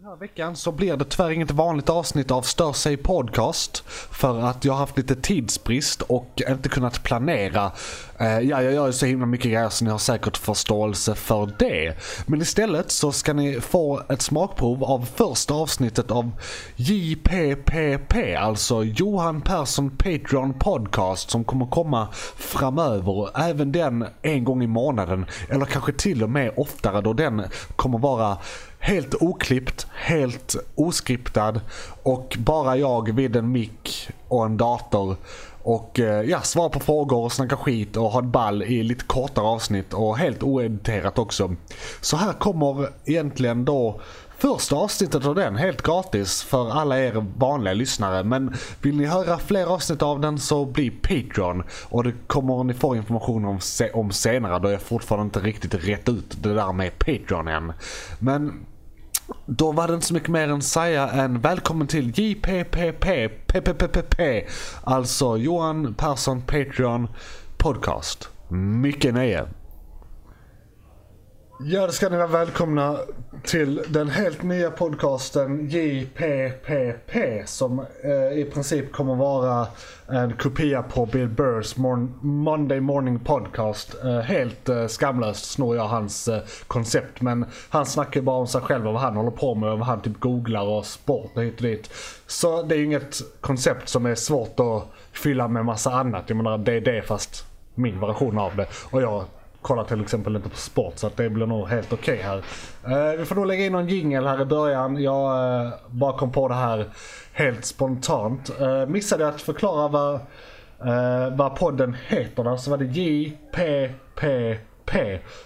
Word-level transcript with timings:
Den 0.00 0.08
här 0.08 0.16
veckan 0.16 0.56
så 0.56 0.72
blir 0.72 0.96
det 0.96 1.04
tyvärr 1.04 1.30
inget 1.30 1.50
vanligt 1.50 1.88
avsnitt 1.88 2.30
av 2.30 2.42
Stör 2.42 2.72
sig 2.72 2.96
podcast. 2.96 3.82
För 4.10 4.40
att 4.40 4.64
jag 4.64 4.72
har 4.72 4.78
haft 4.78 4.96
lite 4.96 5.14
tidsbrist 5.16 6.02
och 6.02 6.42
inte 6.48 6.68
kunnat 6.68 7.02
planera. 7.02 7.72
Eh, 8.18 8.38
ja, 8.38 8.62
jag 8.62 8.72
gör 8.72 8.86
ju 8.86 8.92
så 8.92 9.06
himla 9.06 9.26
mycket 9.26 9.46
grejer 9.46 9.68
så 9.68 9.84
ni 9.84 9.90
har 9.90 9.98
säkert 9.98 10.36
förståelse 10.36 11.14
för 11.14 11.50
det. 11.58 11.94
Men 12.26 12.42
istället 12.42 12.90
så 12.90 13.12
ska 13.12 13.32
ni 13.32 13.60
få 13.60 14.02
ett 14.08 14.22
smakprov 14.22 14.84
av 14.84 15.08
första 15.14 15.54
avsnittet 15.54 16.10
av 16.10 16.30
JPPP. 16.76 18.14
Alltså 18.38 18.84
Johan 18.84 19.40
Persson 19.40 19.90
Patreon 19.90 20.54
Podcast 20.54 21.30
som 21.30 21.44
kommer 21.44 21.66
komma 21.66 22.08
framöver. 22.36 23.40
Även 23.40 23.72
den 23.72 24.06
en 24.22 24.44
gång 24.44 24.62
i 24.62 24.66
månaden. 24.66 25.26
Eller 25.48 25.66
kanske 25.66 25.92
till 25.92 26.22
och 26.22 26.30
med 26.30 26.52
oftare 26.56 27.00
då 27.00 27.12
den 27.12 27.42
kommer 27.76 27.98
vara 27.98 28.38
Helt 28.82 29.14
oklippt, 29.14 29.86
helt 29.94 30.56
oskriptad 30.74 31.60
och 32.02 32.36
bara 32.38 32.76
jag 32.76 33.12
vid 33.12 33.36
en 33.36 33.52
mick 33.52 34.08
och 34.28 34.44
en 34.44 34.56
dator. 34.56 35.16
Och 35.62 36.00
eh, 36.00 36.22
ja, 36.22 36.40
svara 36.40 36.68
på 36.68 36.80
frågor 36.80 37.24
och 37.24 37.32
snacka 37.32 37.56
skit 37.56 37.96
och 37.96 38.10
ha 38.10 38.20
ett 38.20 38.26
ball 38.26 38.62
i 38.62 38.82
lite 38.82 39.04
kortare 39.04 39.44
avsnitt 39.44 39.94
och 39.94 40.18
helt 40.18 40.42
oediterat 40.42 41.18
också. 41.18 41.54
Så 42.00 42.16
här 42.16 42.32
kommer 42.32 42.88
egentligen 43.04 43.64
då 43.64 44.00
första 44.40 44.76
avsnittet 44.76 45.26
av 45.26 45.34
den 45.34 45.56
helt 45.56 45.82
gratis 45.82 46.42
för 46.42 46.70
alla 46.70 46.98
er 47.00 47.26
vanliga 47.36 47.74
lyssnare. 47.74 48.24
Men 48.24 48.54
vill 48.82 48.96
ni 48.96 49.06
höra 49.06 49.38
fler 49.38 49.66
avsnitt 49.66 50.02
av 50.02 50.20
den 50.20 50.38
så 50.38 50.64
bli 50.64 50.90
Patreon. 50.90 51.62
Och 51.88 52.04
det 52.04 52.12
kommer 52.26 52.64
ni 52.64 52.74
få 52.74 52.96
information 52.96 53.44
om, 53.44 53.58
om 53.92 54.12
senare 54.12 54.58
då 54.58 54.70
jag 54.70 54.82
fortfarande 54.82 55.24
inte 55.24 55.40
riktigt 55.40 55.74
rätt 55.74 56.08
ut 56.08 56.42
det 56.42 56.54
där 56.54 56.72
med 56.72 56.98
Patreon 56.98 57.48
än. 57.48 57.72
Men 58.18 58.66
då 59.46 59.72
var 59.72 59.88
det 59.88 59.94
inte 59.94 60.06
så 60.06 60.14
mycket 60.14 60.28
mer 60.28 60.48
än 60.48 60.56
att 60.56 60.64
säga 60.64 61.08
än 61.08 61.40
välkommen 61.40 61.86
till 61.86 62.12
JPPP, 62.18 63.06
PPPP, 63.46 64.20
alltså 64.84 65.36
Johan 65.36 65.94
Persson 65.94 66.42
Patreon 66.42 67.08
Podcast. 67.58 68.28
Mycket 68.48 69.14
nöje. 69.14 69.46
Ja, 71.64 71.86
det 71.86 71.92
ska 71.92 72.08
ni 72.08 72.16
vara 72.16 72.26
välkomna 72.26 72.96
till 73.44 73.82
den 73.88 74.08
helt 74.08 74.42
nya 74.42 74.70
podcasten 74.70 75.68
JPPP 75.68 77.16
som 77.44 77.78
eh, 77.78 78.38
i 78.38 78.50
princip 78.54 78.92
kommer 78.92 79.14
vara 79.14 79.66
en 80.08 80.32
kopia 80.32 80.82
på 80.82 81.06
Bill 81.06 81.28
Burrs 81.28 81.76
Mon 81.76 82.14
Monday 82.20 82.80
Morning 82.80 83.18
Podcast. 83.18 83.96
Eh, 84.04 84.18
helt 84.18 84.68
eh, 84.68 84.86
skamlöst 84.86 85.50
snor 85.50 85.76
jag 85.76 85.88
hans 85.88 86.28
eh, 86.28 86.42
koncept 86.66 87.20
men 87.20 87.44
han 87.68 87.86
snackar 87.86 88.20
bara 88.20 88.36
om 88.36 88.46
sig 88.46 88.60
själv 88.60 88.86
och 88.86 88.92
vad 88.92 89.02
han 89.02 89.16
håller 89.16 89.30
på 89.30 89.54
med 89.54 89.70
och 89.70 89.78
vad 89.78 89.86
han 89.86 90.00
typ 90.02 90.20
googlar 90.20 90.66
och 90.66 90.86
sport 90.86 91.30
och 91.34 91.42
hit 91.42 91.56
och 91.56 91.62
dit. 91.62 91.90
Så 92.26 92.62
det 92.62 92.74
är 92.74 92.78
ju 92.78 92.84
inget 92.84 93.20
koncept 93.40 93.88
som 93.88 94.06
är 94.06 94.14
svårt 94.14 94.60
att 94.60 94.84
fylla 95.12 95.48
med 95.48 95.64
massa 95.64 95.92
annat. 95.92 96.24
Jag 96.26 96.36
menar 96.36 96.58
det 96.58 96.72
är 96.72 96.80
det 96.80 97.02
fast 97.02 97.44
min 97.74 98.00
version 98.00 98.38
av 98.38 98.56
det. 98.56 98.66
Och 98.90 99.02
jag 99.02 99.24
kollar 99.62 99.84
till 99.84 100.00
exempel 100.00 100.36
inte 100.36 100.48
på 100.48 100.56
sport 100.56 100.98
så 100.98 101.06
att 101.06 101.16
det 101.16 101.30
blir 101.30 101.46
nog 101.46 101.68
helt 101.68 101.92
okej 101.92 102.14
okay 102.14 102.26
här. 102.26 103.12
Uh, 103.12 103.18
vi 103.18 103.24
får 103.24 103.34
nog 103.34 103.46
lägga 103.46 103.64
in 103.64 103.72
någon 103.72 103.88
jingel 103.88 104.26
här 104.26 104.42
i 104.42 104.44
början. 104.44 105.02
Jag 105.02 105.64
uh, 105.64 105.72
bara 105.88 106.18
kom 106.18 106.32
på 106.32 106.48
det 106.48 106.54
här 106.54 106.88
helt 107.32 107.64
spontant. 107.64 108.50
Uh, 108.60 108.86
missade 108.86 109.28
att 109.28 109.42
förklara 109.42 109.88
vad, 109.88 110.14
uh, 110.14 111.36
vad 111.36 111.56
podden 111.56 111.96
heter 112.08 112.44
alltså 112.44 112.50
där 112.50 112.56
så 112.56 112.70
var 112.70 112.78
det 112.78 112.84
JPPP 112.84 114.10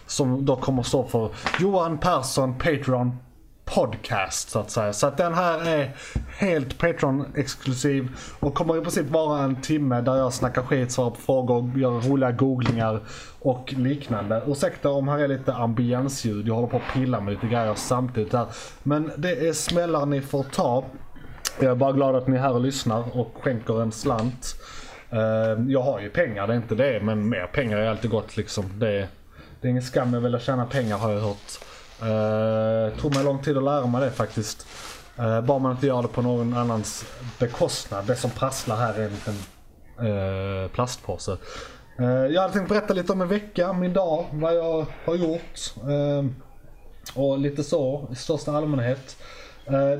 som 0.07 0.45
då 0.45 0.57
kommer 0.57 0.83
stå 0.83 1.05
för 1.05 1.31
Johan 1.61 1.99
Persson 1.99 2.55
Patreon 2.59 3.19
podcast 3.65 4.51
så 4.51 4.59
att 4.59 4.71
säga. 4.71 4.93
Så 4.93 5.07
att 5.07 5.17
den 5.17 5.35
här 5.35 5.69
är 5.69 5.97
helt 6.39 6.79
Patreon-exklusiv 6.79 8.09
och 8.41 8.55
kommer 8.55 8.79
i 8.79 8.81
princip 8.81 9.09
vara 9.09 9.43
en 9.43 9.57
timme 9.61 10.01
där 10.01 10.17
jag 10.17 10.33
snackar 10.33 10.63
skit, 10.63 10.93
svarar 10.93 11.11
på 11.11 11.21
frågor, 11.21 11.79
gör 11.79 12.01
roliga 12.01 12.33
googlingar 12.33 13.01
och 13.41 13.75
liknande. 13.77 14.43
Ursäkta 14.47 14.91
om 14.91 15.09
här 15.09 15.19
är 15.19 15.29
lite 15.29 15.55
ambiensljud, 15.55 16.49
jag 16.49 16.55
håller 16.55 16.69
på 16.69 16.77
att 16.77 16.93
pilla 16.95 17.21
med 17.21 17.35
lite 17.35 17.47
grejer 17.47 17.75
samtidigt 17.75 18.33
här. 18.33 18.47
Men 18.83 19.13
det 19.17 19.49
är 19.49 19.53
smällar 19.53 20.07
ni 20.07 20.21
får 20.21 20.43
ta. 20.43 20.85
Jag 21.61 21.71
är 21.71 21.75
bara 21.75 21.93
glad 21.93 22.17
att 22.17 22.27
ni 22.27 22.37
är 22.37 22.41
här 22.41 22.53
och 22.53 22.61
lyssnar 22.61 23.19
och 23.19 23.35
skänker 23.41 23.83
en 23.83 23.93
slant. 23.93 24.55
Eh, 25.11 25.65
jag 25.69 25.83
har 25.83 26.01
ju 26.01 26.11
pengar, 26.11 26.47
det 26.47 26.53
är 26.53 26.57
inte 26.57 26.75
det, 26.75 27.01
men 27.03 27.29
mer 27.29 27.47
pengar 27.47 27.79
är 27.79 27.89
alltid 27.89 28.11
gott 28.11 28.37
liksom. 28.37 28.65
Det 28.79 28.89
är, 28.89 29.07
det 29.61 29.69
är 29.69 29.71
ingen 29.71 29.83
skam 29.83 30.15
att 30.15 30.23
vilja 30.23 30.39
tjäna 30.39 30.67
pengar 30.67 30.99
har 30.99 31.13
jag 31.13 31.21
hört. 31.21 31.59
Uh, 32.05 33.01
tog 33.01 33.15
mig 33.15 33.25
lång 33.25 33.43
tid 33.43 33.57
att 33.57 33.65
lära 33.65 33.87
mig 33.87 34.01
det 34.01 34.11
faktiskt. 34.11 34.67
Uh, 35.19 35.41
bara 35.41 35.59
man 35.59 35.73
inte 35.73 35.87
gör 35.87 36.03
det 36.03 36.09
på 36.09 36.23
någon 36.23 36.57
annans 36.57 37.05
bekostnad. 37.39 38.05
Det 38.07 38.17
som 38.17 38.31
prasslar 38.31 38.77
här 38.77 38.95
är 38.95 39.05
en 39.05 39.11
liten 39.11 39.35
uh, 40.07 40.69
plastpåse. 40.69 41.37
Uh, 42.01 42.27
jag 42.27 42.43
hade 42.43 42.55
tänkt 42.55 42.69
berätta 42.69 42.95
lite 42.95 43.13
om 43.13 43.21
en 43.21 43.29
vecka, 43.29 43.73
min 43.73 43.93
dag, 43.93 44.27
vad 44.33 44.55
jag 44.55 44.87
har 45.05 45.15
gjort. 45.15 45.75
Uh, 45.89 46.31
och 47.15 47.39
lite 47.39 47.65
så 47.65 48.09
i 48.13 48.15
största 48.15 48.53
allmänhet. 48.53 49.17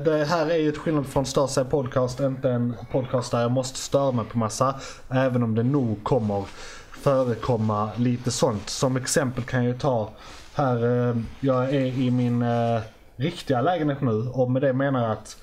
Det 0.05 0.25
här 0.25 0.51
är 0.51 0.55
ju 0.55 0.69
ett 0.69 0.77
skillnad 0.77 1.07
från 1.07 1.25
Störsa 1.25 1.65
podcast, 1.65 2.19
inte 2.19 2.49
en 2.49 2.75
podcast 2.91 3.31
där 3.31 3.41
jag 3.41 3.51
måste 3.51 3.79
störa 3.79 4.11
mig 4.11 4.25
på 4.25 4.37
massa. 4.37 4.79
Även 5.09 5.43
om 5.43 5.55
det 5.55 5.63
nog 5.63 6.03
kommer 6.03 6.43
förekomma 6.91 7.89
lite 7.95 8.31
sånt. 8.31 8.69
Som 8.69 8.97
exempel 8.97 9.43
kan 9.43 9.63
jag 9.63 9.73
ju 9.73 9.79
ta 9.79 10.09
här, 10.55 11.07
eh, 11.09 11.15
jag 11.39 11.63
är 11.63 11.85
i 11.85 12.11
min 12.11 12.41
eh, 12.41 12.81
riktiga 13.15 13.61
lägenhet 13.61 14.01
nu 14.01 14.11
och 14.11 14.51
med 14.51 14.61
det 14.61 14.73
menar 14.73 15.03
jag 15.03 15.11
att 15.11 15.37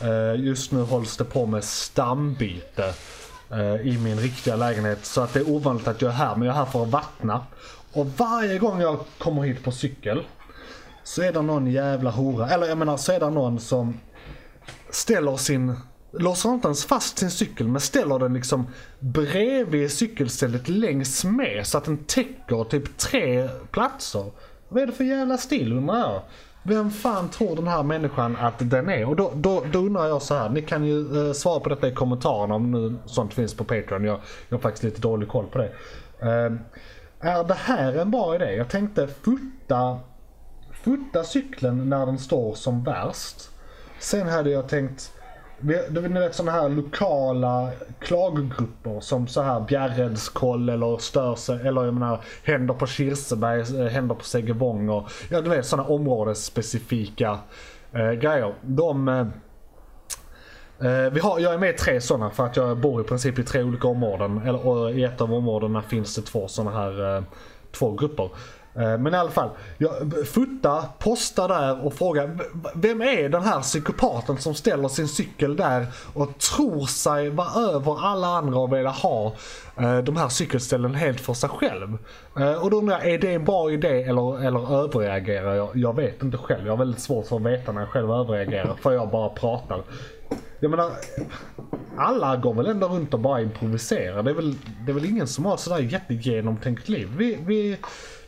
eh, 0.00 0.44
just 0.44 0.72
nu 0.72 0.82
hålls 0.82 1.16
det 1.16 1.24
på 1.24 1.46
med 1.46 1.64
stambyte 1.64 2.94
eh, 3.50 3.74
i 3.74 3.98
min 3.98 4.18
riktiga 4.18 4.56
lägenhet. 4.56 5.04
Så 5.04 5.20
att 5.20 5.32
det 5.32 5.40
är 5.40 5.50
ovanligt 5.50 5.88
att 5.88 6.02
jag 6.02 6.10
är 6.10 6.14
här, 6.16 6.36
men 6.36 6.46
jag 6.46 6.54
är 6.54 6.58
här 6.58 6.66
för 6.66 6.82
att 6.82 6.88
vattna. 6.88 7.46
Och 7.92 8.06
varje 8.06 8.58
gång 8.58 8.80
jag 8.80 8.98
kommer 9.18 9.42
hit 9.42 9.64
på 9.64 9.72
cykel 9.72 10.22
så 11.04 11.22
är 11.22 11.32
det 11.32 11.42
någon 11.42 11.66
jävla 11.66 12.10
hora, 12.10 12.48
eller 12.48 12.66
jag 12.66 12.78
menar 12.78 12.96
så 12.96 13.12
är 13.12 13.20
det 13.20 13.30
någon 13.30 13.60
som 13.60 14.00
ställer 14.90 15.36
sin 15.36 15.76
låser 16.12 16.48
inte 16.48 16.68
ens 16.68 16.84
fast 16.84 17.18
sin 17.18 17.30
cykel 17.30 17.68
men 17.68 17.80
ställer 17.80 18.18
den 18.18 18.34
liksom 18.34 18.66
bredvid 18.98 19.92
cykelstället 19.92 20.68
längs 20.68 21.24
med 21.24 21.66
så 21.66 21.78
att 21.78 21.84
den 21.84 22.04
täcker 22.04 22.64
typ 22.64 22.98
tre 22.98 23.48
platser. 23.70 24.30
Vad 24.72 24.82
är 24.82 24.86
det 24.86 24.92
för 24.92 25.04
jävla 25.04 25.36
stil 25.36 25.72
undrar 25.72 25.98
jag? 25.98 26.22
Vem 26.62 26.90
fan 26.90 27.28
tror 27.28 27.56
den 27.56 27.68
här 27.68 27.82
människan 27.82 28.36
att 28.36 28.54
den 28.58 28.88
är? 28.88 29.04
Och 29.04 29.16
då, 29.16 29.32
då, 29.34 29.64
då 29.72 29.78
undrar 29.78 30.06
jag 30.06 30.22
så 30.22 30.34
här, 30.34 30.48
ni 30.48 30.62
kan 30.62 30.84
ju 30.84 31.26
eh, 31.26 31.32
svara 31.32 31.60
på 31.60 31.68
detta 31.68 31.88
i 31.88 31.94
kommentarerna 31.94 32.54
om 32.54 32.70
nu 32.70 32.96
sånt 33.06 33.34
finns 33.34 33.54
på 33.54 33.64
Patreon. 33.64 34.04
Jag, 34.04 34.20
jag 34.48 34.56
har 34.56 34.62
faktiskt 34.62 34.84
lite 34.84 35.00
dålig 35.00 35.28
koll 35.28 35.46
på 35.46 35.58
det. 35.58 35.72
Eh, 36.20 36.52
är 37.20 37.44
det 37.44 37.54
här 37.54 37.92
en 37.92 38.10
bra 38.10 38.34
idé? 38.34 38.52
Jag 38.52 38.68
tänkte 38.68 39.08
futta, 39.08 39.98
futta 40.70 41.24
cykeln 41.24 41.88
när 41.88 42.06
den 42.06 42.18
står 42.18 42.54
som 42.54 42.84
värst. 42.84 43.50
Sen 43.98 44.28
hade 44.28 44.50
jag 44.50 44.68
tänkt 44.68 45.12
ni 45.62 46.20
vet 46.20 46.34
sådana 46.34 46.52
här 46.52 46.68
lokala 46.68 47.70
klagogrupper 47.98 49.00
som 49.00 49.26
så 49.26 49.42
här 49.42 49.60
Bjärredskoll 49.60 50.68
eller 50.68 50.98
Störse 50.98 51.52
eller 51.52 51.84
jag 51.84 51.94
menar 51.94 52.20
Händer 52.44 52.74
på 52.74 52.86
Kirseberg, 52.86 53.80
eh, 53.80 53.92
Händer 53.92 54.14
på 54.14 54.24
Segevång 54.24 54.88
och 54.88 55.10
ja 55.28 55.40
du 55.40 55.50
vet 55.50 55.66
sådana 55.66 55.88
områdesspecifika 55.88 57.38
eh, 57.92 58.12
grejer. 58.12 58.54
De 58.62 59.08
eh, 59.08 59.26
eh, 60.88 61.10
vi 61.12 61.20
har, 61.20 61.38
jag 61.38 61.54
är 61.54 61.58
med 61.58 61.70
i 61.70 61.78
tre 61.78 62.00
sådana 62.00 62.30
för 62.30 62.46
att 62.46 62.56
jag 62.56 62.78
bor 62.78 63.00
i 63.00 63.04
princip 63.04 63.38
i 63.38 63.44
tre 63.44 63.62
olika 63.62 63.88
områden. 63.88 64.42
Eller, 64.46 64.66
och 64.66 64.90
I 64.90 65.04
ett 65.04 65.20
av 65.20 65.34
områdena 65.34 65.82
finns 65.82 66.14
det 66.14 66.22
två 66.22 66.48
sådana 66.48 66.78
här 66.78 67.16
eh, 67.16 67.22
två 67.72 67.92
grupper. 67.92 68.30
Eh, 68.74 68.98
men 68.98 69.14
i 69.14 69.16
alla 69.16 69.30
fall, 69.30 69.50
jag, 69.78 69.90
fota, 70.26 70.84
posta 70.98 71.48
där 71.48 71.86
och 71.86 71.94
fråga 71.94 72.38
vem 72.74 73.02
är 73.02 73.28
den 73.28 73.42
här 73.42 73.60
psykopaten 73.60 74.38
som 74.38 74.54
ställer 74.54 74.88
sin 74.88 75.08
cykel 75.08 75.56
där 75.56 75.86
och 76.14 76.38
tror 76.38 76.86
sig 76.86 77.30
vara 77.30 77.74
över 77.74 78.06
alla 78.06 78.26
andra 78.26 78.58
och 78.58 78.72
vilja 78.72 78.90
ha 78.90 79.32
eh, 79.76 79.98
de 79.98 80.16
här 80.16 80.28
cykelställen 80.28 80.94
helt 80.94 81.20
för 81.20 81.34
sig 81.34 81.48
själv. 81.48 81.98
Eh, 82.38 82.52
och 82.52 82.70
då 82.70 82.76
undrar 82.76 82.98
jag, 82.98 83.08
är 83.08 83.18
det 83.18 83.34
en 83.34 83.44
bra 83.44 83.72
idé 83.72 84.02
eller, 84.02 84.44
eller 84.44 84.84
överreagerar 84.84 85.54
jag? 85.54 85.70
Jag 85.74 85.96
vet 85.96 86.22
inte 86.22 86.36
själv, 86.36 86.66
jag 86.66 86.72
har 86.72 86.78
väldigt 86.78 87.00
svårt 87.00 87.26
för 87.26 87.36
att 87.36 87.42
veta 87.42 87.72
när 87.72 87.80
jag 87.80 87.90
själv 87.90 88.10
överreagerar 88.10 88.74
för 88.82 88.92
jag 88.92 89.10
bara 89.10 89.28
pratar. 89.28 89.82
Jag 90.60 90.70
menar, 90.70 90.90
alla 91.96 92.36
går 92.36 92.54
väl 92.54 92.66
ändå 92.66 92.88
runt 92.88 93.14
och 93.14 93.20
bara 93.20 93.40
improviserar. 93.40 94.22
Det 94.22 94.30
är 94.30 94.34
väl, 94.34 94.54
det 94.86 94.92
är 94.92 94.94
väl 94.94 95.04
ingen 95.04 95.26
som 95.26 95.46
har 95.46 95.56
sådär 95.56 95.78
jättegenomtänkt 95.78 96.88
liv. 96.88 97.08
Vi, 97.16 97.38
vi 97.46 97.78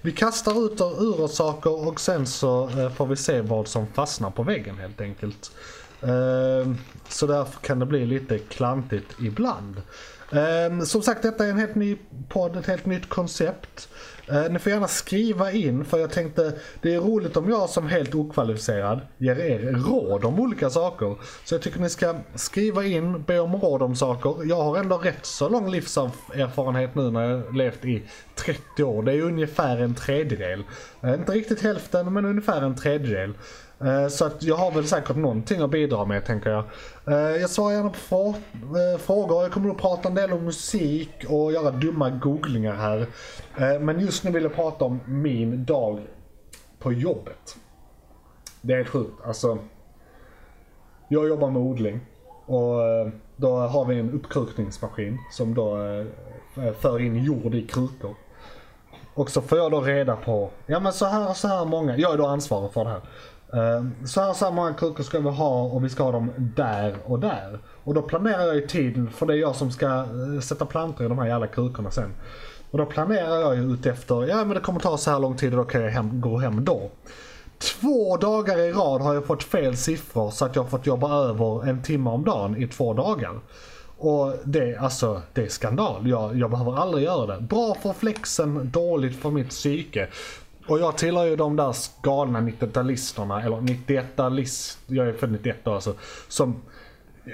vi 0.02 0.12
kastar 0.12 0.66
ut 0.66 0.80
ur 0.80 1.20
oss 1.20 1.36
saker 1.36 1.88
och 1.88 2.00
sen 2.00 2.26
så 2.26 2.68
eh, 2.68 2.90
får 2.90 3.06
vi 3.06 3.16
se 3.16 3.40
vad 3.40 3.68
som 3.68 3.86
fastnar 3.86 4.30
på 4.30 4.42
väggen 4.42 4.78
helt 4.78 5.00
enkelt. 5.00 5.50
Ehm, 6.02 6.76
så 7.08 7.26
därför 7.26 7.60
kan 7.60 7.78
det 7.78 7.86
bli 7.86 8.06
lite 8.06 8.38
klantigt 8.38 9.14
ibland. 9.20 9.82
Ehm, 10.32 10.86
som 10.86 11.02
sagt, 11.02 11.22
detta 11.22 11.46
är 11.46 11.50
en 11.50 11.58
helt 11.58 11.74
ny 11.74 11.98
podd, 12.28 12.56
ett 12.56 12.66
helt 12.66 12.86
nytt 12.86 13.08
koncept. 13.08 13.88
Eh, 14.28 14.50
ni 14.50 14.58
får 14.58 14.72
gärna 14.72 14.88
skriva 14.88 15.52
in 15.52 15.84
för 15.84 15.98
jag 15.98 16.10
tänkte 16.10 16.52
det 16.82 16.94
är 16.94 17.00
roligt 17.00 17.36
om 17.36 17.48
jag 17.50 17.68
som 17.68 17.88
helt 17.88 18.14
okvalificerad 18.14 19.00
ger 19.18 19.38
er 19.40 19.58
råd 19.72 20.24
om 20.24 20.40
olika 20.40 20.70
saker. 20.70 21.16
Så 21.44 21.54
jag 21.54 21.62
tycker 21.62 21.80
ni 21.80 21.88
ska 21.88 22.14
skriva 22.34 22.84
in, 22.84 23.22
be 23.22 23.40
om 23.40 23.56
råd 23.56 23.82
om 23.82 23.96
saker. 23.96 24.36
Jag 24.44 24.62
har 24.62 24.78
ändå 24.78 24.98
rätt 24.98 25.26
så 25.26 25.48
lång 25.48 25.70
livserfarenhet 25.70 26.94
nu 26.94 27.10
när 27.10 27.30
jag 27.30 27.56
levt 27.56 27.84
i 27.84 28.02
30 28.34 28.84
år. 28.84 29.02
Det 29.02 29.12
är 29.12 29.22
ungefär 29.22 29.78
en 29.78 29.94
tredjedel. 29.94 30.64
Eh, 31.02 31.14
inte 31.14 31.32
riktigt 31.32 31.62
hälften 31.62 32.12
men 32.12 32.24
ungefär 32.24 32.62
en 32.62 32.76
tredjedel. 32.76 33.34
Eh, 33.84 34.08
så 34.08 34.24
att 34.24 34.42
jag 34.42 34.56
har 34.56 34.70
väl 34.70 34.86
säkert 34.86 35.16
någonting 35.16 35.60
att 35.60 35.70
bidra 35.70 36.04
med 36.04 36.24
tänker 36.24 36.50
jag. 36.50 36.64
Eh, 37.06 37.40
jag 37.40 37.50
svarar 37.50 37.72
gärna 37.72 37.92
på 38.08 38.34
eh, 38.78 38.98
frågor. 38.98 39.42
Jag 39.42 39.52
kommer 39.52 39.70
att 39.70 39.78
prata 39.78 40.08
en 40.08 40.14
del 40.14 40.32
om 40.32 40.44
musik 40.44 41.24
och 41.28 41.52
göra 41.52 41.70
dumma 41.70 42.10
googlingar 42.10 42.74
här. 42.74 43.06
Men 43.78 44.00
just 44.00 44.24
nu 44.24 44.30
vill 44.30 44.42
jag 44.42 44.54
prata 44.54 44.84
om 44.84 45.00
min 45.06 45.64
dag 45.64 46.00
på 46.78 46.92
jobbet. 46.92 47.56
Det 48.60 48.72
är 48.72 48.76
helt 48.76 48.88
sjukt. 48.88 49.26
Alltså, 49.26 49.58
jag 51.08 51.28
jobbar 51.28 51.50
med 51.50 51.62
odling. 51.62 52.00
Och 52.46 52.80
då 53.36 53.56
har 53.56 53.84
vi 53.84 53.98
en 53.98 54.12
uppkrukningsmaskin 54.12 55.18
som 55.30 55.54
då 55.54 55.76
för 56.80 57.00
in 57.00 57.24
jord 57.24 57.54
i 57.54 57.66
krukor. 57.66 58.14
Och 59.14 59.30
så 59.30 59.42
får 59.42 59.58
jag 59.58 59.70
då 59.70 59.80
reda 59.80 60.16
på, 60.16 60.50
ja 60.66 60.80
men 60.80 60.92
så 60.92 61.06
här 61.06 61.28
och 61.28 61.36
så 61.36 61.48
här 61.48 61.64
många, 61.64 61.96
jag 61.96 62.12
är 62.12 62.18
då 62.18 62.26
ansvarig 62.26 62.72
för 62.72 62.84
det 62.84 62.90
här. 62.90 63.00
Ehm, 63.52 64.06
så 64.06 64.20
här 64.20 64.32
så 64.32 64.44
här 64.44 64.52
många 64.52 64.74
krukor 64.74 65.04
ska 65.04 65.20
vi 65.20 65.28
ha 65.28 65.62
och 65.62 65.84
vi 65.84 65.88
ska 65.88 66.02
ha 66.02 66.12
dem 66.12 66.30
där 66.36 66.96
och 67.04 67.20
där. 67.20 67.58
Och 67.84 67.94
då 67.94 68.02
planerar 68.02 68.46
jag 68.46 68.54
ju 68.54 68.66
tiden, 68.66 69.10
för 69.10 69.26
det 69.26 69.34
är 69.34 69.36
jag 69.38 69.56
som 69.56 69.70
ska 69.70 69.86
eh, 69.86 70.40
sätta 70.42 70.66
plantor 70.66 71.06
i 71.06 71.08
de 71.08 71.18
här 71.18 71.26
jävla 71.26 71.46
krukorna 71.46 71.90
sen. 71.90 72.14
Och 72.70 72.78
då 72.78 72.86
planerar 72.86 73.40
jag 73.40 73.56
ju 73.56 73.72
utefter, 73.72 74.26
ja 74.26 74.36
men 74.36 74.48
det 74.48 74.60
kommer 74.60 74.80
ta 74.80 74.96
så 74.96 75.10
här 75.10 75.18
lång 75.18 75.36
tid 75.36 75.52
och 75.52 75.58
då 75.58 75.64
kan 75.64 75.82
jag 75.82 75.90
hem, 75.90 76.20
gå 76.20 76.38
hem 76.38 76.64
då. 76.64 76.90
Två 77.58 78.16
dagar 78.16 78.58
i 78.58 78.72
rad 78.72 79.00
har 79.00 79.14
jag 79.14 79.26
fått 79.26 79.42
fel 79.42 79.76
siffror 79.76 80.30
så 80.30 80.44
att 80.44 80.56
jag 80.56 80.62
har 80.62 80.70
fått 80.70 80.86
jobba 80.86 81.14
över 81.14 81.68
en 81.68 81.82
timme 81.82 82.10
om 82.10 82.24
dagen 82.24 82.56
i 82.56 82.66
två 82.66 82.94
dagar. 82.94 83.40
Och 83.98 84.34
det, 84.44 84.76
alltså, 84.76 85.22
det 85.32 85.42
är 85.42 85.48
skandal. 85.48 86.08
Jag, 86.08 86.36
jag 86.36 86.50
behöver 86.50 86.76
aldrig 86.76 87.04
göra 87.04 87.26
det. 87.26 87.42
Bra 87.42 87.74
för 87.74 87.92
flexen, 87.92 88.70
dåligt 88.70 89.16
för 89.16 89.30
mitt 89.30 89.48
psyke. 89.48 90.08
Och 90.66 90.80
jag 90.80 90.98
tillhör 90.98 91.26
ju 91.26 91.36
de 91.36 91.56
där 91.56 91.76
galna 92.02 92.40
90-talisterna, 92.40 93.44
eller 93.44 93.56
91-talist, 93.56 94.78
jag 94.86 95.08
är 95.08 95.12
född 95.12 95.32
91 95.32 95.56
då 95.64 95.74
alltså, 95.74 95.94
som 96.28 96.62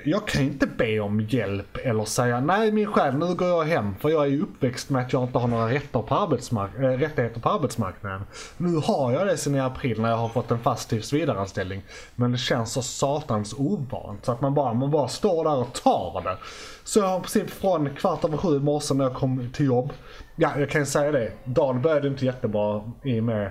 jag 0.04 0.28
kan 0.28 0.42
inte 0.42 0.66
be 0.66 1.00
om 1.00 1.20
hjälp 1.20 1.76
eller 1.76 2.04
säga 2.04 2.40
nej 2.40 2.72
min 2.72 2.86
själ 2.86 3.14
nu 3.14 3.34
går 3.34 3.48
jag 3.48 3.64
hem 3.64 3.94
för 4.00 4.08
jag 4.08 4.22
är 4.22 4.30
ju 4.30 4.42
uppväxt 4.42 4.90
med 4.90 5.02
att 5.02 5.12
jag 5.12 5.22
inte 5.22 5.38
har 5.38 5.48
några 5.48 5.70
rätter 5.70 6.02
på 6.02 6.14
arbetsmark- 6.14 6.78
äh, 6.78 6.98
rättigheter 6.98 7.40
på 7.40 7.48
arbetsmarknaden. 7.48 8.22
Nu 8.56 8.76
har 8.76 9.12
jag 9.12 9.26
det 9.26 9.36
sen 9.36 9.54
i 9.54 9.60
april 9.60 10.00
när 10.00 10.08
jag 10.10 10.16
har 10.16 10.28
fått 10.28 10.50
en 10.50 10.58
fast 10.58 10.88
tillsvidareanställning. 10.88 11.82
Men 12.14 12.32
det 12.32 12.38
känns 12.38 12.72
så 12.72 12.82
satans 12.82 13.54
ovant 13.58 14.24
så 14.24 14.32
att 14.32 14.40
man 14.40 14.54
bara, 14.54 14.74
man 14.74 14.90
bara 14.90 15.08
står 15.08 15.44
där 15.44 15.56
och 15.56 15.72
tar 15.72 16.22
det. 16.24 16.36
Så 16.84 17.00
jag 17.00 17.06
har 17.06 17.18
i 17.18 17.20
princip 17.20 17.50
från 17.50 17.94
kvart 17.94 18.24
över 18.24 18.36
sju 18.36 18.56
i 18.56 18.60
morse 18.60 18.94
när 18.94 19.04
jag 19.04 19.14
kom 19.14 19.50
till 19.52 19.66
jobb. 19.66 19.92
Ja 20.36 20.52
jag 20.58 20.70
kan 20.70 20.86
säga 20.86 21.12
det, 21.12 21.32
dagen 21.44 21.82
började 21.82 22.08
inte 22.08 22.26
jättebra 22.26 22.82
i 23.04 23.20
och 23.20 23.24
med 23.24 23.50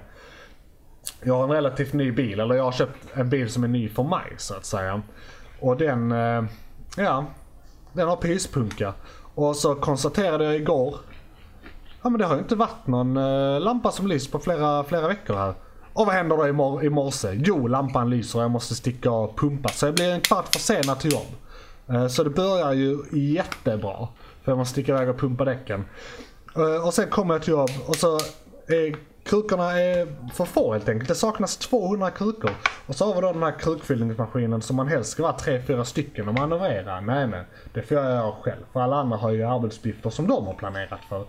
jag 1.24 1.34
har 1.34 1.44
en 1.44 1.52
relativt 1.52 1.94
ny 1.94 2.12
bil, 2.12 2.40
eller 2.40 2.56
jag 2.56 2.64
har 2.64 2.72
köpt 2.72 2.98
en 3.14 3.30
bil 3.30 3.50
som 3.50 3.64
är 3.64 3.68
ny 3.68 3.90
för 3.90 4.04
mig 4.04 4.34
så 4.38 4.56
att 4.56 4.66
säga. 4.66 5.02
Och 5.60 5.78
den, 5.78 6.12
eh, 6.12 6.44
ja, 6.98 7.26
den 7.94 8.08
har 8.08 8.16
pyspunka. 8.16 8.94
Och 9.36 9.56
så 9.56 9.76
konstaterade 9.76 10.44
jag 10.44 10.56
igår, 10.56 10.96
ja 12.02 12.10
men 12.10 12.20
det 12.20 12.26
har 12.26 12.36
ju 12.36 12.42
inte 12.42 12.56
varit 12.56 12.88
någon 12.88 13.18
eh, 13.18 13.60
lampa 13.60 13.92
som 13.92 14.08
lyst 14.08 14.32
på 14.32 14.40
flera, 14.40 14.84
flera 14.84 15.08
veckor 15.08 15.36
här. 15.36 15.54
Och 15.94 16.06
vad 16.06 16.16
händer 16.16 16.38
då 16.38 16.48
i, 16.48 16.52
mor- 16.52 16.84
i 16.84 16.90
morse? 16.90 17.28
Jo, 17.46 17.68
lampan 17.68 18.10
lyser 18.10 18.40
och 18.40 18.44
jag 18.44 18.52
måste 18.52 18.76
sticka 18.76 19.12
och 19.12 19.38
pumpa. 19.38 19.70
Så 19.70 19.86
jag 19.86 19.96
blir 19.96 20.12
en 20.14 20.22
kvart 20.22 20.56
försenad 20.56 21.00
till 21.00 21.14
jobb. 21.14 21.28
Eh, 21.90 22.08
så 22.08 22.24
det 22.24 22.30
börjar 22.30 22.74
ju 22.74 22.98
jättebra. 23.12 24.08
För 24.44 24.52
jag 24.52 24.58
måste 24.58 24.72
sticka 24.72 24.92
iväg 24.92 25.10
och 25.10 25.20
pumpa 25.20 25.46
däcken. 25.46 25.86
Och 26.86 26.94
sen 26.94 27.10
kommer 27.10 27.34
jag 27.34 27.44
till 27.44 27.52
jobb 27.52 27.70
och 27.88 27.96
så 27.96 28.16
är 28.68 28.96
krukorna 29.28 29.80
är 29.80 30.08
för 30.34 30.46
få 30.46 30.74
helt 30.74 30.90
enkelt. 30.90 31.10
Det 31.10 31.16
saknas 31.16 31.58
200 31.58 32.12
krukor. 32.12 32.52
Och 32.86 32.96
så 32.96 33.06
har 33.06 33.16
vi 33.16 33.22
då 33.22 33.34
den 33.34 33.44
här 33.44 33.60
krukfyllningsmaskinen 33.60 34.62
som 34.62 34.76
man 34.76 34.88
helst 34.88 35.12
ska 35.12 35.24
vara 35.24 35.36
3-4 35.36 35.84
stycken 35.84 36.28
och 36.28 36.34
manövrera. 36.34 37.02
Nej 37.02 37.28
men, 37.28 37.46
det 37.74 37.82
får 37.82 37.98
jag 37.98 38.06
göra 38.06 38.32
själv. 38.42 38.64
För 38.74 38.80
alla 38.80 38.96
andra 38.96 39.18
har 39.18 39.32
ju 39.32 39.44
arbetsuppgifter 39.44 40.10
som 40.10 40.28
de 40.28 40.48
har 40.48 40.54
planerat 40.54 41.00
för. 41.10 41.26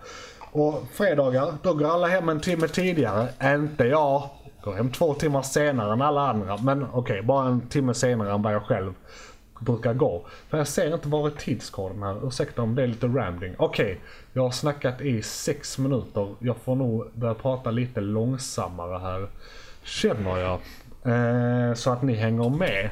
Och 0.53 0.83
fredagar, 0.93 1.55
då 1.63 1.75
går 1.75 1.87
alla 1.87 2.07
hem 2.07 2.29
en 2.29 2.41
timme 2.41 2.69
tidigare. 2.69 3.55
Inte 3.55 3.85
jag. 3.85 4.23
Går 4.63 4.73
hem 4.73 4.93
två 4.93 5.15
timmar 5.15 5.43
senare 5.43 5.93
än 5.93 6.03
alla 6.03 6.31
andra. 6.31 6.57
Men 6.57 6.87
okej, 6.93 7.23
bara 7.23 7.47
en 7.47 7.69
timme 7.69 7.95
senare 7.95 8.33
än 8.33 8.43
vad 8.43 8.55
jag 8.55 8.63
själv 8.63 8.93
brukar 9.61 9.95
gå. 9.95 10.27
För 10.49 10.59
jag 10.59 10.69
ser 10.69 10.95
inte 10.95 11.09
var 11.09 11.27
är 11.27 11.31
tidskoden 11.31 12.03
här. 12.03 12.27
Ursäkta 12.27 12.63
om 12.63 12.75
det 12.75 12.83
är 12.83 12.87
lite 12.87 13.07
rambling. 13.07 13.55
Okej, 13.59 14.01
jag 14.33 14.43
har 14.43 14.51
snackat 14.51 15.01
i 15.01 15.23
sex 15.23 15.79
minuter. 15.79 16.35
Jag 16.39 16.57
får 16.57 16.77
nog 16.77 17.13
börja 17.15 17.35
prata 17.35 17.71
lite 17.71 18.01
långsammare 18.01 18.99
här. 18.99 19.29
Känner 19.83 20.39
jag. 20.39 20.61
Eh, 21.05 21.75
så 21.75 21.91
att 21.91 22.03
ni 22.03 22.15
hänger 22.15 22.51
med. 22.51 22.91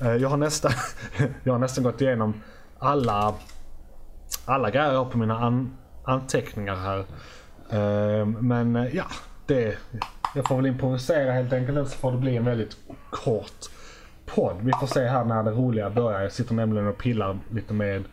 Eh, 0.00 0.16
jag, 0.16 0.28
har 0.28 0.36
nästan, 0.36 0.72
jag 1.42 1.52
har 1.52 1.58
nästan 1.58 1.84
gått 1.84 2.00
igenom 2.00 2.42
alla, 2.78 3.34
alla 4.44 4.70
grejer 4.70 4.92
jag 4.92 5.04
har 5.04 5.10
på 5.10 5.18
mina 5.18 5.38
an, 5.38 5.76
anteckningar 6.04 6.76
här. 6.76 6.98
Eh, 7.70 8.26
men 8.26 8.76
eh, 8.76 8.96
ja, 8.96 9.04
det, 9.46 9.78
jag 10.34 10.48
får 10.48 10.56
väl 10.56 10.66
improvisera 10.66 11.32
helt 11.32 11.52
enkelt. 11.52 11.88
Så 11.88 11.98
får 11.98 12.12
det 12.12 12.18
bli 12.18 12.36
en 12.36 12.44
väldigt 12.44 12.76
kort 13.10 13.75
podd. 14.26 14.56
Vi 14.60 14.72
får 14.80 14.86
se 14.86 15.00
här 15.00 15.24
när 15.24 15.42
det 15.42 15.50
roliga 15.50 15.90
börjar. 15.90 16.20
Jag 16.20 16.32
sitter 16.32 16.54
nämligen 16.54 16.88
och 16.88 16.98
pillar 16.98 17.38
lite 17.52 17.74
med, 17.74 18.04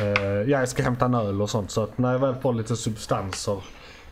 eh, 0.00 0.22
ja 0.22 0.58
jag 0.58 0.68
ska 0.68 0.82
hämta 0.82 1.04
en 1.04 1.14
öl 1.14 1.42
och 1.42 1.50
sånt. 1.50 1.70
Så 1.70 1.82
att 1.82 1.98
när 1.98 2.12
jag 2.12 2.18
väl 2.18 2.34
får 2.34 2.52
lite 2.52 2.76
substanser 2.76 3.62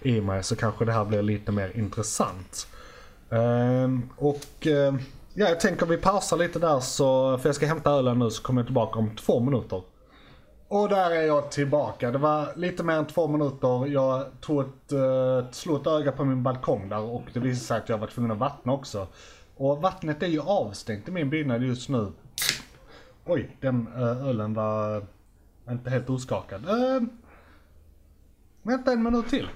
i 0.03 0.21
mig 0.21 0.43
så 0.43 0.57
kanske 0.57 0.85
det 0.85 0.93
här 0.93 1.05
blir 1.05 1.23
lite 1.23 1.53
mer 1.53 1.77
intressant. 1.77 2.67
Eh, 3.31 3.89
och 4.17 4.67
eh, 4.67 4.95
ja, 5.35 5.49
jag 5.49 5.61
tänker 5.61 5.87
vi 5.87 5.97
pausar 5.97 6.37
lite 6.37 6.59
där 6.59 6.81
så, 6.81 7.39
för 7.39 7.49
jag 7.49 7.57
ska 7.57 7.67
hämta 7.67 7.91
ölen 7.91 8.19
nu 8.19 8.31
så 8.31 8.43
kommer 8.43 8.61
jag 8.61 8.67
tillbaka 8.67 8.99
om 8.99 9.17
två 9.17 9.41
minuter. 9.41 9.83
Och 10.69 10.89
där 10.89 11.11
är 11.11 11.23
jag 11.23 11.51
tillbaka. 11.51 12.11
Det 12.11 12.19
var 12.19 12.49
lite 12.57 12.83
mer 12.83 12.95
än 12.95 13.07
två 13.07 13.29
minuter. 13.29 13.87
Jag 13.87 14.25
tog 14.41 14.61
ett, 14.61 14.93
uh, 14.93 15.51
slog 15.51 15.81
ett 15.81 15.87
öga 15.87 16.13
på 16.13 16.25
min 16.25 16.43
balkong 16.43 16.89
där 16.89 17.01
och 17.01 17.23
det 17.33 17.41
visade 17.41 17.65
sig 17.65 17.77
att 17.77 17.89
jag 17.89 17.99
var 17.99 18.07
tvungen 18.07 18.31
att 18.31 18.39
vattna 18.39 18.73
också. 18.73 19.07
Och 19.57 19.83
vattnet 19.83 20.23
är 20.23 20.27
ju 20.27 20.41
avstängt 20.41 21.09
i 21.09 21.11
min 21.11 21.31
byggnad 21.31 21.63
just 21.63 21.89
nu. 21.89 22.13
Oj, 23.25 23.57
den 23.61 23.87
eh, 23.97 24.27
ölen 24.29 24.55
var 24.55 24.97
eh, 24.97 25.73
inte 25.73 25.91
helt 25.91 26.11
oskakad. 26.11 26.69
Äh, 26.69 27.03
vänta 28.63 28.93
en 28.93 29.03
minut 29.03 29.29
till. 29.29 29.49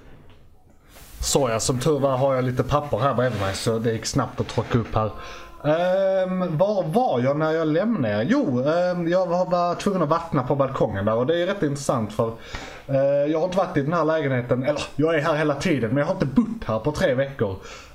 Såja, 1.19 1.59
som 1.59 1.79
tur 1.79 1.99
var 1.99 2.17
har 2.17 2.35
jag 2.35 2.43
lite 2.43 2.63
papper 2.63 2.97
här 2.97 3.13
bredvid 3.13 3.41
mig 3.41 3.55
så 3.55 3.79
det 3.79 3.91
gick 3.91 4.05
snabbt 4.05 4.41
att 4.41 4.47
torka 4.47 4.77
upp 4.77 4.95
här. 4.95 5.11
Um, 5.61 6.57
var 6.57 6.83
var 6.83 7.19
jag 7.19 7.37
när 7.37 7.51
jag 7.51 7.67
lämnade? 7.67 8.23
Jo, 8.23 8.59
um, 8.59 9.07
jag 9.07 9.27
var, 9.27 9.45
var 9.45 9.75
tvungen 9.75 10.01
att 10.01 10.09
vattna 10.09 10.43
på 10.43 10.55
balkongen 10.55 11.05
där 11.05 11.15
och 11.15 11.25
det 11.25 11.41
är 11.41 11.47
rätt 11.47 11.63
intressant 11.63 12.13
för 12.13 12.27
uh, 12.89 13.31
jag 13.31 13.39
har 13.39 13.45
inte 13.45 13.57
varit 13.57 13.77
i 13.77 13.81
den 13.81 13.93
här 13.93 14.05
lägenheten, 14.05 14.63
eller 14.63 14.81
jag 14.95 15.15
är 15.15 15.19
här 15.19 15.35
hela 15.35 15.55
tiden 15.55 15.89
men 15.89 15.97
jag 15.97 16.05
har 16.05 16.13
inte 16.13 16.25
bott 16.25 16.63
här 16.65 16.79
på 16.79 16.91
tre 16.91 17.13
veckor 17.13 17.51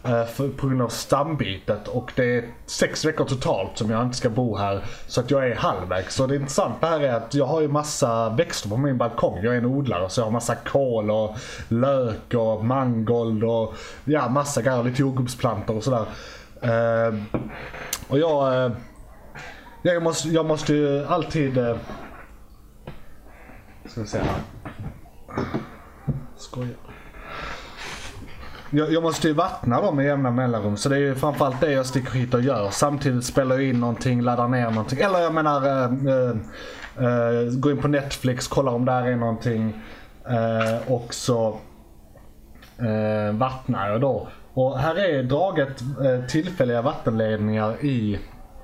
uh, 0.08 0.24
för, 0.24 0.48
på 0.48 0.66
grund 0.66 0.82
av 0.82 0.88
stambytet 0.88 1.88
och 1.88 2.12
det 2.16 2.36
är 2.36 2.44
sex 2.66 3.04
veckor 3.04 3.24
totalt 3.24 3.78
som 3.78 3.90
jag 3.90 4.02
inte 4.02 4.16
ska 4.16 4.30
bo 4.30 4.56
här 4.56 4.84
så 5.06 5.20
att 5.20 5.30
jag 5.30 5.48
är 5.48 5.54
halvvägs. 5.54 6.14
Så 6.14 6.26
det 6.26 6.36
intressanta 6.36 6.86
här 6.86 7.00
är 7.00 7.14
att 7.14 7.34
jag 7.34 7.46
har 7.46 7.60
ju 7.60 7.68
massa 7.68 8.28
växter 8.28 8.68
på 8.68 8.76
min 8.76 8.98
balkong. 8.98 9.38
Jag 9.42 9.54
är 9.54 9.58
en 9.58 9.66
odlare 9.66 10.08
så 10.08 10.20
jag 10.20 10.26
har 10.26 10.32
massa 10.32 10.54
kål 10.54 11.10
och 11.10 11.36
lök 11.68 12.34
och 12.34 12.64
mangold 12.64 13.44
och 13.44 13.74
ja 14.04 14.28
massa 14.28 14.62
grejer, 14.62 14.82
lite 14.82 15.02
jordgubbsplantor 15.02 15.76
och 15.76 15.84
sådär. 15.84 16.04
Eh, 16.64 17.14
och 18.08 18.18
jag, 18.18 18.64
eh, 18.64 18.72
jag, 19.82 20.02
måste, 20.02 20.28
jag 20.28 20.46
måste 20.46 20.74
ju 20.74 21.06
alltid... 21.06 21.58
Eh, 21.58 21.76
ska 23.84 24.00
vi 24.00 24.06
se 24.06 24.18
här. 24.18 24.40
Skojar. 26.36 26.76
Jag, 28.70 28.92
jag 28.92 29.02
måste 29.02 29.28
ju 29.28 29.34
vattna 29.34 29.80
dem 29.80 29.96
med 29.96 30.06
jämna 30.06 30.30
mellanrum 30.30 30.76
så 30.76 30.88
det 30.88 30.96
är 30.96 31.00
ju 31.00 31.14
framförallt 31.14 31.60
det 31.60 31.72
jag 31.72 31.86
sticker 31.86 32.12
hit 32.12 32.34
och 32.34 32.40
gör. 32.40 32.70
Samtidigt 32.70 33.24
spelar 33.24 33.56
jag 33.56 33.64
in 33.64 33.80
någonting, 33.80 34.20
laddar 34.20 34.48
ner 34.48 34.70
någonting. 34.70 34.98
Eller 34.98 35.20
jag 35.20 35.34
menar 35.34 35.66
eh, 35.66 35.84
eh, 35.84 36.36
eh 37.06 37.50
gå 37.58 37.70
in 37.70 37.78
på 37.78 37.88
Netflix, 37.88 38.48
kolla 38.48 38.70
om 38.70 38.84
där 38.84 39.06
är 39.06 39.16
någonting. 39.16 39.82
Eh, 40.28 40.92
och 40.92 41.14
så 41.14 41.58
eh, 42.78 43.34
vattnar 43.34 43.90
jag 43.90 44.00
då. 44.00 44.28
Och 44.54 44.78
här 44.78 44.94
är 44.94 45.22
draget 45.22 45.80
eh, 45.80 46.26
tillfälliga 46.26 46.82
vattenledningar 46.82 47.84
i 47.84 48.18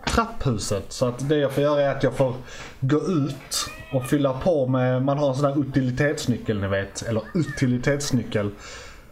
trapphuset. 0.07 0.93
Så 0.93 1.07
att 1.07 1.29
det 1.29 1.37
jag 1.37 1.53
får 1.53 1.63
göra 1.63 1.81
är 1.81 1.97
att 1.97 2.03
jag 2.03 2.15
får 2.15 2.35
gå 2.81 2.97
ut 2.97 3.71
och 3.93 4.07
fylla 4.07 4.33
på 4.33 4.67
med, 4.67 5.03
man 5.03 5.19
har 5.19 5.29
en 5.29 5.35
sån 5.35 5.45
där 5.45 5.61
utilitetsnyckel 5.61 6.61
ni 6.61 6.69
vet. 6.69 7.03
Eller 7.03 7.23
utilitetsnyckel. 7.35 8.51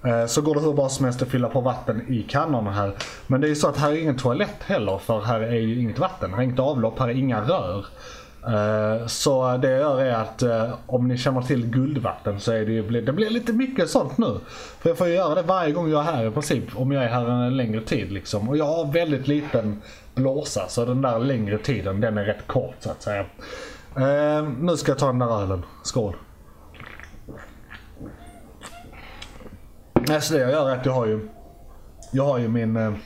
Eh, 0.04 0.26
så 0.26 0.42
går 0.42 0.54
det 0.54 0.60
hur 0.60 0.72
bra 0.72 0.88
som 0.88 1.04
helst 1.04 1.22
att 1.22 1.28
fylla 1.28 1.48
på 1.48 1.60
vatten 1.60 2.12
i 2.12 2.22
kannorna 2.22 2.72
här. 2.72 2.94
Men 3.26 3.40
det 3.40 3.46
är 3.46 3.48
ju 3.48 3.54
så 3.54 3.68
att 3.68 3.76
här 3.76 3.92
är 3.92 3.96
ingen 3.96 4.16
toalett 4.16 4.62
heller 4.62 4.98
för 4.98 5.20
här 5.20 5.40
är 5.40 5.60
ju 5.60 5.80
inget 5.80 5.98
vatten. 5.98 6.30
Här 6.30 6.38
är 6.38 6.44
inget 6.44 6.58
avlopp, 6.58 6.98
här 6.98 7.08
är 7.08 7.14
inga 7.14 7.40
rör. 7.40 7.86
Eh, 8.48 9.06
så 9.06 9.56
det 9.56 9.70
jag 9.70 9.80
gör 9.80 10.00
är 10.00 10.14
att 10.14 10.42
eh, 10.42 10.74
om 10.86 11.08
ni 11.08 11.18
känner 11.18 11.42
till 11.42 11.66
guldvatten 11.66 12.40
så 12.40 12.52
är 12.52 12.66
det 12.66 12.72
ju, 12.72 13.00
det 13.00 13.12
blir 13.12 13.30
lite 13.30 13.52
mycket 13.52 13.90
sånt 13.90 14.18
nu. 14.18 14.40
För 14.78 14.90
jag 14.90 14.98
får 14.98 15.06
ju 15.06 15.14
göra 15.14 15.34
det 15.34 15.42
varje 15.42 15.72
gång 15.72 15.90
jag 15.90 16.00
är 16.00 16.12
här 16.12 16.26
i 16.26 16.30
princip. 16.30 16.64
Om 16.76 16.92
jag 16.92 17.04
är 17.04 17.08
här 17.08 17.26
en 17.26 17.56
längre 17.56 17.80
tid 17.80 18.12
liksom. 18.12 18.48
Och 18.48 18.56
jag 18.56 18.64
har 18.64 18.92
väldigt 18.92 19.28
liten 19.28 19.82
blåsa 20.14 20.68
så 20.68 20.84
den 20.84 21.02
där 21.02 21.18
längre 21.18 21.58
tiden 21.58 22.00
den 22.00 22.18
är 22.18 22.24
rätt 22.24 22.46
kort 22.46 22.74
så 22.78 22.90
att 22.90 23.02
säga. 23.02 23.24
Eh, 23.96 24.48
nu 24.60 24.76
ska 24.76 24.90
jag 24.90 24.98
ta 24.98 25.06
den 25.06 25.18
där 25.18 25.42
ölen. 25.42 25.62
Skål. 25.82 26.16
Så 30.20 30.34
det 30.34 30.40
jag 30.40 30.50
gör 30.50 30.70
är 30.70 30.74
att 30.74 30.86
jag 30.86 30.92
har 30.92 31.06
ju, 31.06 31.28
jag 32.12 32.24
har 32.24 32.38
ju 32.38 32.48
min 32.48 32.96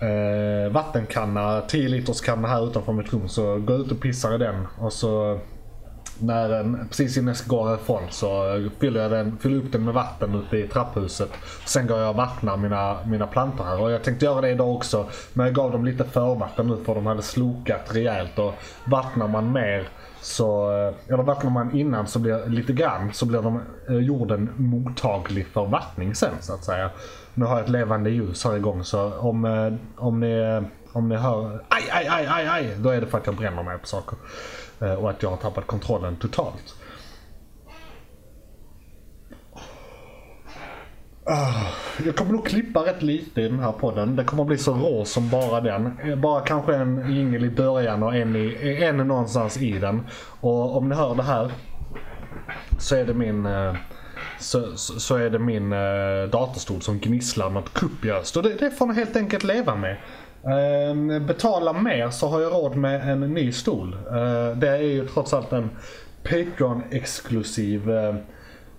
eh, 0.00 0.72
vattenkanna, 0.72 1.60
10 1.60 1.88
liters 1.88 2.20
kanna 2.20 2.48
här 2.48 2.66
utanför 2.66 2.92
mitt 2.92 3.12
rum. 3.12 3.28
Så 3.28 3.42
går 3.42 3.76
jag 3.76 3.86
ut 3.86 3.92
och 3.92 4.00
pissar 4.00 4.34
i 4.34 4.38
den 4.38 4.66
och 4.78 4.92
så 4.92 5.38
när 6.22 6.48
den, 6.48 6.88
precis 6.88 7.16
innan 7.16 7.28
jag 7.28 7.36
ska 7.36 7.56
gå 7.56 7.68
härifrån 7.68 8.02
så 8.10 8.30
fyller 8.80 9.02
jag 9.02 9.10
den, 9.10 9.38
fyller 9.38 9.56
upp 9.56 9.72
den 9.72 9.84
med 9.84 9.94
vatten 9.94 10.34
ute 10.34 10.56
i 10.56 10.68
trapphuset. 10.68 11.30
Sen 11.66 11.86
går 11.86 11.98
jag 11.98 12.10
och 12.10 12.16
vattnar 12.16 12.56
mina, 12.56 12.96
mina 13.06 13.26
plantor 13.26 13.64
här 13.64 13.80
och 13.80 13.90
jag 13.90 14.02
tänkte 14.02 14.24
göra 14.24 14.40
det 14.40 14.50
idag 14.50 14.74
också. 14.76 15.06
Men 15.32 15.46
jag 15.46 15.54
gav 15.54 15.72
dem 15.72 15.84
lite 15.84 16.04
förvatten 16.04 16.66
nu 16.66 16.76
för 16.84 16.94
de 16.94 17.06
hade 17.06 17.22
slokat 17.22 17.94
rejält 17.94 18.38
och 18.38 18.54
vattnar 18.84 19.28
man 19.28 19.52
mer 19.52 19.88
så, 20.20 20.72
eh, 20.72 21.14
eller 21.14 21.22
vattnar 21.22 21.50
man 21.50 21.76
innan 21.76 22.06
så 22.06 22.18
blir 22.18 22.46
lite 22.46 22.72
grann 22.72 23.12
så 23.12 23.26
blir 23.26 23.42
de, 23.42 23.60
eh, 23.88 23.96
jorden 23.96 24.50
mottaglig 24.56 25.46
för 25.46 25.66
vattning 25.66 26.14
sen 26.14 26.34
så 26.40 26.54
att 26.54 26.64
säga. 26.64 26.90
Nu 27.34 27.44
har 27.44 27.56
jag 27.56 27.64
ett 27.64 27.70
levande 27.70 28.10
ljus 28.10 28.44
här 28.44 28.56
igång 28.56 28.84
så 28.84 29.12
om, 29.12 29.44
eh, 29.44 29.72
om, 29.96 30.20
ni, 30.20 30.32
eh, 30.32 30.62
om 30.92 31.08
ni 31.08 31.16
hör 31.16 31.64
aj, 31.68 31.82
aj, 31.90 32.06
aj, 32.08 32.26
aj, 32.26 32.46
aj, 32.46 32.76
då 32.78 32.88
är 32.88 33.00
det 33.00 33.06
för 33.06 33.18
att 33.18 33.26
jag 33.26 33.36
bränner 33.36 33.62
mig 33.62 33.78
på 33.78 33.86
saker. 33.86 34.18
Eh, 34.80 34.94
och 34.94 35.10
att 35.10 35.22
jag 35.22 35.30
har 35.30 35.36
tappat 35.36 35.66
kontrollen 35.66 36.16
totalt. 36.16 36.74
Ah, 41.24 41.66
jag 42.04 42.16
kommer 42.16 42.32
nog 42.32 42.46
klippa 42.46 42.80
rätt 42.80 43.02
lite 43.02 43.40
i 43.40 43.48
den 43.48 43.60
här 43.60 43.72
podden. 43.72 44.16
Det 44.16 44.24
kommer 44.24 44.44
bli 44.44 44.58
så 44.58 44.74
rå 44.74 45.04
som 45.04 45.30
bara 45.30 45.60
den. 45.60 45.96
Bara 46.20 46.40
kanske 46.40 46.76
en 46.76 47.14
jingel 47.14 47.44
i 47.44 47.50
början 47.50 48.02
och 48.02 48.16
en, 48.16 48.36
i, 48.36 48.78
en 48.82 48.96
någonstans 48.96 49.56
i 49.56 49.78
den. 49.78 50.06
Och 50.40 50.76
om 50.76 50.88
ni 50.88 50.94
hör 50.94 51.14
det 51.14 51.22
här 51.22 51.50
så 52.78 52.96
är 52.96 53.04
det 53.04 53.14
min 53.14 53.46
eh, 53.46 53.74
så, 54.40 54.76
så, 54.76 55.00
så 55.00 55.16
är 55.16 55.30
det 55.30 55.38
min 55.38 55.72
eh, 55.72 56.30
datorstol 56.32 56.82
som 56.82 56.98
gnisslar 56.98 57.50
något 57.50 57.74
kopiöst. 57.74 58.36
Och 58.36 58.42
det, 58.42 58.54
det 58.54 58.70
får 58.70 58.86
ni 58.86 58.94
helt 58.94 59.16
enkelt 59.16 59.44
leva 59.44 59.74
med. 59.76 59.96
Eh, 60.44 61.20
betala 61.20 61.72
mer 61.72 62.10
så 62.10 62.28
har 62.28 62.40
jag 62.40 62.52
råd 62.52 62.76
med 62.76 63.10
en 63.10 63.20
ny 63.20 63.52
stol. 63.52 63.94
Eh, 63.94 64.56
det 64.56 64.68
är 64.68 64.82
ju 64.82 65.06
trots 65.06 65.34
allt 65.34 65.52
en 65.52 65.70
Patreon-exklusiv 66.22 67.90
eh, 67.90 68.14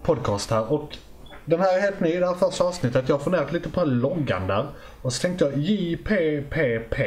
podcast 0.03 0.51
här. 0.51 0.71
Och 0.71 0.97
den 1.45 1.59
här 1.59 1.77
är 1.77 1.81
helt 1.81 1.99
ny, 1.99 2.19
det 2.19 2.27
här 2.27 2.33
första 2.33 2.63
avsnittet. 2.63 3.09
Jag 3.09 3.15
har 3.15 3.23
funderat 3.23 3.51
lite 3.51 3.69
på 3.69 3.85
loggan 3.85 4.47
där. 4.47 4.67
Och 5.01 5.13
så 5.13 5.21
tänkte 5.21 5.45
jag 5.45 5.57
JPPP. 5.57 6.99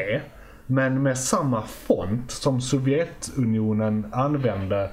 Men 0.66 1.02
med 1.02 1.18
samma 1.18 1.62
font 1.62 2.30
som 2.30 2.60
Sovjetunionen 2.60 4.06
använde 4.12 4.90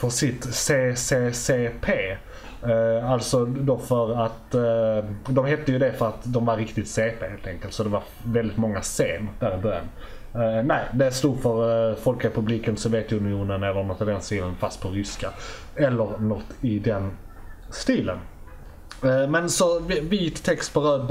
för 0.00 0.08
sitt 0.08 0.54
CCCP. 0.54 2.16
Eh, 2.62 3.10
alltså 3.10 3.44
då 3.44 3.78
för 3.78 4.24
att, 4.24 4.54
eh, 4.54 5.10
de 5.28 5.44
hette 5.46 5.72
ju 5.72 5.78
det 5.78 5.92
för 5.92 6.08
att 6.08 6.20
de 6.24 6.46
var 6.46 6.56
riktigt 6.56 6.88
CP 6.88 7.28
helt 7.28 7.46
enkelt. 7.46 7.74
Så 7.74 7.82
det 7.82 7.88
var 7.88 8.02
väldigt 8.24 8.56
många 8.56 8.82
C 8.82 9.20
där 9.40 9.58
i 9.58 9.62
början. 9.62 9.84
Eh, 10.34 10.64
nej, 10.64 10.84
det 10.92 11.10
stod 11.10 11.42
för 11.42 11.90
eh, 11.90 11.96
Folkrepubliken 11.96 12.76
Sovjetunionen 12.76 13.62
eller 13.62 13.82
något 13.82 14.02
i 14.02 14.04
den 14.04 14.20
stilen 14.20 14.56
fast 14.56 14.82
på 14.82 14.88
ryska. 14.88 15.30
Eller 15.76 16.18
något 16.18 16.44
i 16.60 16.78
den 16.78 17.10
stilen. 17.70 18.18
Eh, 19.04 19.28
men 19.28 19.50
så 19.50 19.80
vit 20.02 20.44
text 20.44 20.74
på 20.74 20.80
röd 20.80 21.06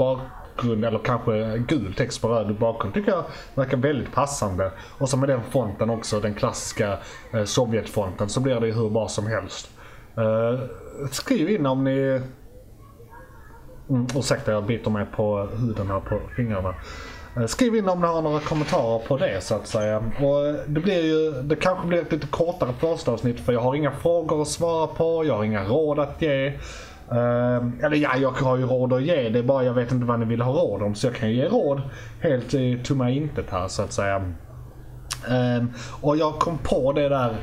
bakgrund 0.60 0.84
eller 0.84 0.98
kanske 0.98 1.58
gul 1.58 1.94
text 1.94 2.22
på 2.22 2.28
röd 2.28 2.58
bakgrund 2.58 2.94
tycker 2.94 3.10
jag 3.10 3.24
verkar 3.54 3.76
väldigt 3.76 4.12
passande. 4.12 4.72
Och 4.98 5.08
så 5.08 5.16
med 5.16 5.28
den 5.28 5.40
fonten 5.50 5.90
också, 5.90 6.20
den 6.20 6.34
klassiska 6.34 6.98
eh, 7.32 7.44
Sovjetfonten 7.44 8.28
så 8.28 8.40
blir 8.40 8.60
det 8.60 8.66
ju 8.66 8.72
hur 8.72 8.90
bra 8.90 9.08
som 9.08 9.26
helst. 9.26 9.70
Eh, 10.16 10.60
skriv 11.10 11.50
in 11.50 11.66
om 11.66 11.84
ni... 11.84 12.20
Mm, 13.90 14.06
ursäkta 14.16 14.52
jag 14.52 14.66
biter 14.66 14.90
mig 14.90 15.06
på 15.16 15.48
huden 15.56 15.86
här 15.86 16.00
på 16.00 16.20
fingrarna. 16.36 16.74
Eh, 17.36 17.46
skriv 17.46 17.76
in 17.76 17.88
om 17.88 18.00
ni 18.00 18.06
har 18.06 18.22
några 18.22 18.40
kommentarer 18.40 18.98
på 18.98 19.16
det 19.16 19.40
så 19.40 19.54
att 19.54 19.66
säga. 19.66 19.98
Och 20.20 20.46
eh, 20.46 20.54
det 20.66 20.80
blir 20.80 21.04
ju, 21.04 21.42
det 21.42 21.56
kanske 21.56 21.86
blir 21.86 22.00
ett 22.02 22.12
lite 22.12 22.26
kortare 22.26 22.72
första 22.72 23.12
avsnitt 23.12 23.40
för 23.40 23.52
jag 23.52 23.60
har 23.60 23.74
inga 23.74 23.90
frågor 23.90 24.42
att 24.42 24.48
svara 24.48 24.86
på, 24.86 25.24
jag 25.24 25.36
har 25.36 25.44
inga 25.44 25.64
råd 25.64 25.98
att 25.98 26.22
ge. 26.22 26.52
Ehm, 27.10 27.80
eller 27.82 27.96
ja, 27.96 28.16
jag 28.16 28.30
har 28.30 28.56
ju 28.56 28.66
råd 28.66 28.92
att 28.92 29.02
ge, 29.02 29.28
det 29.28 29.38
är 29.38 29.42
bara 29.42 29.64
jag 29.64 29.74
vet 29.74 29.92
inte 29.92 30.06
vad 30.06 30.20
ni 30.20 30.26
vill 30.26 30.40
ha 30.40 30.52
råd 30.52 30.82
om 30.82 30.94
så 30.94 31.06
jag 31.06 31.14
kan 31.14 31.28
ju 31.28 31.34
ge 31.34 31.48
råd 31.48 31.82
helt 32.20 32.54
i 32.54 32.80
tomma 32.84 33.10
intet 33.10 33.50
här 33.50 33.68
så 33.68 33.82
att 33.82 33.92
säga. 33.92 34.18
Uh, 35.30 35.64
och 36.00 36.16
jag 36.16 36.38
kom 36.38 36.58
på 36.58 36.92
det 36.92 37.08
där 37.08 37.36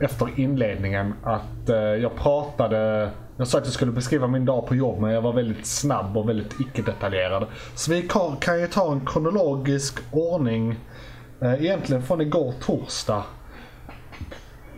efter 0.00 0.28
inledningen 0.40 1.14
att 1.22 1.70
uh, 1.70 1.76
jag 1.76 2.16
pratade 2.16 3.10
jag 3.36 3.48
sa 3.48 3.58
att 3.58 3.64
jag 3.64 3.72
skulle 3.72 3.92
beskriva 3.92 4.26
min 4.26 4.44
dag 4.44 4.66
på 4.66 4.74
jobb 4.74 5.00
men 5.00 5.10
jag 5.10 5.22
var 5.22 5.32
väldigt 5.32 5.66
snabb 5.66 6.16
och 6.16 6.28
väldigt 6.28 6.60
icke-detaljerad. 6.60 7.46
Så 7.74 7.90
vi 7.92 8.08
kan, 8.40 8.60
ju 8.60 8.66
ta 8.66 8.92
en 8.92 9.06
kronologisk 9.06 9.98
ordning 10.12 10.78
eh, 11.40 11.64
egentligen 11.64 12.02
från 12.02 12.20
igår 12.20 12.54
torsdag. 12.60 13.22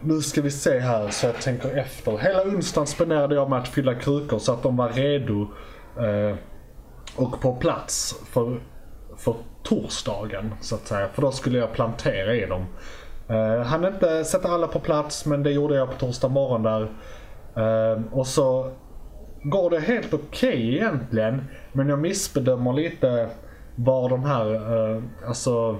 Nu 0.06 0.20
ska 0.20 0.42
vi 0.42 0.50
se 0.50 0.78
här 0.78 1.08
så 1.10 1.26
jag 1.26 1.40
tänker 1.40 1.76
efter. 1.76 2.18
Hela 2.18 2.42
onsdagen 2.42 2.86
spenderade 2.86 3.34
jag 3.34 3.50
med 3.50 3.58
att 3.58 3.68
fylla 3.68 3.94
krukor 3.94 4.38
så 4.38 4.52
att 4.52 4.62
de 4.62 4.76
var 4.76 4.88
redo 4.88 5.48
eh, 5.98 6.36
och 7.16 7.40
på 7.40 7.54
plats 7.56 8.20
för, 8.32 8.60
för 9.16 9.34
torsdagen 9.62 10.54
så 10.60 10.74
att 10.74 10.86
säga. 10.86 11.08
För 11.08 11.22
då 11.22 11.30
skulle 11.30 11.58
jag 11.58 11.72
plantera 11.72 12.34
i 12.34 12.46
dem. 12.46 12.66
Eh, 13.28 13.66
hann 13.66 13.84
inte 13.84 14.24
sätta 14.24 14.48
alla 14.48 14.66
på 14.66 14.80
plats 14.80 15.26
men 15.26 15.42
det 15.42 15.50
gjorde 15.50 15.76
jag 15.76 15.90
på 15.90 15.96
torsdag 15.96 16.28
morgon 16.28 16.62
där. 16.62 16.82
Eh, 17.56 18.02
och 18.12 18.26
så 18.26 18.72
går 19.42 19.70
det 19.70 19.80
helt 19.80 20.14
okej 20.14 20.74
egentligen. 20.74 21.44
Men 21.72 21.88
jag 21.88 21.98
missbedömer 21.98 22.72
lite 22.72 23.28
var 23.74 24.08
de 24.08 24.24
här, 24.24 24.54
eh, 24.54 25.02
alltså 25.28 25.78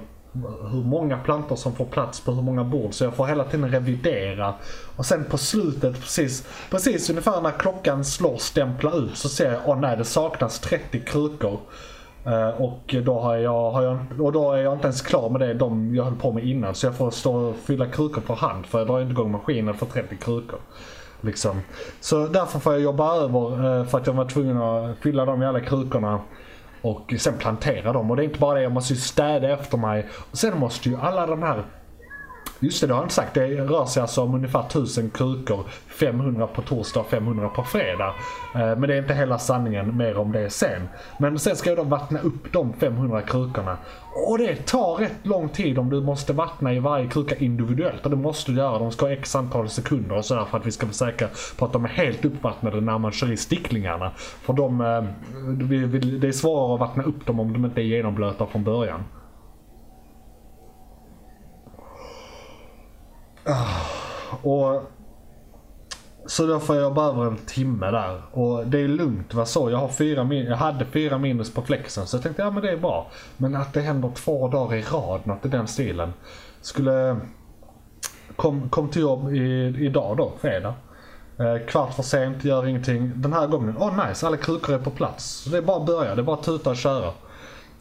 hur 0.71 0.83
många 0.83 1.17
plantor 1.17 1.55
som 1.55 1.75
får 1.75 1.85
plats 1.85 2.19
på 2.19 2.31
hur 2.31 2.41
många 2.41 2.63
bord. 2.63 2.93
Så 2.93 3.03
jag 3.03 3.15
får 3.15 3.25
hela 3.25 3.43
tiden 3.43 3.71
revidera. 3.71 4.53
Och 4.95 5.05
sen 5.05 5.25
på 5.29 5.37
slutet, 5.37 6.01
precis, 6.01 6.47
precis 6.69 7.09
ungefär 7.09 7.41
när 7.41 7.51
klockan 7.51 8.05
slår 8.05 8.37
stämpla 8.37 8.93
ut 8.93 9.17
så 9.17 9.29
ser 9.29 9.51
jag, 9.51 9.61
åh 9.65 9.79
nej 9.79 9.97
det 9.97 10.05
saknas 10.05 10.59
30 10.59 10.99
krukor. 10.99 11.59
Eh, 12.25 12.49
och, 12.49 12.95
då 13.03 13.19
har 13.19 13.35
jag, 13.35 13.71
har 13.71 13.83
jag, 13.83 13.97
och 14.19 14.31
då 14.31 14.53
är 14.53 14.57
jag 14.57 14.73
inte 14.73 14.87
ens 14.87 15.01
klar 15.01 15.29
med 15.29 15.41
det 15.41 15.53
de 15.53 15.95
jag 15.95 16.03
höll 16.03 16.15
på 16.15 16.31
med 16.31 16.43
innan. 16.43 16.75
Så 16.75 16.85
jag 16.85 16.95
får 16.95 17.11
stå 17.11 17.35
och 17.35 17.55
fylla 17.55 17.85
krukor 17.85 18.21
för 18.21 18.35
hand 18.35 18.65
för 18.65 18.79
jag 18.79 18.87
drar 18.87 19.01
inte 19.01 19.11
igång 19.11 19.31
maskinen 19.31 19.73
för 19.73 19.85
30 19.85 20.17
krukor. 20.17 20.59
Liksom. 21.21 21.61
Så 21.99 22.27
därför 22.27 22.59
får 22.59 22.73
jag 22.73 22.81
jobba 22.81 23.15
över 23.15 23.79
eh, 23.79 23.85
för 23.85 23.97
att 23.97 24.07
jag 24.07 24.13
var 24.13 24.25
tvungen 24.25 24.57
att 24.57 24.97
fylla 24.97 25.25
de 25.25 25.41
jävla 25.41 25.59
krukorna. 25.59 26.19
Och 26.81 27.13
sen 27.19 27.37
plantera 27.37 27.93
dem. 27.93 28.11
Och 28.11 28.17
det 28.17 28.23
är 28.23 28.25
inte 28.25 28.39
bara 28.39 28.55
det, 28.55 28.63
jag 28.63 28.71
måste 28.71 28.93
ju 28.93 28.99
städa 28.99 29.53
efter 29.53 29.77
mig. 29.77 30.07
Och 30.31 30.37
sen 30.37 30.59
måste 30.59 30.89
ju 30.89 30.97
alla 30.97 31.27
de 31.27 31.43
här 31.43 31.63
Just 32.59 32.81
det, 32.81 32.87
det 32.87 32.93
har 32.93 33.01
jag 33.01 33.05
inte 33.05 33.15
sagt. 33.15 33.33
Det 33.33 33.47
rör 33.47 33.85
sig 33.85 34.01
alltså 34.01 34.21
om 34.21 34.35
ungefär 34.35 34.59
1000 34.59 35.09
krukor. 35.09 35.65
500 35.87 36.47
på 36.47 36.61
torsdag 36.61 36.99
och 36.99 37.09
500 37.09 37.49
på 37.49 37.63
fredag. 37.63 38.13
Eh, 38.55 38.59
men 38.59 38.81
det 38.81 38.95
är 38.95 38.97
inte 39.01 39.13
hela 39.13 39.37
sanningen, 39.37 39.97
mer 39.97 40.17
om 40.17 40.31
det 40.31 40.49
sen. 40.49 40.87
Men 41.19 41.39
sen 41.39 41.55
ska 41.55 41.69
jag 41.69 41.77
då 41.77 41.83
vattna 41.83 42.19
upp 42.19 42.53
de 42.53 42.73
500 42.73 43.21
krukorna. 43.21 43.77
Och 44.27 44.37
det 44.37 44.55
tar 44.55 44.95
rätt 44.95 45.25
lång 45.25 45.49
tid 45.49 45.77
om 45.77 45.89
du 45.89 46.01
måste 46.01 46.33
vattna 46.33 46.73
i 46.73 46.79
varje 46.79 47.07
kruka 47.07 47.35
individuellt. 47.35 48.05
Och 48.05 48.11
det 48.11 48.17
måste 48.17 48.51
du 48.51 48.57
göra. 48.57 48.79
De 48.79 48.91
ska 48.91 49.05
ha 49.05 49.13
x 49.13 49.35
antal 49.35 49.69
sekunder 49.69 50.17
och 50.17 50.25
sådär 50.25 50.45
för 50.45 50.57
att 50.57 50.65
vi 50.65 50.71
ska 50.71 50.85
vara 50.85 50.93
säkra 50.93 51.27
på 51.57 51.65
att 51.65 51.73
de 51.73 51.85
är 51.85 51.89
helt 51.89 52.25
uppvattnade 52.25 52.81
när 52.81 52.97
man 52.97 53.11
kör 53.11 53.31
i 53.31 53.37
sticklingarna. 53.37 54.11
För 54.17 54.53
de, 54.53 54.81
eh, 54.81 55.03
det 56.19 56.27
är 56.27 56.31
svårare 56.31 56.73
att 56.73 56.79
vattna 56.79 57.03
upp 57.03 57.25
dem 57.25 57.39
om 57.39 57.53
de 57.53 57.65
inte 57.65 57.81
är 57.81 57.85
genomblöta 57.85 58.45
från 58.45 58.63
början. 58.63 59.03
Ah. 63.47 63.97
Och 64.41 64.83
så 66.25 66.45
då 66.45 66.59
får 66.59 66.75
jag 66.75 66.93
bara 66.93 67.07
över 67.07 67.25
en 67.25 67.37
timme 67.37 67.91
där. 67.91 68.21
Och 68.31 68.67
det 68.67 68.79
är 68.79 68.87
lugnt, 68.87 69.33
vad 69.33 69.47
så? 69.47 69.71
Jag, 69.71 69.77
har 69.77 69.87
fyra 69.87 70.33
jag 70.33 70.57
hade 70.57 70.85
fyra 70.85 71.17
minus 71.17 71.53
på 71.53 71.61
flexen 71.61 72.07
så 72.07 72.15
jag 72.15 72.23
tänkte 72.23 72.41
ja 72.41 72.51
men 72.51 72.63
det 72.63 72.71
är 72.71 72.77
bra. 72.77 73.11
Men 73.37 73.55
att 73.55 73.73
det 73.73 73.81
händer 73.81 74.11
två 74.15 74.47
dagar 74.47 74.77
i 74.77 74.81
rad, 74.81 75.21
något 75.23 75.45
i 75.45 75.49
den 75.49 75.67
stilen. 75.67 76.13
Skulle... 76.61 77.17
Kom, 78.35 78.69
kom 78.69 78.89
till 78.89 79.01
jobb 79.01 79.33
i, 79.33 79.75
idag 79.79 80.17
då, 80.17 80.33
fredag. 80.41 80.73
Eh, 81.39 81.65
kvart 81.67 81.93
för 81.93 82.03
sent, 82.03 82.43
gör 82.43 82.67
ingenting. 82.67 83.11
Den 83.15 83.33
här 83.33 83.47
gången, 83.47 83.75
åh 83.79 83.87
oh, 83.87 84.07
nice, 84.07 84.27
alla 84.27 84.37
krukor 84.37 84.75
är 84.75 84.79
på 84.79 84.91
plats. 84.91 85.25
Så 85.25 85.49
det 85.49 85.57
är 85.57 85.61
bara 85.61 85.77
att 85.77 85.85
börja, 85.85 86.15
det 86.15 86.21
är 86.21 86.23
bara 86.23 86.35
att 86.35 86.43
tuta 86.43 86.69
och 86.69 86.77
köra. 86.77 87.11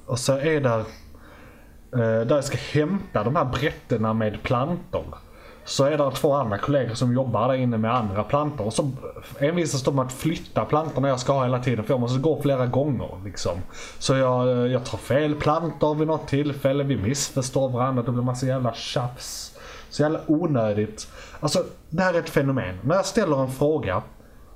Och 0.06 0.18
så 0.18 0.32
är 0.32 0.60
där, 0.60 0.78
eh, 0.78 2.26
där 2.26 2.34
jag 2.34 2.44
ska 2.44 2.58
hämta 2.58 3.24
de 3.24 3.36
här 3.36 3.44
brättena 3.44 4.12
med 4.12 4.42
plantor. 4.42 5.18
Så 5.66 5.84
är 5.84 5.98
det 5.98 6.10
två 6.10 6.34
andra 6.34 6.58
kollegor 6.58 6.94
som 6.94 7.14
jobbar 7.14 7.48
där 7.48 7.54
inne 7.54 7.78
med 7.78 7.94
andra 7.94 8.22
plantor. 8.22 8.66
Och 8.66 8.72
så 8.72 8.90
envisas 9.38 9.82
de 9.82 9.98
att 9.98 10.12
flytta 10.12 10.64
plantorna 10.64 11.08
jag 11.08 11.20
ska 11.20 11.32
ha 11.32 11.44
hela 11.44 11.62
tiden. 11.62 11.84
För 11.84 11.94
jag 11.94 12.00
måste 12.00 12.20
gå 12.20 12.42
flera 12.42 12.66
gånger. 12.66 13.20
Liksom. 13.24 13.52
Så 13.98 14.14
jag, 14.14 14.68
jag 14.68 14.84
tar 14.84 14.98
fel 14.98 15.34
plantor 15.34 15.94
vid 15.94 16.06
något 16.06 16.28
tillfälle. 16.28 16.84
Vi 16.84 16.96
missförstår 16.96 17.68
varandra. 17.68 18.02
Det 18.02 18.12
blir 18.12 18.22
massa 18.22 18.46
jävla 18.46 18.74
tjafs. 18.74 19.56
Så 19.90 20.02
jävla 20.02 20.20
onödigt. 20.26 21.08
Alltså, 21.40 21.64
det 21.90 22.02
här 22.02 22.14
är 22.14 22.18
ett 22.18 22.30
fenomen. 22.30 22.78
När 22.82 22.94
jag 22.94 23.06
ställer 23.06 23.42
en 23.42 23.52
fråga 23.52 24.02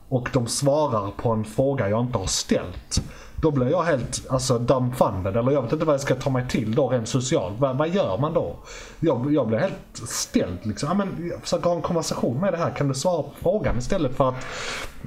och 0.09 0.31
de 0.33 0.47
svarar 0.47 1.11
på 1.11 1.31
en 1.31 1.45
fråga 1.45 1.89
jag 1.89 2.01
inte 2.01 2.19
har 2.19 2.27
ställt. 2.27 3.03
Då 3.43 3.51
blir 3.51 3.71
jag 3.71 3.83
helt 3.83 4.31
alltså, 4.31 4.59
dumbfounded, 4.59 5.37
eller 5.37 5.53
jag 5.53 5.63
vet 5.63 5.73
inte 5.73 5.85
vad 5.85 5.95
jag 5.95 6.01
ska 6.01 6.15
ta 6.15 6.31
mig 6.31 6.49
till 6.49 6.75
då 6.75 6.89
rent 6.89 7.09
socialt. 7.09 7.55
vad, 7.59 7.79
vad 7.79 7.89
gör 7.89 8.19
man 8.19 8.35
då? 8.35 8.57
Jag, 9.01 9.33
jag 9.33 9.49
blir 9.49 9.59
helt 9.59 9.97
ställd 10.09 10.59
liksom. 10.63 10.89
Ja, 10.89 10.95
men, 10.95 11.29
jag 11.31 11.41
försöker 11.41 11.65
ha 11.65 11.77
en 11.77 11.83
konversation 11.83 12.41
med 12.41 12.53
det 12.53 12.57
här. 12.57 12.71
Kan 12.71 12.89
du 12.89 12.95
svara 12.95 13.23
på 13.23 13.31
frågan 13.43 13.79
istället 13.79 14.17
för 14.17 14.29
att 14.29 14.47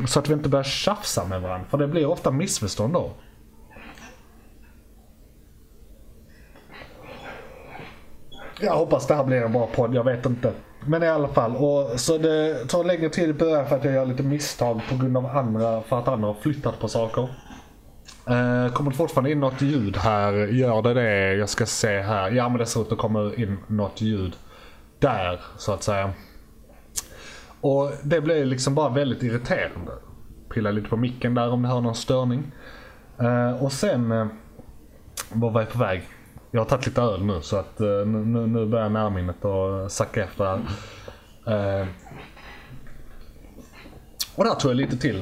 så 0.08 0.20
att 0.20 0.30
vi 0.30 0.34
inte 0.34 0.50
börjar 0.50 0.64
tjafsa 0.64 1.26
med 1.26 1.42
varandra. 1.42 1.68
För 1.70 1.78
det 1.78 1.88
blir 1.88 2.06
ofta 2.06 2.32
missförstånd 2.32 2.94
då. 2.94 3.12
Jag 8.62 8.76
hoppas 8.76 9.08
det 9.08 9.16
här 9.16 9.24
blir 9.24 9.42
en 9.42 9.52
bra 9.52 9.68
podd, 9.76 9.96
jag 9.96 10.04
vet 10.04 10.26
inte. 10.26 10.54
Men 10.86 11.04
i 11.04 11.08
alla 11.08 11.28
fall, 11.28 11.56
och, 11.56 12.00
så 12.00 12.18
det 12.18 12.66
tar 12.68 12.84
längre 12.84 13.10
tid 13.10 13.30
i 13.30 13.34
början 13.34 13.68
för 13.68 13.76
att 13.76 13.84
jag 13.84 13.94
gör 13.94 14.06
lite 14.06 14.24
misstag 14.24 14.82
på 14.90 14.96
grund 14.96 15.18
av 15.18 15.26
andra, 15.26 15.82
för 15.82 16.00
att 16.00 16.08
andra 16.08 16.28
har 16.28 16.34
flyttat 16.34 16.80
på 16.80 16.88
saker. 16.88 17.30
Uh, 18.30 18.74
kommer 18.74 18.92
det 18.92 18.98
fortfarande 18.98 19.32
in 19.32 19.40
något 19.40 19.62
ljud 19.62 19.98
här? 19.98 20.34
Gör 20.34 20.82
det 20.82 20.94
det? 20.94 21.34
Jag 21.34 21.50
ska 21.50 21.66
se 21.66 22.02
här. 22.02 22.32
Ja 22.32 22.50
men 22.50 22.58
det 22.58 22.66
ser 22.66 22.82
ut 22.82 22.92
att 22.92 22.98
komma 22.98 23.32
in 23.38 23.58
något 23.68 24.02
ljud 24.02 24.36
där 25.00 25.40
så 25.58 25.74
att 25.74 25.84
säga. 25.84 26.14
Och 27.62 27.92
det 28.04 28.22
blir 28.22 28.46
liksom 28.46 28.76
bara 28.76 28.90
väldigt 28.90 29.24
irriterande. 29.24 29.92
Pilla 30.54 30.72
lite 30.72 30.90
på 30.90 30.98
micken 30.98 31.34
där 31.34 31.50
om 31.50 31.62
ni 31.62 31.68
hör 31.68 31.82
någon 31.82 31.96
störning. 31.96 32.52
Uh, 33.22 33.64
och 33.64 33.72
sen, 33.72 34.12
uh, 34.12 34.28
var 35.34 35.52
var 35.52 35.62
jag 35.62 35.70
på 35.70 35.80
väg? 35.80 36.04
Jag 36.52 36.62
har 36.62 36.66
tagit 36.66 36.86
lite 36.86 37.02
öl 37.02 37.26
nu 37.26 37.42
så 37.42 37.58
att 37.58 37.82
uh, 37.82 38.06
nu, 38.06 38.48
nu 38.48 38.66
börjar 38.66 38.90
närminnet 38.90 39.46
att 39.46 39.92
sacka 39.92 40.24
efter. 40.24 40.54
Uh, 40.54 41.88
och 44.36 44.44
där 44.44 44.56
tog 44.56 44.72
jag 44.72 44.78
lite 44.78 44.98
till. 44.98 45.18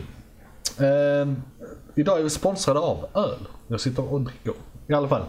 Uh, 0.82 1.34
idag 1.96 2.20
är 2.20 2.24
vi 2.24 2.30
sponsrade 2.30 2.80
av 2.80 3.06
öl. 3.14 3.48
Jag 3.68 3.82
sitter 3.82 4.14
och 4.14 4.22
dricker. 4.22 4.54
I 4.88 4.94
alla 4.94 5.08
fall. 5.08 5.24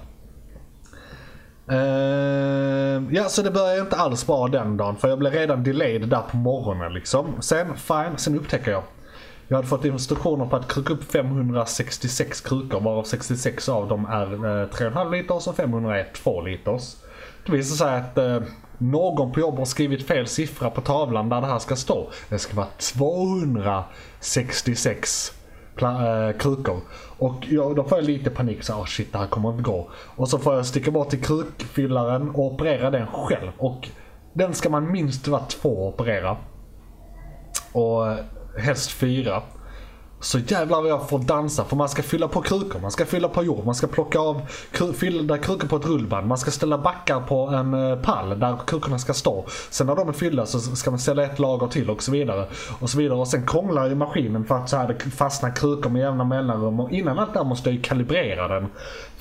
Uh, 1.71 3.14
ja, 3.14 3.25
så 3.28 3.42
det 3.42 3.50
börjar 3.50 3.81
inte 3.81 3.97
alls 3.97 4.26
bra 4.26 4.49
den 4.49 4.76
dagen. 4.76 4.97
För 4.97 5.09
jag 5.09 5.19
blev 5.19 5.33
redan 5.33 5.62
delayed 5.62 6.09
där 6.09 6.23
på 6.31 6.37
morgonen 6.37 6.92
liksom. 6.92 7.26
Sen, 7.40 7.76
fine, 7.76 8.16
sen 8.16 8.38
upptäcker 8.38 8.71
jag. 8.71 8.83
Jag 9.49 9.57
hade 9.57 9.69
fått 9.69 9.85
instruktioner 9.85 10.47
på 10.47 10.57
att 10.57 10.73
kruka 10.73 10.92
upp 10.92 11.12
566 11.12 12.40
krukor 12.40 12.81
varav 12.81 13.04
66 13.04 13.69
av 13.69 13.88
dem 13.88 14.04
är 14.04 14.33
eh, 14.33 14.69
3,5 14.69 15.11
liters 15.11 15.47
och 15.47 15.57
500 15.57 16.00
är 16.00 16.09
2 16.14 16.40
liters. 16.40 16.97
Det 17.47 17.52
visar 17.52 17.76
sig 17.76 17.97
att 17.97 18.19
eh, 18.19 18.42
någon 18.78 19.33
på 19.33 19.40
jobbet 19.40 19.59
har 19.59 19.64
skrivit 19.64 20.07
fel 20.07 20.26
siffra 20.26 20.71
på 20.71 20.81
tavlan 20.81 21.28
där 21.28 21.40
det 21.40 21.47
här 21.47 21.59
ska 21.59 21.76
stå. 21.76 22.11
Det 22.28 22.38
ska 22.38 22.57
vara 22.57 22.69
266 22.78 25.33
äh, 25.81 26.38
krukor. 26.38 26.81
Och 27.19 27.47
jag, 27.49 27.76
då 27.76 27.85
får 27.85 27.99
jag 27.99 28.07
lite 28.07 28.31
panik 28.31 28.62
så 28.62 28.75
oh 28.75 28.85
shit 28.85 29.12
det 29.12 29.19
här 29.19 29.26
kommer 29.26 29.50
inte 29.50 29.62
gå. 29.62 29.91
Och 30.17 30.29
så 30.29 30.38
får 30.38 30.55
jag 30.55 30.67
sticka 30.67 30.91
bort 30.91 31.11
till 31.11 31.23
krukfyllaren 31.25 32.31
och 32.31 32.52
operera 32.52 32.91
den 32.91 33.07
själv. 33.07 33.50
Och 33.59 33.88
den 34.33 34.55
ska 34.55 34.71
man 34.71 34.93
minst 34.93 35.29
vara 35.29 35.42
två 35.42 35.88
operera. 35.88 36.37
Och 37.73 38.11
eh, 38.11 38.16
helst 38.59 38.90
fyra. 38.90 39.42
Så 40.22 40.38
jävlar 40.38 40.80
vad 40.80 40.90
jag 40.90 41.08
får 41.08 41.18
dansa 41.18 41.64
för 41.64 41.76
man 41.76 41.88
ska 41.88 42.02
fylla 42.02 42.28
på 42.28 42.42
krukor, 42.42 42.80
man 42.80 42.90
ska 42.90 43.06
fylla 43.06 43.28
på 43.28 43.44
jord, 43.44 43.64
man 43.64 43.74
ska 43.74 43.87
plocka 43.87 44.18
av 44.18 44.40
fylla 44.94 45.38
krukor 45.38 45.68
på 45.68 45.76
ett 45.76 45.87
rullband, 45.87 46.26
man 46.26 46.38
ska 46.38 46.50
ställa 46.50 46.78
backar 46.78 47.20
på 47.20 47.46
en 47.46 47.74
eh, 47.74 47.96
pall 47.96 48.38
där 48.38 48.56
krukorna 48.66 48.98
ska 48.98 49.14
stå. 49.14 49.44
Sen 49.70 49.87
när 49.87 49.96
de 49.96 50.08
är 50.08 50.12
fyllda 50.12 50.46
så 50.46 50.58
ska 50.58 50.90
man 50.90 51.00
ställa 51.00 51.24
ett 51.24 51.38
lager 51.38 51.66
till 51.66 51.90
och 51.90 52.02
så 52.02 52.12
vidare. 52.12 52.46
Och 52.80 52.90
så 52.90 52.98
vidare 52.98 53.18
och 53.18 53.28
sen 53.28 53.46
krånglar 53.46 53.90
i 53.90 53.94
maskinen 53.94 54.44
för 54.44 54.54
att 54.54 54.68
så 54.68 54.76
här 54.76 54.88
det 54.88 55.11
fastnar 55.11 55.56
krukor 55.56 55.90
med 55.90 56.02
jämna 56.02 56.24
mellanrum 56.24 56.80
och 56.80 56.90
innan 56.90 57.18
allt 57.18 57.35
där 57.35 57.44
måste 57.44 57.68
jag 57.68 57.76
ju 57.76 57.82
kalibrera 57.82 58.48
den. 58.48 58.66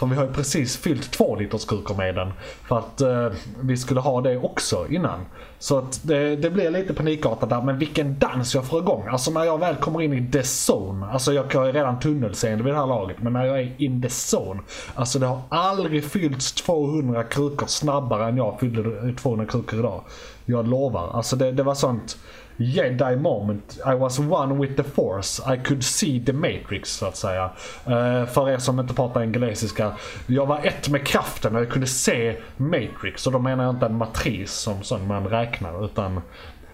För 0.02 0.08
vi 0.08 0.16
har 0.16 0.24
ju 0.24 0.34
precis 0.34 0.78
fyllt 0.78 1.12
två 1.12 1.36
liters 1.36 1.66
krukor 1.66 1.96
med 1.96 2.16
den. 2.16 2.34
För 2.68 2.78
att 2.78 3.02
eh, 3.02 3.28
vi 3.62 3.78
skulle 3.78 4.00
ha 4.00 4.22
det 4.22 4.38
också 4.38 4.88
innan. 4.90 5.20
Så 5.60 5.78
att 5.78 6.02
det, 6.04 6.36
det 6.36 6.50
blir 6.50 6.72
lite 6.72 6.94
panikartat 6.94 7.50
där, 7.50 7.62
men 7.62 7.78
vilken 7.78 8.20
dans 8.20 8.56
jag 8.56 8.66
får 8.66 8.80
igång. 8.80 9.08
Alltså 9.08 9.32
när 9.32 9.44
jag 9.44 9.58
väl 9.58 9.76
kommer 9.76 10.02
in 10.02 10.14
i 10.14 10.32
the 10.32 10.42
zone. 10.72 11.06
Alltså 11.06 11.34
jag 11.34 11.54
har 11.54 11.66
ju 11.66 11.72
redan 11.72 12.00
tunnelseende 12.00 12.64
vid 12.64 12.74
det 12.74 12.80
här 12.80 12.88
laget, 12.88 13.18
men 13.20 13.34
när 13.34 13.46
jag 13.46 13.60
är 13.60 13.74
in 13.78 14.02
the 14.02 14.08
zone. 14.08 14.62
Alltså 14.96 15.20
det 15.20 15.26
har 15.26 15.42
aldrig 15.50 16.04
fyllts 16.04 16.52
200 16.52 17.24
krukor 17.24 17.68
snabbare 17.68 18.30
än 18.30 18.38
jag 18.38 18.60
fyllde 18.60 19.14
200 19.14 19.46
krukor 19.46 19.80
idag. 19.80 20.04
Jag 20.46 20.68
lovar. 20.68 21.12
Alltså 21.14 21.36
det, 21.36 21.52
det 21.52 21.64
var 21.64 21.76
sånt 21.76 22.18
jedi 22.62 23.16
moment. 23.16 23.80
I 23.86 23.96
was 23.96 24.20
one 24.20 24.54
with 24.62 24.76
the 24.76 24.84
force. 24.84 25.54
I 25.54 25.58
could 25.58 25.84
see 25.84 26.26
the 26.26 26.34
matrix 26.34 26.90
så 26.90 27.06
att 27.06 27.16
säga. 27.16 27.52
Uh, 27.88 28.26
för 28.26 28.50
er 28.50 28.58
som 28.58 28.80
inte 28.80 28.94
pratar 28.94 29.22
engelska. 29.22 29.92
Jag 30.28 30.46
var 30.46 30.60
ett 30.64 30.90
med 30.90 31.08
kraften 31.08 31.56
och 31.56 31.62
jag 31.62 31.70
kunde 31.70 31.88
se 31.88 32.38
matrix. 32.58 33.28
Och 33.28 33.34
då 33.34 33.40
menar 33.40 33.64
jag 33.64 33.76
inte 33.76 33.86
en 33.86 33.98
matris 33.98 34.52
som, 34.52 34.84
sån 34.84 35.08
man 35.08 35.28
räknar. 35.28 35.86
Utan 35.86 36.22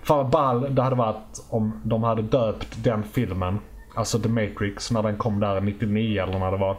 för 0.03 0.23
ball 0.23 0.75
det 0.75 0.81
hade 0.81 0.95
varit 0.95 1.45
om 1.49 1.81
de 1.83 2.03
hade 2.03 2.21
döpt 2.21 2.83
den 2.83 3.03
filmen. 3.03 3.59
Alltså 3.95 4.19
The 4.19 4.29
Matrix 4.29 4.91
när 4.91 5.03
den 5.03 5.17
kom 5.17 5.39
där 5.39 5.61
99 5.61 6.23
eller 6.23 6.39
när 6.39 6.51
det 6.51 6.57
var. 6.57 6.77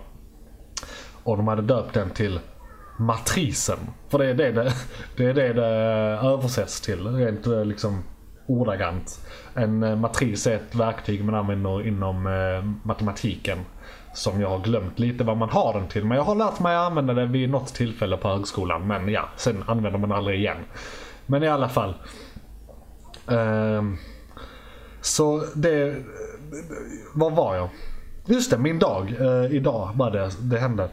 Och 1.23 1.37
de 1.37 1.49
hade 1.49 1.63
döpt 1.63 1.95
den 1.95 2.11
till 2.11 2.41
Matrisen. 2.99 3.79
För 4.09 4.19
det 4.19 4.27
är 4.27 4.35
det 4.35 4.53
det, 4.53 4.73
det, 5.17 5.25
är 5.25 5.35
det, 5.35 5.53
det 5.53 5.67
översätts 6.29 6.81
till. 6.81 7.07
Rent 7.07 7.47
eh, 7.47 7.65
liksom 7.65 8.03
ordagrant. 8.49 9.21
En 9.55 9.83
eh, 9.83 9.97
matris 9.97 10.47
är 10.47 10.55
ett 10.55 10.75
verktyg 10.75 11.25
man 11.25 11.35
använder 11.35 11.87
inom 11.87 12.27
eh, 12.27 12.87
matematiken. 12.87 13.59
Som 14.15 14.41
jag 14.41 14.49
har 14.49 14.59
glömt 14.59 14.99
lite 14.99 15.25
vad 15.25 15.37
man 15.37 15.49
har 15.49 15.75
den 15.75 15.89
till. 15.89 16.05
Men 16.05 16.17
jag 16.17 16.25
har 16.25 16.35
lärt 16.35 16.61
mig 16.61 16.77
att 16.77 16.87
använda 16.87 17.15
den 17.15 17.33
vid 17.33 17.51
något 17.51 17.75
tillfälle 17.75 18.17
på 18.17 18.29
högskolan. 18.29 18.87
Men 18.87 19.09
ja, 19.09 19.29
sen 19.37 19.65
använder 19.67 19.99
man 19.99 20.13
aldrig 20.13 20.39
igen. 20.39 20.57
Men 21.27 21.43
i 21.43 21.49
alla 21.49 21.69
fall. 21.69 21.95
Ehm, 23.31 23.97
så 25.01 25.45
det... 25.55 25.89
Eh, 25.89 25.95
var 27.15 27.31
var 27.31 27.57
jag? 27.57 27.69
Just 28.27 28.51
det, 28.51 28.59
min 28.59 28.79
dag. 28.79 29.15
Idag 29.51 29.91
var 29.95 30.11
det 30.11 30.31
det 30.41 30.59
hände. 30.59 30.89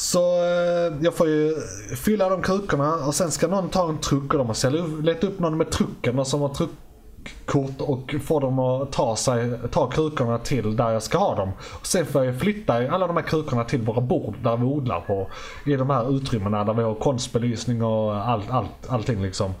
Så 0.00 0.42
eh, 0.42 0.94
jag 1.00 1.14
får 1.14 1.28
ju 1.28 1.54
fylla 1.96 2.28
de 2.28 2.42
krukorna 2.42 2.94
och 2.94 3.14
sen 3.14 3.30
ska 3.30 3.48
någon 3.48 3.68
ta 3.68 3.88
en 3.88 3.98
truck 3.98 4.32
och 4.32 4.38
de 4.38 4.46
måste 4.46 4.70
leta 5.02 5.26
upp 5.26 5.38
någon 5.38 5.56
med 5.56 5.70
trucken 5.70 6.24
som 6.24 6.40
har 6.40 6.48
truckkort 6.48 7.80
och 7.80 8.14
få 8.24 8.40
dem 8.40 8.58
att 8.58 8.92
ta, 8.92 9.16
sig, 9.16 9.58
ta 9.70 9.90
krukorna 9.90 10.38
till 10.38 10.76
där 10.76 10.90
jag 10.90 11.02
ska 11.02 11.18
ha 11.18 11.34
dem. 11.34 11.52
Och 11.80 11.86
sen 11.86 12.06
får 12.06 12.24
jag 12.24 12.40
flytta 12.40 12.74
alla 12.74 13.06
de 13.06 13.16
här 13.16 13.24
krukorna 13.24 13.64
till 13.64 13.82
våra 13.82 14.00
bord 14.00 14.34
där 14.42 14.56
vi 14.56 14.64
odlar 14.64 15.00
på. 15.00 15.30
I 15.66 15.76
de 15.76 15.90
här 15.90 16.16
utrymmena 16.16 16.64
där 16.64 16.74
vi 16.74 16.82
har 16.82 16.94
konstbelysning 16.94 17.82
och 17.82 18.16
allt, 18.16 18.50
allt, 18.50 18.88
allting 18.88 19.22
liksom. 19.22 19.54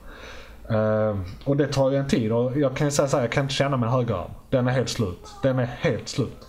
Uh, 0.70 1.20
och 1.44 1.56
det 1.56 1.66
tar 1.66 1.90
ju 1.90 1.96
en 1.96 2.08
tid 2.08 2.32
och 2.32 2.58
jag 2.58 2.76
kan 2.76 2.86
ju 2.86 2.90
säga 2.90 3.08
såhär, 3.08 3.24
jag 3.24 3.32
kan 3.32 3.42
inte 3.42 3.54
känna 3.54 3.76
min 3.76 3.88
högerarm. 3.88 4.30
Den 4.50 4.68
är 4.68 4.72
helt 4.72 4.88
slut. 4.88 5.28
Den 5.42 5.58
är 5.58 5.66
helt 5.80 6.08
slut. 6.08 6.46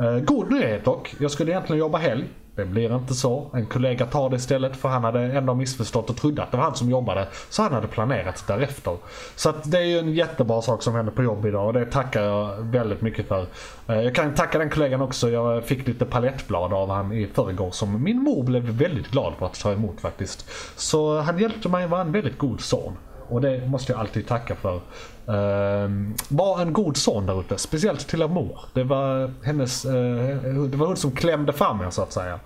Uh, 0.00 0.18
god 0.18 0.50
nyhet 0.50 0.84
dock. 0.84 1.14
Jag 1.20 1.30
skulle 1.30 1.50
egentligen 1.50 1.80
jobba 1.80 1.98
helg. 1.98 2.24
Det 2.56 2.64
blir 2.64 2.96
inte 2.96 3.14
så. 3.14 3.50
En 3.54 3.66
kollega 3.66 4.06
tar 4.06 4.30
det 4.30 4.36
istället 4.36 4.76
för 4.76 4.88
han 4.88 5.04
hade 5.04 5.20
ändå 5.20 5.54
missförstått 5.54 6.10
och 6.10 6.16
trodde 6.16 6.42
att 6.42 6.50
det 6.50 6.56
var 6.56 6.64
han 6.64 6.74
som 6.74 6.90
jobbade. 6.90 7.28
Så 7.50 7.62
han 7.62 7.72
hade 7.72 7.86
planerat 7.86 8.44
därefter. 8.46 8.96
Så 9.36 9.48
att 9.48 9.70
det 9.70 9.78
är 9.78 9.84
ju 9.84 9.98
en 9.98 10.14
jättebra 10.14 10.62
sak 10.62 10.82
som 10.82 10.94
händer 10.94 11.12
på 11.12 11.22
jobb 11.22 11.46
idag 11.46 11.66
och 11.66 11.72
det 11.72 11.84
tackar 11.86 12.22
jag 12.22 12.56
väldigt 12.56 13.00
mycket 13.02 13.28
för. 13.28 13.46
Eh, 13.88 14.00
jag 14.00 14.14
kan 14.14 14.34
tacka 14.34 14.58
den 14.58 14.70
kollegan 14.70 15.00
också. 15.00 15.30
Jag 15.30 15.64
fick 15.64 15.86
lite 15.86 16.04
palettblad 16.04 16.72
av 16.72 16.90
han 16.90 17.12
i 17.12 17.26
förrgår 17.26 17.70
som 17.70 18.02
min 18.02 18.22
mor 18.22 18.42
blev 18.42 18.62
väldigt 18.62 19.10
glad 19.10 19.32
för 19.38 19.46
att 19.46 19.60
ta 19.60 19.72
emot 19.72 20.00
faktiskt. 20.00 20.50
Så 20.76 21.20
han 21.20 21.38
hjälpte 21.38 21.68
mig 21.68 21.86
var 21.86 22.00
en 22.00 22.12
väldigt 22.12 22.38
god 22.38 22.60
son. 22.60 22.96
Och 23.28 23.40
det 23.40 23.66
måste 23.66 23.92
jag 23.92 24.00
alltid 24.00 24.26
tacka 24.26 24.54
för. 24.54 24.80
Ehm, 25.26 26.10
uh, 26.10 26.14
var 26.28 26.62
en 26.62 26.72
god 26.72 26.96
son 26.96 27.26
där 27.26 27.40
ute. 27.40 27.58
Speciellt 27.58 28.08
till 28.08 28.28
mor. 28.28 28.60
Det 28.74 28.84
var 28.84 29.30
hennes, 29.44 29.86
uh, 29.86 30.64
det 30.64 30.76
var 30.76 30.86
hon 30.86 30.96
som 30.96 31.10
klämde 31.10 31.52
fram 31.52 31.80
er 31.80 31.90
så 31.90 32.02
att 32.02 32.12
säga. 32.12 32.40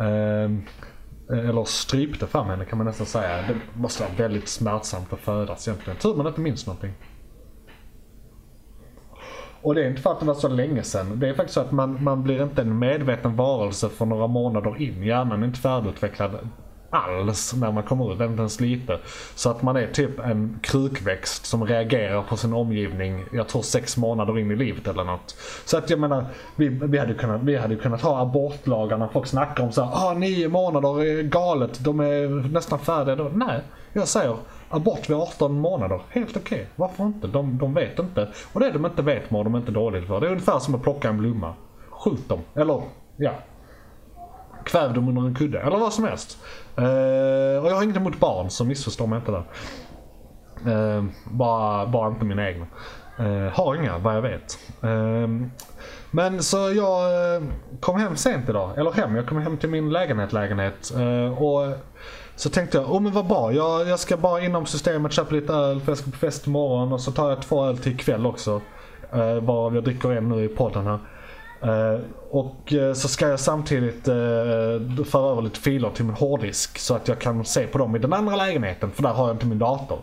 Uh, 0.00 0.58
eller 1.28 1.64
strypte 1.64 2.26
fram 2.26 2.46
henne 2.46 2.64
kan 2.64 2.78
man 2.78 2.86
nästan 2.86 3.06
säga. 3.06 3.36
Det 3.48 3.80
måste 3.80 4.02
vara 4.02 4.12
väldigt 4.16 4.48
smärtsamt 4.48 5.12
att 5.12 5.20
födas 5.20 5.68
egentligen. 5.68 5.98
Tur 5.98 6.14
man 6.14 6.26
inte 6.26 6.40
minns 6.40 6.66
någonting. 6.66 6.92
Och 9.62 9.74
det 9.74 9.84
är 9.84 9.90
inte 9.90 10.02
för 10.02 10.12
att 10.12 10.20
det 10.20 10.26
var 10.26 10.34
så 10.34 10.48
länge 10.48 10.82
sedan. 10.82 11.20
Det 11.20 11.28
är 11.28 11.34
faktiskt 11.34 11.54
så 11.54 11.60
att 11.60 11.72
man, 11.72 12.04
man 12.04 12.22
blir 12.22 12.42
inte 12.42 12.62
en 12.62 12.78
medveten 12.78 13.36
varelse 13.36 13.88
för 13.88 14.06
några 14.06 14.26
månader 14.26 14.82
in. 14.82 15.02
Hjärnan 15.02 15.42
är 15.42 15.46
inte 15.46 15.60
färdigutvecklad 15.60 16.48
alls 16.90 17.54
när 17.54 17.72
man 17.72 17.82
kommer 17.82 18.12
ut, 18.12 18.20
inte 18.20 18.40
ens 18.40 18.60
lite. 18.60 18.98
Så 19.34 19.50
att 19.50 19.62
man 19.62 19.76
är 19.76 19.86
typ 19.86 20.18
en 20.18 20.58
krukväxt 20.62 21.46
som 21.46 21.66
reagerar 21.66 22.22
på 22.22 22.36
sin 22.36 22.52
omgivning, 22.52 23.24
jag 23.32 23.48
tror 23.48 23.62
sex 23.62 23.96
månader 23.96 24.38
in 24.38 24.50
i 24.50 24.56
livet 24.56 24.86
eller 24.88 25.04
något. 25.04 25.36
Så 25.64 25.78
att 25.78 25.90
jag 25.90 26.00
menar, 26.00 26.26
vi, 26.56 26.68
vi 26.68 26.98
hade 26.98 27.12
ju 27.12 27.18
kunnat, 27.18 27.42
vi 27.42 27.56
hade 27.56 27.76
kunnat 27.76 28.02
ha 28.02 28.20
abortlagarna, 28.20 29.08
folk 29.12 29.26
snackar 29.26 29.64
om 29.64 29.72
så 29.72 29.82
här, 29.82 29.90
ah 29.94 30.14
nio 30.14 30.48
månader 30.48 31.04
är 31.04 31.22
galet, 31.22 31.84
de 31.84 32.00
är 32.00 32.52
nästan 32.52 32.78
färdiga 32.78 33.16
då. 33.16 33.30
Nej, 33.34 33.60
jag 33.92 34.08
säger 34.08 34.36
abort 34.68 35.10
vid 35.10 35.16
18 35.16 35.60
månader, 35.60 36.00
helt 36.08 36.36
okej. 36.36 36.56
Okay. 36.56 36.66
Varför 36.76 37.04
inte? 37.04 37.26
De, 37.26 37.58
de 37.58 37.74
vet 37.74 37.98
inte. 37.98 38.28
Och 38.52 38.60
det 38.60 38.70
de 38.70 38.86
inte 38.86 39.02
vet 39.02 39.30
mår 39.30 39.44
de 39.44 39.56
inte 39.56 39.72
dåligt 39.72 40.06
för. 40.06 40.20
Det 40.20 40.26
är 40.26 40.30
ungefär 40.30 40.58
som 40.58 40.74
att 40.74 40.82
plocka 40.82 41.08
en 41.08 41.18
blomma. 41.18 41.54
Skjut 41.90 42.28
dem. 42.28 42.40
Eller, 42.54 42.82
ja. 43.16 43.32
Kväv 44.66 44.94
dem 44.94 45.08
under 45.08 45.22
en 45.22 45.34
kudde. 45.34 45.60
Eller 45.60 45.78
vad 45.78 45.92
som 45.92 46.04
helst. 46.04 46.38
Uh, 46.78 46.84
och 47.64 47.70
jag 47.70 47.74
har 47.74 47.82
inget 47.82 47.96
emot 47.96 48.20
barn, 48.20 48.50
så 48.50 48.64
missförstå 48.64 49.06
mig 49.06 49.18
inte 49.18 49.32
där. 49.32 49.44
Uh, 50.72 51.04
bara, 51.24 51.86
bara 51.86 52.08
inte 52.08 52.24
mina 52.24 52.50
egna. 52.50 52.66
Uh, 53.20 53.48
har 53.48 53.74
inga, 53.74 53.98
vad 53.98 54.16
jag 54.16 54.22
vet. 54.22 54.58
men 56.10 56.42
så 56.42 56.56
jag 56.56 57.10
kom 57.80 58.00
hem 58.00 58.16
sent 58.16 58.48
idag. 58.48 58.78
Eller 58.78 58.92
hem, 58.92 59.16
jag 59.16 59.26
kom 59.26 59.38
hem 59.38 59.56
till 59.56 59.68
min 59.68 59.90
lägenhet, 59.90 60.32
lägenhet. 60.32 60.92
och 61.38 61.76
så 62.36 62.50
tänkte 62.50 62.78
jag, 62.78 62.92
oh 62.92 63.00
men 63.00 63.12
vad 63.12 63.26
bra. 63.26 63.52
Jag, 63.52 63.88
jag 63.88 63.98
ska 63.98 64.16
bara 64.16 64.40
inom 64.40 64.66
systemet 64.66 65.12
köpa 65.12 65.34
lite 65.34 65.52
öl 65.52 65.80
för 65.80 65.90
jag 65.90 65.98
ska 65.98 66.10
på 66.10 66.16
fest 66.16 66.46
imorgon. 66.46 66.92
Och 66.92 67.00
så 67.00 67.12
tar 67.12 67.28
jag 67.28 67.42
två 67.42 67.64
öl 67.64 67.78
till 67.78 67.92
ikväll 67.92 68.26
också. 68.26 68.60
Uh, 69.14 69.40
varav 69.40 69.74
jag 69.74 69.84
dricker 69.84 70.12
en 70.12 70.28
nu 70.28 70.44
i 70.44 70.48
podden 70.48 70.86
här. 70.86 70.98
Eh, 71.66 72.00
och 72.30 72.72
eh, 72.72 72.92
så 72.92 73.08
ska 73.08 73.28
jag 73.28 73.40
samtidigt 73.40 74.08
eh, 74.08 75.04
föra 75.04 75.30
över 75.32 75.42
lite 75.42 75.60
filer 75.60 75.90
till 75.90 76.04
min 76.04 76.14
hårddisk. 76.14 76.78
Så 76.78 76.94
att 76.94 77.08
jag 77.08 77.18
kan 77.18 77.44
se 77.44 77.66
på 77.66 77.78
dem 77.78 77.96
i 77.96 77.98
den 77.98 78.12
andra 78.12 78.36
lägenheten. 78.36 78.90
För 78.90 79.02
där 79.02 79.10
har 79.10 79.26
jag 79.26 79.34
inte 79.34 79.46
min 79.46 79.58
dator. 79.58 79.98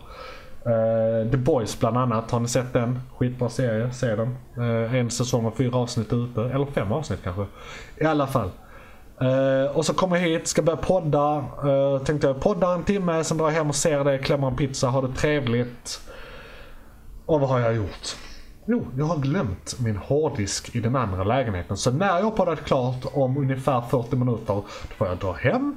The 1.30 1.36
Boys 1.36 1.80
bland 1.80 1.96
annat, 1.96 2.30
har 2.30 2.40
ni 2.40 2.48
sett 2.48 2.72
den? 2.72 3.00
Skitbra 3.16 3.48
serie, 3.48 3.90
se 3.92 4.16
den. 4.16 4.36
en 4.94 5.10
säsong 5.10 5.44
och 5.44 5.56
fyra 5.56 5.76
avsnitt 5.76 6.12
ute. 6.12 6.40
Eller 6.40 6.66
fem 6.66 6.92
avsnitt 6.92 7.20
kanske. 7.24 7.46
I 7.96 8.04
alla 8.04 8.26
fall. 8.26 8.50
Uh, 9.22 9.76
och 9.76 9.86
så 9.86 9.94
kommer 9.94 10.16
jag 10.16 10.22
hit, 10.22 10.48
ska 10.48 10.62
börja 10.62 10.76
podda. 10.76 11.44
Uh, 11.64 12.04
tänkte 12.04 12.26
jag 12.26 12.40
podda 12.40 12.72
en 12.72 12.84
timme, 12.84 13.24
sen 13.24 13.38
drar 13.38 13.46
jag 13.46 13.52
hem 13.52 13.68
och 13.68 13.74
ser 13.74 14.04
det, 14.04 14.18
klämmer 14.18 14.46
en 14.46 14.56
pizza, 14.56 14.88
har 14.88 15.02
det 15.02 15.14
trevligt. 15.14 16.00
Och 17.26 17.40
vad 17.40 17.50
har 17.50 17.60
jag 17.60 17.74
gjort? 17.74 18.16
Jo, 18.66 18.86
jag 18.96 19.04
har 19.04 19.18
glömt 19.18 19.80
min 19.80 19.96
hårddisk 19.96 20.76
i 20.76 20.80
den 20.80 20.96
andra 20.96 21.24
lägenheten. 21.24 21.76
Så 21.76 21.90
när 21.90 22.06
jag 22.06 22.24
har 22.24 22.30
poddat 22.30 22.64
klart 22.64 23.04
om 23.12 23.36
ungefär 23.36 23.80
40 23.80 24.16
minuter, 24.16 24.54
då 24.54 24.64
får 24.96 25.06
jag 25.06 25.18
dra 25.18 25.32
hem 25.32 25.76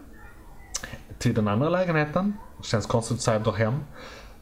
till 1.18 1.34
den 1.34 1.48
andra 1.48 1.70
lägenheten. 1.70 2.34
Känns 2.64 2.86
konstigt 2.86 3.16
att 3.16 3.22
säga 3.22 3.40
dra 3.40 3.52
hem. 3.52 3.74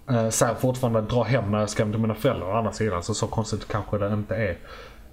Eh, 0.09 0.29
säger 0.29 0.55
fortfarande 0.55 1.01
dra 1.01 1.23
hem 1.23 1.51
när 1.51 1.59
jag 1.59 1.69
ska 1.69 1.83
hem 1.83 1.91
till 1.91 2.01
mina 2.01 2.15
föräldrar 2.15 2.47
å 2.47 2.57
andra 2.57 2.71
sidan, 2.71 3.03
så 3.03 3.13
så 3.13 3.27
konstigt 3.27 3.67
kanske 3.67 3.97
det 3.97 4.13
inte 4.13 4.35
är. 4.35 4.57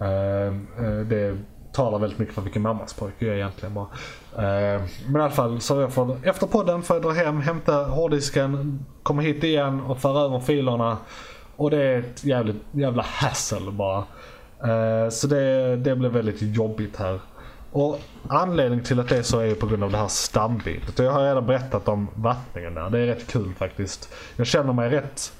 Eh, 0.00 0.46
eh 0.86 1.00
det 1.06 1.36
talar 1.72 1.98
väldigt 1.98 2.18
mycket 2.18 2.34
för 2.34 2.42
vilken 2.42 2.62
mammas 2.62 2.94
pojke 2.94 3.26
jag 3.26 3.34
är 3.34 3.38
egentligen 3.38 3.74
bara. 3.74 3.86
Eh, 4.36 4.82
men 5.06 5.20
i 5.20 5.24
alla 5.24 5.30
fall, 5.30 5.60
så 5.60 5.80
jag 5.80 5.92
får, 5.92 6.16
efter 6.22 6.46
podden 6.46 6.82
får 6.82 6.96
jag 6.96 7.02
dra 7.02 7.10
hem, 7.10 7.40
hämta 7.40 7.84
hårddisken, 7.84 8.84
komma 9.02 9.22
hit 9.22 9.44
igen 9.44 9.80
och 9.80 9.98
föra 9.98 10.20
över 10.20 10.40
filerna. 10.40 10.96
Och 11.62 11.70
det 11.70 11.82
är 11.82 11.98
ett 11.98 12.24
jävligt, 12.24 12.56
jävla 12.72 13.02
hassle 13.02 13.70
bara. 13.70 13.98
Uh, 14.64 15.10
så 15.10 15.26
det, 15.26 15.76
det 15.76 15.96
blev 15.96 16.12
väldigt 16.12 16.42
jobbigt 16.42 16.96
här. 16.96 17.20
Och 17.72 18.00
anledningen 18.28 18.84
till 18.84 19.00
att 19.00 19.08
det 19.08 19.16
är 19.16 19.22
så 19.22 19.38
är 19.38 19.44
ju 19.44 19.54
på 19.54 19.66
grund 19.66 19.84
av 19.84 19.90
det 19.90 19.96
här 19.96 20.08
stambytet. 20.08 20.98
Jag 20.98 21.12
har 21.12 21.22
redan 21.22 21.46
berättat 21.46 21.88
om 21.88 22.08
vattningen 22.14 22.74
där. 22.74 22.90
Det 22.90 22.98
är 22.98 23.06
rätt 23.06 23.26
kul 23.26 23.54
faktiskt. 23.54 24.14
Jag 24.36 24.46
känner 24.46 24.72
mig 24.72 24.90
rätt 24.90 25.32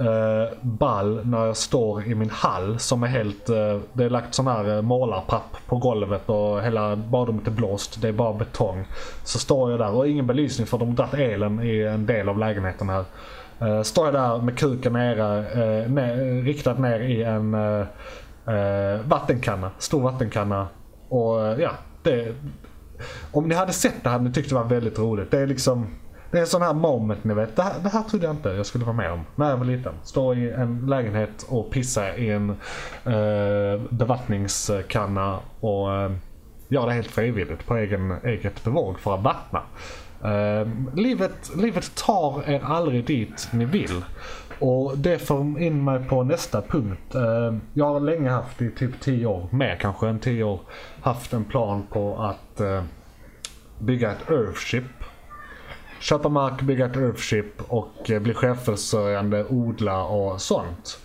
uh, 0.00 0.58
ball 0.60 1.26
när 1.26 1.46
jag 1.46 1.56
står 1.56 2.06
i 2.06 2.14
min 2.14 2.30
hall 2.30 2.78
som 2.78 3.02
är 3.02 3.06
helt, 3.06 3.50
uh, 3.50 3.80
det 3.92 4.04
är 4.04 4.10
lagt 4.10 4.34
sån 4.34 4.46
här 4.46 4.68
uh, 4.68 4.82
målarpapp 4.82 5.56
på 5.66 5.76
golvet 5.76 6.28
och 6.28 6.62
hela 6.62 6.96
badrummet 6.96 7.46
är 7.46 7.50
blåst. 7.50 8.02
Det 8.02 8.08
är 8.08 8.12
bara 8.12 8.32
betong. 8.32 8.84
Så 9.24 9.38
står 9.38 9.70
jag 9.70 9.80
där 9.80 9.90
och 9.90 10.08
ingen 10.08 10.26
belysning 10.26 10.66
för 10.66 10.78
de 10.78 10.88
har 10.88 10.96
dragit 10.96 11.14
elen 11.14 11.62
i 11.62 11.80
en 11.82 12.06
del 12.06 12.28
av 12.28 12.38
lägenheten 12.38 12.88
här. 12.88 13.04
Uh, 13.62 13.82
står 13.82 14.06
jag 14.06 14.14
där 14.14 14.42
med 14.42 14.58
kuken 14.58 14.92
nere, 14.92 15.46
eh, 15.52 15.86
uh, 15.86 15.92
ner, 15.92 16.42
riktat 16.42 16.78
ner 16.78 17.00
i 17.00 17.22
en 17.22 17.54
uh, 17.54 17.86
vattenkanna, 19.04 19.70
stor 19.78 20.00
vattenkanna. 20.00 20.68
Och 21.08 21.60
ja, 21.60 21.70
det, 22.02 22.34
om 23.32 23.48
ni 23.48 23.54
hade 23.54 23.72
sett 23.72 24.02
det 24.02 24.08
hade 24.08 24.24
ni 24.24 24.32
tyckt 24.32 24.48
det 24.48 24.54
var 24.54 24.64
väldigt 24.64 24.98
roligt. 24.98 25.30
Det 25.30 25.38
är 25.38 25.46
liksom 25.46 25.86
det 26.30 26.36
är 26.36 26.40
en 26.40 26.46
sån 26.46 26.62
här 26.62 26.74
moment 26.74 27.24
ni 27.24 27.34
vet. 27.34 27.56
Det 27.56 27.62
här, 27.62 27.72
det 27.82 27.88
här 27.88 28.02
trodde 28.02 28.26
jag 28.26 28.34
inte 28.34 28.48
jag 28.48 28.66
skulle 28.66 28.84
vara 28.84 28.96
med 28.96 29.12
om 29.12 29.24
när 29.36 29.50
jag 29.50 29.56
var 29.56 29.64
liten. 29.64 29.92
Stå 30.02 30.34
i 30.34 30.50
en 30.50 30.86
lägenhet 30.86 31.46
och 31.48 31.70
pissa 31.70 32.16
i 32.16 32.30
en 32.30 32.50
uh, 32.50 33.82
bevattningskanna 33.90 35.38
och 35.60 35.88
uh, 35.88 36.12
göra 36.68 36.86
det 36.86 36.92
helt 36.92 37.10
frivilligt 37.10 37.66
på 37.66 37.76
egen, 37.76 38.14
eget 38.24 38.64
bevåg 38.64 38.98
för 38.98 39.14
att 39.14 39.22
vattna. 39.22 39.62
Uh, 40.24 40.68
livet, 40.94 41.50
livet 41.56 41.94
tar 41.94 42.42
er 42.50 42.64
aldrig 42.64 43.06
dit 43.06 43.48
ni 43.52 43.64
vill. 43.64 44.04
Och 44.58 44.98
det 44.98 45.18
får 45.18 45.60
in 45.60 45.84
mig 45.84 46.04
på 46.08 46.22
nästa 46.22 46.62
punkt. 46.62 47.14
Uh, 47.14 47.58
jag 47.74 47.86
har 47.86 48.00
länge 48.00 48.30
haft 48.30 48.62
i 48.62 48.70
typ 48.70 49.00
10 49.00 49.26
år, 49.26 49.48
mer 49.50 49.76
kanske 49.80 50.08
än 50.08 50.18
10 50.18 50.44
år, 50.44 50.60
haft 51.02 51.32
en 51.32 51.44
plan 51.44 51.86
på 51.90 52.22
att 52.22 52.60
uh, 52.60 52.82
bygga 53.78 54.12
ett 54.12 54.30
Earthship 54.30 54.84
köpa 56.00 56.28
mark, 56.28 56.62
bygga 56.62 56.86
ett 56.86 56.96
Earthship 56.96 57.62
och 57.68 58.10
eh, 58.10 58.20
bli 58.20 58.34
självförsörjande, 58.34 59.44
odla 59.44 60.04
och 60.04 60.40
sånt. 60.40 60.98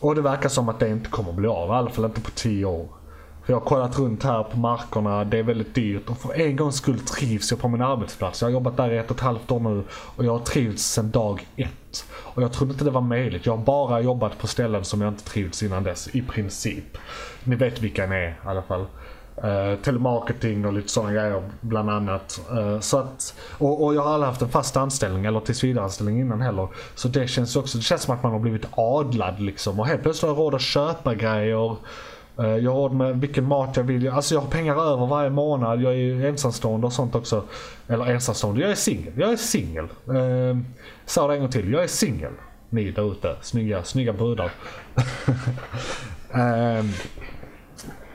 Och 0.00 0.14
det 0.14 0.22
verkar 0.22 0.48
som 0.48 0.68
att 0.68 0.80
det 0.80 0.88
inte 0.88 1.10
kommer 1.10 1.32
bli 1.32 1.48
av, 1.48 1.68
i 1.68 1.72
alla 1.72 1.90
fall 1.90 2.04
inte 2.04 2.20
på 2.20 2.30
10 2.30 2.64
år. 2.64 2.88
Jag 3.46 3.56
har 3.56 3.60
kollat 3.60 3.98
runt 3.98 4.22
här 4.22 4.42
på 4.42 4.58
markerna, 4.58 5.24
det 5.24 5.38
är 5.38 5.42
väldigt 5.42 5.74
dyrt 5.74 6.10
och 6.10 6.18
för 6.18 6.40
en 6.40 6.56
gångs 6.56 6.76
skull 6.76 7.00
trivs 7.00 7.50
jag 7.50 7.60
på 7.60 7.68
min 7.68 7.82
arbetsplats. 7.82 8.40
Jag 8.40 8.48
har 8.48 8.52
jobbat 8.52 8.76
där 8.76 8.92
i 8.92 8.98
ett 8.98 9.10
och 9.10 9.16
ett 9.16 9.22
halvt 9.22 9.50
år 9.50 9.60
nu 9.60 9.84
och 9.90 10.24
jag 10.24 10.32
har 10.32 10.44
trivts 10.44 10.82
sedan 10.82 11.10
dag 11.10 11.46
ett. 11.56 12.04
Och 12.12 12.42
jag 12.42 12.52
trodde 12.52 12.72
inte 12.72 12.84
det 12.84 12.90
var 12.90 13.00
möjligt. 13.00 13.46
Jag 13.46 13.56
har 13.56 13.64
bara 13.64 14.00
jobbat 14.00 14.38
på 14.38 14.46
ställen 14.46 14.84
som 14.84 15.00
jag 15.00 15.08
inte 15.08 15.24
trivts 15.24 15.62
innan 15.62 15.84
dess, 15.84 16.08
i 16.08 16.22
princip. 16.22 16.98
Ni 17.44 17.56
vet 17.56 17.80
vilka 17.80 18.06
ni 18.06 18.16
är 18.16 18.28
i 18.28 18.34
alla 18.44 18.62
fall. 18.62 18.86
Uh, 19.44 19.82
telemarketing 19.82 20.66
och 20.66 20.72
lite 20.72 20.88
sådana 20.88 21.12
grejer 21.12 21.50
bland 21.60 21.90
annat. 21.90 22.40
Uh, 22.52 22.80
så 22.80 22.98
att, 22.98 23.34
och, 23.58 23.84
och, 23.84 23.94
jag 23.94 24.02
har 24.02 24.14
aldrig 24.14 24.28
haft 24.28 24.42
en 24.42 24.48
fast 24.48 24.76
anställning 24.76 25.24
eller 25.24 25.40
tillsvidareanställning 25.40 26.20
innan 26.20 26.40
heller. 26.40 26.68
Så 26.94 27.08
det 27.08 27.28
känns 27.28 27.56
också, 27.56 27.78
det 27.78 27.84
känns 27.84 28.02
som 28.02 28.14
att 28.14 28.22
man 28.22 28.32
har 28.32 28.38
blivit 28.38 28.66
adlad 28.70 29.40
liksom. 29.40 29.80
Och 29.80 29.86
helt 29.86 30.02
plötsligt 30.02 30.30
har 30.30 30.36
jag 30.36 30.38
råd 30.38 30.54
att 30.54 30.60
köpa 30.60 31.14
grejer. 31.14 31.76
Eh, 32.42 32.56
jag 32.56 32.70
har 32.70 32.78
råd 32.78 32.92
med 32.92 33.20
vilken 33.20 33.44
mat 33.48 33.76
jag 33.76 33.84
vill. 33.84 34.08
Alltså 34.08 34.34
jag 34.34 34.40
har 34.40 34.48
pengar 34.48 34.74
över 34.92 35.06
varje 35.06 35.30
månad. 35.30 35.80
Jag 35.82 35.94
är 35.94 36.26
ensamstående 36.26 36.86
och 36.86 36.92
sånt 36.92 37.14
också. 37.14 37.44
Eller 37.88 38.06
ensamstående, 38.06 38.60
jag 38.60 38.70
är 38.70 38.74
singel. 38.74 39.12
Jag 39.16 39.32
är 39.32 39.36
singel. 39.36 39.84
Eh, 39.84 40.58
Sa 41.06 41.26
det 41.28 41.34
en 41.34 41.40
gång 41.40 41.50
till, 41.50 41.72
jag 41.72 41.82
är 41.82 41.88
singel. 41.88 42.32
Ni 42.70 42.90
där 42.90 43.12
ute, 43.12 43.36
snygga, 43.40 43.84
snygga 43.84 44.12
brudar. 44.12 44.44
eh, 46.30 46.84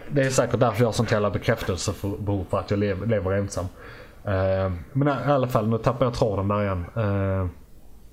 det 0.10 0.22
är 0.22 0.30
säkert 0.30 0.60
därför 0.60 0.82
jag 0.82 0.88
har 0.88 0.94
sånt 0.94 1.12
jävla 1.12 1.30
bekräftelsebehov 1.30 2.46
för 2.50 2.60
att 2.60 2.72
jag 2.72 2.80
lever, 2.80 3.08
lever 3.08 3.32
ensam. 3.32 3.66
Eh, 4.24 4.72
men 4.94 5.08
i 5.08 5.32
alla 5.32 5.48
fall, 5.48 5.68
nu 5.68 5.78
tappar 5.78 6.06
jag 6.06 6.13
tråden 6.13 6.48
där 6.48 6.63
igen. 6.63 6.86
Eh, 6.96 7.48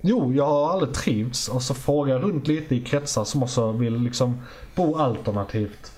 jo, 0.01 0.33
jag 0.33 0.47
har 0.47 0.73
aldrig 0.73 0.95
trivts 0.95 1.49
och 1.49 1.63
så 1.63 1.75
frågar 1.75 2.15
jag 2.15 2.23
runt 2.23 2.47
lite 2.47 2.75
i 2.75 2.81
kretsar 2.81 3.25
som 3.25 3.43
också 3.43 3.73
vill 3.73 3.97
liksom 3.97 4.43
bo 4.75 4.97
alternativt. 4.97 5.93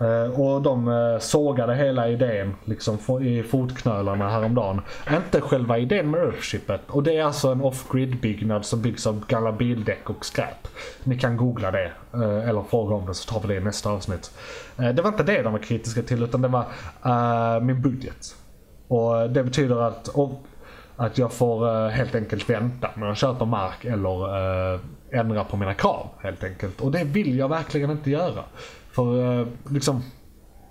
Eh, 0.00 0.40
och 0.40 0.62
de 0.62 0.88
eh, 0.88 1.18
sågade 1.18 1.74
hela 1.74 2.08
idén 2.08 2.54
liksom 2.64 2.98
i 3.22 3.42
fotknölarna 3.42 4.30
häromdagen. 4.30 4.80
Inte 5.16 5.40
själva 5.40 5.78
idén 5.78 6.10
med 6.10 6.20
Earthshipet. 6.20 6.80
Och 6.86 7.02
det 7.02 7.16
är 7.16 7.24
alltså 7.24 7.48
en 7.48 7.60
off-grid 7.60 8.20
byggnad 8.20 8.64
som 8.64 8.82
byggs 8.82 9.06
av 9.06 9.26
gamla 9.26 9.52
bildäck 9.52 10.10
och 10.10 10.24
skräp. 10.24 10.68
Ni 11.04 11.18
kan 11.18 11.36
googla 11.36 11.70
det. 11.70 11.92
Eh, 12.14 12.48
eller 12.48 12.62
fråga 12.62 12.94
om 12.94 13.06
det 13.06 13.14
så 13.14 13.32
tar 13.32 13.40
vi 13.40 13.54
det 13.54 13.60
i 13.60 13.64
nästa 13.64 13.90
avsnitt. 13.90 14.30
det 14.76 15.02
var 15.02 15.08
inte 15.08 15.22
det 15.22 15.42
de 15.42 15.52
var 15.52 15.60
kritiska 15.60 16.02
till 16.02 16.22
utan 16.22 16.42
det 16.42 16.48
var 16.48 16.64
min 17.60 17.82
budget. 17.82 18.36
Och 18.88 19.30
det 19.30 19.44
betyder 19.44 19.76
att, 19.76 20.08
och, 20.08 20.42
att 20.96 21.18
jag 21.18 21.32
får 21.32 21.88
helt 21.88 22.14
enkelt 22.14 22.50
vänta 22.50 22.90
med 22.94 23.10
att 23.10 23.18
köpa 23.18 23.44
mark 23.44 23.84
eller 23.84 24.28
ändra 25.10 25.44
på 25.44 25.56
mina 25.56 25.74
krav 25.74 26.08
helt 26.22 26.44
enkelt. 26.44 26.80
Och 26.80 26.92
det 26.92 27.04
vill 27.04 27.38
jag 27.38 27.48
verkligen 27.48 27.90
inte 27.90 28.10
göra. 28.10 28.44
För 28.92 29.40
eh, 29.40 29.46
liksom, 29.70 30.02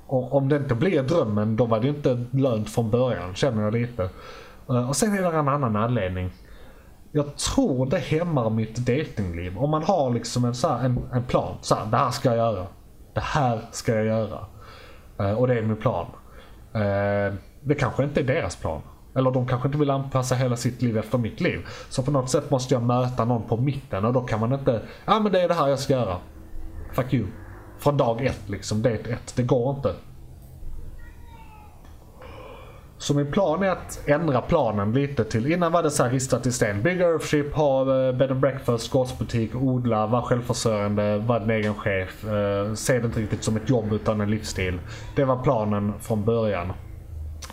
om 0.07 0.49
det 0.49 0.55
inte 0.55 0.75
blir 0.75 1.03
drömmen 1.03 1.55
då 1.55 1.65
var 1.65 1.79
det 1.79 1.87
inte 1.87 2.25
lönt 2.31 2.69
från 2.69 2.91
början 2.91 3.35
känner 3.35 3.63
jag 3.63 3.73
lite. 3.73 4.09
Eh, 4.69 4.89
och 4.89 4.95
sen 4.95 5.13
är 5.17 5.21
det 5.21 5.37
en 5.37 5.47
annan 5.47 5.75
anledning. 5.75 6.31
jag 7.11 7.35
tror 7.35 7.85
det 7.85 7.97
hämmar 7.97 8.49
mitt 8.49 8.75
datingliv. 8.75 9.57
Om 9.57 9.69
man 9.69 9.83
har 9.83 10.13
liksom 10.13 10.45
en, 10.45 10.55
så 10.55 10.67
här, 10.67 10.85
en, 10.85 10.99
en 11.13 11.23
plan. 11.23 11.55
Så 11.61 11.75
här, 11.75 11.85
det 11.85 11.97
här 11.97 12.11
ska 12.11 12.29
jag 12.29 12.37
göra. 12.37 12.67
Det 13.13 13.21
här 13.23 13.61
ska 13.71 13.95
jag 13.95 14.05
göra. 14.05 14.39
Eh, 15.19 15.31
och 15.31 15.47
det 15.47 15.57
är 15.57 15.61
min 15.61 15.77
plan. 15.77 16.05
Det 17.63 17.75
kanske 17.75 18.03
inte 18.03 18.19
är 18.19 18.23
deras 18.23 18.55
plan. 18.55 18.81
Eller 19.15 19.31
de 19.31 19.47
kanske 19.47 19.67
inte 19.67 19.77
vill 19.77 19.89
anpassa 19.89 20.35
hela 20.35 20.55
sitt 20.55 20.81
liv 20.81 20.97
efter 20.97 21.17
mitt 21.17 21.41
liv. 21.41 21.65
Så 21.89 22.03
på 22.03 22.11
något 22.11 22.29
sätt 22.29 22.51
måste 22.51 22.73
jag 22.73 22.83
möta 22.83 23.25
någon 23.25 23.43
på 23.43 23.57
mitten 23.57 24.05
och 24.05 24.13
då 24.13 24.21
kan 24.21 24.39
man 24.39 24.53
inte, 24.53 24.81
ja 25.05 25.19
men 25.19 25.31
det 25.31 25.41
är 25.41 25.47
det 25.47 25.53
här 25.53 25.67
jag 25.67 25.79
ska 25.79 25.93
göra. 25.93 26.17
Fuck 26.93 27.13
you. 27.13 27.27
Från 27.79 27.97
dag 27.97 28.25
ett 28.25 28.49
liksom, 28.49 28.81
date 28.81 29.09
ett. 29.09 29.33
Det 29.35 29.43
går 29.43 29.75
inte. 29.75 29.93
Så 32.97 33.13
min 33.13 33.31
plan 33.31 33.63
är 33.63 33.69
att 33.69 34.01
ändra 34.05 34.41
planen 34.41 34.93
lite 34.93 35.23
till, 35.23 35.51
innan 35.51 35.71
var 35.71 35.83
det 35.83 35.91
så 35.91 36.03
här 36.03 36.09
ristat 36.09 36.45
i 36.45 36.51
sten. 36.51 36.83
Bygga 36.83 37.05
Earthship, 37.05 37.53
ha 37.53 37.81
eh, 37.81 38.15
bed 38.15 38.31
and 38.31 38.39
breakfast, 38.39 38.91
gårdsbutik, 38.91 39.55
odla, 39.55 40.07
vara 40.07 40.21
självförsörjande, 40.21 41.17
vara 41.17 41.39
din 41.39 41.49
egen 41.49 41.75
chef. 41.75 42.25
Eh, 42.25 42.73
se 42.73 42.99
det 42.99 43.05
inte 43.05 43.19
riktigt 43.19 43.43
som 43.43 43.57
ett 43.57 43.69
jobb 43.69 43.93
utan 43.93 44.21
en 44.21 44.29
livsstil. 44.29 44.79
Det 45.15 45.25
var 45.25 45.43
planen 45.43 45.93
från 45.99 46.25
början. 46.25 46.73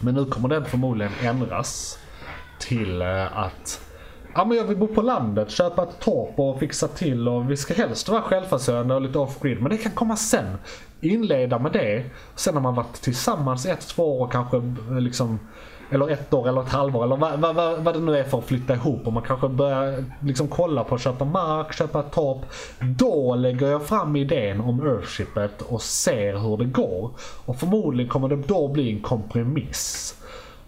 Men 0.01 0.15
nu 0.15 0.25
kommer 0.25 0.49
den 0.49 0.65
förmodligen 0.65 1.13
ändras 1.23 1.99
till 2.59 3.03
eh, 3.03 3.39
att 3.39 3.81
Ja 4.35 4.45
men 4.45 4.57
jag 4.57 4.65
vill 4.65 4.77
bo 4.77 4.87
på 4.87 5.03
landet, 5.03 5.51
köpa 5.51 5.83
ett 5.83 6.01
torp 6.01 6.39
och 6.39 6.61
fixa 6.61 6.89
till 6.89 7.29
och 7.29 7.51
vi 7.51 7.57
ska 7.57 7.75
helst 7.75 8.09
vara 8.09 8.23
självförsörjande 8.23 8.95
och 8.95 9.01
lite 9.01 9.19
off-grid. 9.19 9.63
Men 9.63 9.71
det 9.71 9.79
kan 9.79 9.93
komma 9.93 10.17
sen. 10.17 10.59
Inleda 11.01 11.59
med 11.59 11.73
det. 11.73 12.05
Sen 12.35 12.55
har 12.55 12.61
man 12.61 12.75
varit 12.75 12.93
tillsammans 12.93 13.67
ett, 13.67 13.89
två 13.89 14.21
år 14.21 14.29
kanske 14.29 14.63
liksom 15.01 15.39
eller 15.91 16.11
ett 16.11 16.35
år 16.35 16.49
eller 16.49 16.63
ett 16.63 16.69
halvår 16.69 17.05
eller 17.05 17.17
vad, 17.17 17.41
vad, 17.41 17.55
vad, 17.55 17.79
vad 17.79 17.95
det 17.95 18.01
nu 18.01 18.19
är 18.19 18.25
för 18.25 18.39
att 18.39 18.45
flytta 18.45 18.75
ihop. 18.75 19.07
Och 19.07 19.13
man 19.13 19.23
kanske 19.23 19.49
börjar 19.49 20.05
liksom 20.21 20.49
kolla 20.49 20.85
på 20.85 20.95
att 20.95 21.01
köpa 21.01 21.25
mark, 21.25 21.73
köpa 21.73 22.01
ett 22.01 22.13
torp. 22.13 22.39
Då 22.81 23.35
lägger 23.35 23.67
jag 23.67 23.87
fram 23.87 24.17
idén 24.17 24.61
om 24.61 24.87
Earthshipet 24.87 25.63
och 25.63 25.83
ser 25.83 26.39
hur 26.39 26.57
det 26.57 26.65
går. 26.65 27.11
Och 27.45 27.57
förmodligen 27.57 28.11
kommer 28.11 28.29
det 28.29 28.37
då 28.37 28.69
bli 28.69 28.93
en 28.93 29.03
kompromiss. 29.03 30.15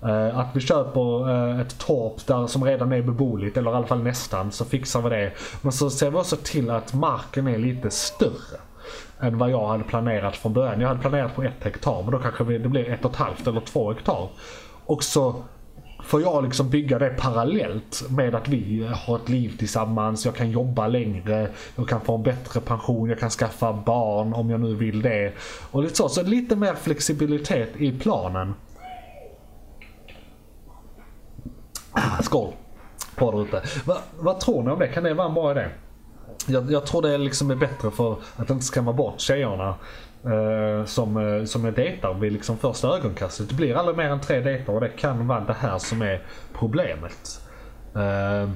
Eh, 0.03 0.39
att 0.39 0.49
vi 0.55 0.61
köper 0.61 1.31
eh, 1.31 1.61
ett 1.61 1.79
torp 1.79 2.27
där 2.27 2.47
som 2.47 2.65
redan 2.65 2.93
är 2.93 3.03
beboeligt, 3.03 3.57
eller 3.57 3.71
i 3.71 3.75
alla 3.75 3.87
fall 3.87 4.03
nästan, 4.03 4.53
så 4.53 4.65
fixar 4.65 5.03
vi 5.03 5.11
det. 5.11 5.33
Men 5.63 5.73
så 5.73 5.91
ser 5.91 6.11
vi 6.11 6.17
också 6.17 6.37
till 6.37 6.71
att 6.71 6.95
marken 6.95 7.49
är 7.49 7.59
lite 7.59 7.91
större 7.91 8.61
än 9.21 9.39
vad 9.39 9.51
jag 9.51 9.67
hade 9.69 9.85
planerat 9.85 10.37
från 10.37 10.53
början. 10.53 10.81
Jag 10.81 10.89
hade 10.89 11.01
planerat 11.01 11.35
på 11.35 11.43
ett 11.43 11.65
hektar, 11.65 12.03
men 12.03 12.13
då 12.13 12.19
kanske 12.19 12.45
det 12.45 12.69
blir 12.69 12.91
ett 12.91 13.05
och 13.05 13.11
ett 13.11 13.17
halvt 13.17 13.47
eller 13.47 13.61
två 13.61 13.93
hektar. 13.93 14.29
Och 14.87 15.05
så 15.05 15.35
får 16.05 16.23
jag 16.23 16.45
liksom 16.45 16.71
bygga 16.71 16.99
det 16.99 17.09
parallellt 17.09 18.05
med 18.11 18.35
att 18.35 18.49
vi 18.49 18.91
har 18.95 19.17
ett 19.17 19.29
liv 19.29 19.57
tillsammans, 19.59 20.25
jag 20.25 20.35
kan 20.35 20.51
jobba 20.51 20.89
längre, 20.89 21.49
jag 21.77 21.89
kan 21.89 22.01
få 22.01 22.15
en 22.15 22.23
bättre 22.23 22.61
pension, 22.61 23.09
jag 23.09 23.19
kan 23.19 23.31
skaffa 23.31 23.73
barn 23.73 24.33
om 24.33 24.51
jag 24.51 24.61
nu 24.61 24.75
vill 24.75 25.03
det. 25.03 25.33
Och 25.71 25.83
lite 25.83 25.97
så, 25.97 26.09
så 26.09 26.23
lite 26.23 26.57
mer 26.57 26.75
flexibilitet 26.75 27.77
i 27.77 27.99
planen. 27.99 28.55
Ah, 31.97 32.23
skål! 32.23 32.53
På 33.17 33.47
där. 33.51 33.87
Va, 33.87 33.99
vad 34.19 34.41
tror 34.41 34.63
ni 34.63 34.71
om 34.71 34.79
det? 34.79 34.89
Kan 34.89 35.05
det 35.05 35.15
vara 35.15 35.29
en 35.29 35.35
bra 35.35 35.51
idé? 35.51 35.69
Jag, 36.47 36.73
jag 36.73 36.87
tror 36.87 37.03
det 37.03 37.19
liksom 37.19 37.51
är 37.51 37.55
bättre 37.55 37.91
för 37.91 38.17
att 38.37 38.51
inte 38.51 38.65
skrämma 38.65 38.93
bort 38.93 39.21
tjejerna 39.21 39.75
eh, 40.25 40.85
som, 40.85 41.17
eh, 41.17 41.45
som 41.45 41.65
är 41.65 41.73
dejtar 41.73 42.15
vid 42.15 42.33
liksom 42.33 42.59
första 42.59 42.89
ögonkastet. 42.89 43.49
Det 43.49 43.55
blir 43.55 43.75
aldrig 43.75 43.97
mer 43.97 44.11
än 44.11 44.21
tre 44.21 44.41
dejter 44.41 44.75
och 44.75 44.81
det 44.81 44.89
kan 44.89 45.27
vara 45.27 45.41
det 45.41 45.53
här 45.53 45.79
som 45.79 46.03
är 46.03 46.23
problemet. 46.59 47.41
Eh, 47.95 48.51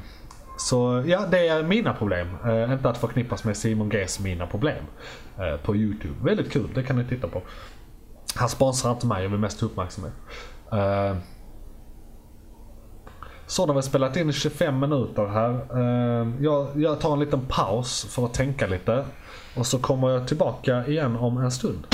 så 0.59 1.05
ja, 1.07 1.27
det 1.31 1.49
är 1.49 1.63
mina 1.63 1.95
problem. 1.95 2.29
Eh, 2.47 2.73
inte 2.73 2.89
att 2.89 2.99
förknippas 2.99 3.45
med 3.45 3.57
Simon 3.57 3.89
Gs 3.89 4.21
mina 4.21 4.47
problem. 4.47 4.85
Eh, 5.39 5.57
på 5.57 5.77
YouTube. 5.77 6.15
Väldigt 6.23 6.53
kul, 6.53 6.71
det 6.75 6.83
kan 6.83 6.97
ni 6.97 7.05
titta 7.05 7.29
på. 7.29 7.43
Han 8.35 8.49
sponsrar 8.49 8.93
inte 8.93 9.07
mig, 9.07 9.23
jag 9.23 9.31
vill 9.31 9.39
mest 9.39 9.63
uppmärksamhet. 9.63 10.15
Eh, 10.73 11.17
så 13.51 13.67
har 13.67 13.75
vi 13.75 13.83
spelat 13.83 14.17
in 14.17 14.33
25 14.33 14.81
minuter 14.81 15.27
här. 15.27 15.51
Eh, 15.51 16.29
jag, 16.41 16.67
jag 16.75 17.01
tar 17.01 17.13
en 17.13 17.21
liten 17.21 17.41
paus 17.49 18.05
för 18.15 18.25
att 18.25 18.35
tänka 18.35 18.67
lite. 18.67 19.05
Och 19.57 19.67
så 19.67 19.79
kommer 19.79 20.11
jag 20.11 20.29
tillbaka 20.29 20.87
igen 20.87 21.17
om 21.17 21.39
en 21.39 21.51
stund. 21.51 21.87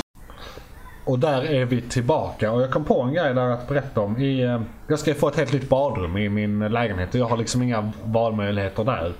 Och 1.05 1.19
där 1.19 1.41
är 1.41 1.65
vi 1.65 1.81
tillbaka 1.81 2.51
och 2.51 2.61
jag 2.61 2.71
kom 2.71 2.83
på 2.83 3.01
en 3.01 3.13
grej 3.13 3.33
där 3.33 3.49
att 3.49 3.67
berätta 3.67 4.01
om. 4.01 4.17
I, 4.17 4.41
eh, 4.43 4.61
jag 4.87 4.99
ska 4.99 5.13
få 5.13 5.27
ett 5.27 5.35
helt 5.35 5.53
nytt 5.53 5.69
badrum 5.69 6.17
i 6.17 6.29
min 6.29 6.59
lägenhet 6.59 7.13
och 7.13 7.19
jag 7.19 7.25
har 7.25 7.37
liksom 7.37 7.61
inga 7.61 7.91
valmöjligheter 8.03 8.83
där. 8.83 9.13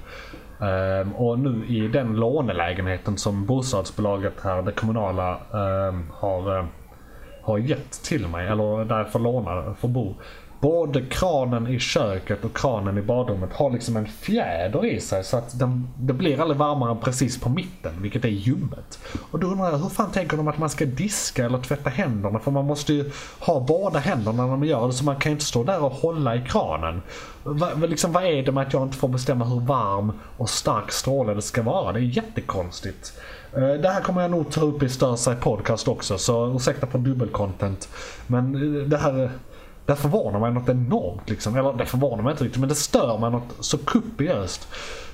Um, 0.60 1.13
och 1.15 1.39
nu 1.39 1.65
i 1.67 1.88
den 1.88 2.15
lånelägenheten 2.15 3.17
som 3.17 3.45
bostadsbolaget 3.45 4.34
här, 4.43 4.62
det 4.62 4.71
kommunala, 4.71 5.38
um, 5.52 6.12
har, 6.13 6.67
har 7.41 7.58
gett 7.58 8.04
till 8.04 8.28
mig, 8.28 8.47
eller 8.47 8.86
där 8.86 8.97
jag 8.97 9.12
får 9.12 9.19
låna, 9.19 9.73
får 9.73 9.88
bo 9.88 10.15
både 10.60 11.02
kranen 11.02 11.67
i 11.67 11.80
köket 11.80 12.46
och 12.46 12.58
kranen 12.58 12.98
i 12.98 13.02
badrummet 13.02 13.54
har 13.54 13.72
liksom 13.72 13.98
en 13.98 14.08
fjäder 14.08 14.86
i 14.86 15.00
sig 15.00 15.24
så 15.24 15.38
att 15.38 15.60
den, 15.60 15.88
det 15.98 16.13
blir 16.13 16.41
aldrig 16.41 16.58
varmare 16.58 16.91
än 16.91 16.98
precis 16.98 17.39
på 17.39 17.50
mitten, 17.50 18.02
vilket 18.02 18.26
är 18.26 18.30
ljummet. 18.30 19.00
Och 19.32 19.39
då 19.39 19.48
undrar 19.48 19.72
jag, 19.72 19.78
hur 19.78 19.89
fan 19.89 20.12
tänker 20.12 20.38
de 20.38 20.48
att 20.48 20.58
man 20.58 20.70
ska 20.70 20.86
diska 20.86 21.46
eller 21.46 21.60
tvätta 21.60 21.89
händerna? 21.89 22.39
För 22.39 22.52
man 22.52 22.65
måste 22.65 22.93
ju 22.93 23.12
ha 23.39 23.60
båda 23.60 24.00
händerna 24.00 24.46
när 24.46 24.58
man 24.58 24.67
gör 24.67 24.88
det, 24.88 24.93
så 24.93 25.06
man 25.06 25.15
kan 25.15 25.30
ju 25.30 25.34
inte 25.34 25.46
stå 25.46 25.63
där 25.63 25.84
och 25.84 25.91
hålla 25.91 26.36
i 26.36 26.41
kranen. 26.41 27.02
Va, 27.43 27.70
liksom, 27.88 28.12
vad 28.12 28.24
är 28.24 28.43
det 28.43 28.52
med 28.52 28.67
att 28.67 28.74
jag 28.74 28.84
inte 28.84 28.98
får 28.98 29.08
bestämma 29.08 29.46
hur 29.46 29.60
varm 29.60 30.12
och 30.38 30.50
stark 30.50 30.91
stråle 30.91 31.34
det 31.34 31.41
ska 31.41 31.63
vara? 31.63 31.91
Det 31.91 32.00
är 32.00 32.02
jättekonstigt. 32.02 33.13
Eh, 33.54 33.74
det 33.74 33.89
här 33.89 34.02
kommer 34.02 34.22
jag 34.22 34.32
nog 34.32 34.52
ta 34.52 34.62
upp 34.62 34.84
i 34.84 34.89
Störsaj 34.89 35.36
podcast 35.36 35.88
också, 35.88 36.17
så 36.17 36.56
ursäkta 36.56 36.86
på 36.86 36.98
dubbelcontent. 36.98 37.89
Men 38.28 38.56
eh, 38.56 38.88
det 38.88 38.98
här 38.98 39.32
det 39.88 39.95
förvånar 39.95 40.39
mig 40.39 40.54
något 40.54 40.69
enormt 40.69 41.30
liksom. 41.30 41.56
Eller 41.56 41.73
det 41.73 41.86
förvånar 41.86 42.23
mig 42.23 42.32
inte 42.32 42.43
riktigt 42.43 42.60
men 42.60 42.69
det 42.69 42.76
stör 42.76 43.17
mig 43.17 43.32
något 43.32 43.56
så 43.60 43.78
kopiöst. 43.78 44.67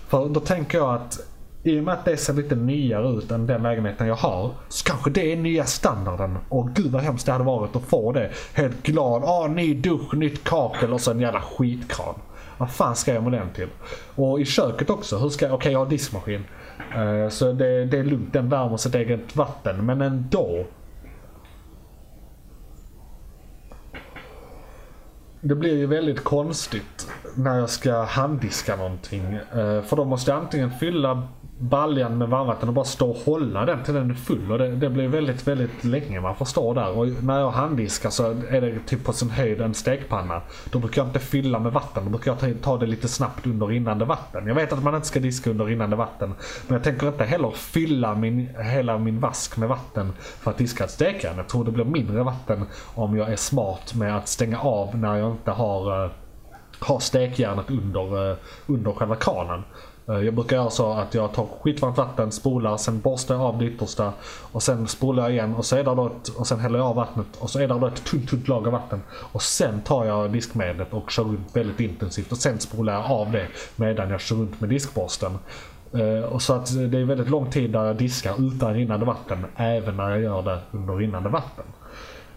För 0.08 0.30
då 0.30 0.40
tänker 0.40 0.78
jag 0.78 0.96
att 0.96 1.20
i 1.64 1.80
och 1.80 1.84
med 1.84 1.94
att 1.94 2.06
det 2.06 2.18
ser 2.18 2.34
lite 2.34 2.56
nyare 2.56 3.10
ut 3.10 3.32
än 3.32 3.48
den 3.48 3.64
lägenheten 3.64 4.08
jag 4.08 4.16
har. 4.16 4.52
Så 4.70 4.86
kanske 4.86 5.10
det 5.10 5.34
är 5.34 5.38
nya 5.38 5.66
standarden. 5.66 6.38
Och 6.50 6.70
gud 6.70 6.92
vad 6.92 7.02
hemskt 7.02 7.26
det 7.26 7.32
hade 7.32 7.44
varit 7.44 7.76
att 7.76 7.84
få 7.84 8.12
det. 8.12 8.32
Helt 8.54 8.84
glad. 8.84 9.24
Ah, 9.24 9.48
ny 9.48 9.74
dusch, 9.74 10.14
nytt 10.14 10.44
kakel 10.44 10.94
och 10.94 11.02
så 11.02 11.12
en 11.12 11.20
jävla 11.20 11.42
skitkran. 11.42 12.16
Vad 12.58 12.72
fan 12.72 12.96
ska 12.96 13.14
jag 13.14 13.24
med 13.24 13.32
den 13.32 13.50
till? 13.56 13.68
Och 14.16 14.42
i 14.42 14.46
köket 14.46 14.90
också. 14.90 15.18
Hur 15.18 15.30
ska 15.30 15.46
jag? 15.46 15.54
Okej, 15.54 15.58
okay, 15.58 15.72
jag 15.72 15.80
har 15.80 15.86
diskmaskin. 15.86 16.46
Uh, 16.98 17.30
så 17.30 17.52
det, 17.52 17.86
det 17.86 17.98
är 17.98 18.04
lugnt. 18.04 18.34
Den 18.34 18.50
värmer 18.50 18.78
sitt 18.78 18.96
eget 18.96 19.36
vatten. 19.36 19.86
Men 19.86 20.02
ändå. 20.02 20.66
Det 25.46 25.56
blir 25.56 25.78
ju 25.78 25.86
väldigt 25.86 26.24
konstigt 26.24 27.08
när 27.36 27.60
jag 27.60 27.70
ska 27.70 28.04
handdiska 28.04 28.76
någonting. 28.76 29.34
Eh, 29.34 29.82
för 29.82 29.96
då 29.96 30.06
måste 30.06 30.32
jag 30.32 30.40
antingen 30.40 30.72
fylla 30.72 31.28
baljan 31.70 32.18
med 32.18 32.30
varmvatten 32.30 32.70
och 32.70 32.76
bara 32.76 32.86
stå 32.86 33.10
och 33.10 33.18
hålla 33.18 33.66
den 33.66 33.84
till 33.84 33.94
den 33.94 34.10
är 34.10 34.16
full. 34.16 34.52
Och 34.52 34.58
det, 34.58 34.76
det 34.76 34.90
blir 34.90 35.08
väldigt, 35.08 35.48
väldigt 35.48 35.84
länge 35.84 36.22
man 36.22 36.36
får 36.36 36.46
stå 36.46 36.74
där. 36.74 36.98
Och 36.98 37.08
när 37.08 37.40
jag 37.40 37.52
handdiskar 37.52 38.10
så 38.10 38.32
är 38.50 38.62
det 38.62 38.80
typ 38.88 39.04
på 39.04 39.14
sin 39.14 39.30
höjd 39.30 39.62
en 39.62 39.74
stekpanna. 39.74 40.42
Då 40.72 40.80
brukar 40.80 41.02
jag 41.02 41.10
inte 41.10 41.20
fylla 41.20 41.60
med 41.60 41.72
vatten. 41.72 42.04
Då 42.06 42.10
brukar 42.10 42.32
jag 42.32 42.40
ta, 42.40 42.48
ta 42.62 42.78
det 42.78 42.86
lite 42.86 43.08
snabbt 43.08 43.46
under 43.46 43.66
rinnande 43.66 44.06
vatten. 44.06 44.48
Jag 44.48 44.56
vet 44.56 44.74
att 44.74 44.84
man 44.84 44.96
inte 44.96 45.08
ska 45.08 45.20
diska 45.20 45.50
under 45.50 45.66
rinnande 45.66 45.96
vatten. 45.96 46.34
Men 46.68 46.76
jag 46.76 46.84
tänker 46.84 47.08
inte 47.08 47.24
heller 47.24 47.52
fylla 47.52 48.16
min, 48.16 48.50
hela 48.60 48.98
min 48.98 49.20
vask 49.20 49.58
med 49.58 49.70
vatten 49.70 50.14
för 50.18 50.52
att 50.52 50.58
diska 50.58 50.84
ett 50.84 50.92
stekjärn. 50.92 51.38
Jag 51.38 51.48
tror 51.48 51.66
det 51.66 51.72
blir 51.72 51.86
mindre 51.86 52.24
vatten 52.24 52.66
om 52.96 53.18
jag 53.18 53.32
är 53.32 53.36
smart 53.36 53.96
med 53.96 54.18
att 54.18 54.28
stänga 54.28 54.60
av 54.60 54.98
när 54.98 55.18
jag 55.18 55.32
inte 55.32 55.52
har, 55.52 56.06
eh, 56.06 56.12
har 56.80 57.00
stekjärnet 57.00 57.72
under, 57.72 58.32
eh, 58.32 58.38
under 58.68 58.92
själva 58.92 59.16
kranen. 59.16 59.64
Eh, 60.08 60.20
jag 60.20 60.34
brukar 60.34 60.56
göra 60.56 60.70
så 60.70 60.94
att 60.94 61.14
jag 61.14 61.34
tar 61.34 61.48
skitvarmt 61.62 61.98
vatten, 61.98 62.32
spolar, 62.32 62.78
sen 62.78 63.00
borstar 63.00 63.36
jag 63.36 63.44
av 63.44 63.58
det 63.58 63.66
yttersta 63.66 64.14
och 64.52 64.64
sen 64.64 64.88
spolar 64.88 65.24
jag 65.24 65.32
igen 65.32 65.56
och, 65.56 65.66
så 65.66 65.76
är 65.76 65.84
det 65.84 65.96
då 65.96 66.08
ett, 66.08 66.28
och 66.28 66.48
sen 66.48 66.60
häller 66.60 66.80
jag 66.80 66.88
av 66.88 66.96
vattnet 66.96 67.28
och 67.40 67.50
så 67.50 67.60
är 67.60 67.68
det 67.68 67.80
då 67.80 67.88
ett 67.88 68.04
tunt, 68.04 68.30
tunt 68.30 68.48
lager 68.48 68.72
vatten. 68.72 69.02
Och 69.12 69.42
sen 69.42 69.82
tar 69.82 70.06
jag 70.06 70.32
diskmedlet 70.32 70.94
och 70.94 71.12
kör 71.12 71.24
runt 71.24 71.56
väldigt 71.56 71.80
intensivt 71.80 72.32
och 72.32 72.38
sen 72.38 72.60
spolar 72.60 72.94
jag 72.94 73.12
av 73.12 73.32
det 73.32 73.48
medan 73.76 74.10
jag 74.10 74.22
kör 74.22 74.36
runt 74.36 74.62
med 74.62 74.70
diskborsten. 74.70 75.38
Eh, 75.94 76.24
och 76.24 76.42
så 76.42 76.54
att 76.54 76.92
det 76.92 76.98
är 76.98 77.06
väldigt 77.06 77.30
lång 77.30 77.52
tid 77.52 77.72
där 77.72 77.86
jag 77.86 77.96
diskar 77.96 78.48
utan 78.48 78.74
rinnande 78.74 79.06
vatten, 79.06 79.46
även 79.56 79.98
när 79.98 80.10
jag 80.10 80.22
gör 80.22 80.42
det 80.42 80.60
under 80.72 80.96
rinnande 80.96 81.30
vatten. 81.30 81.66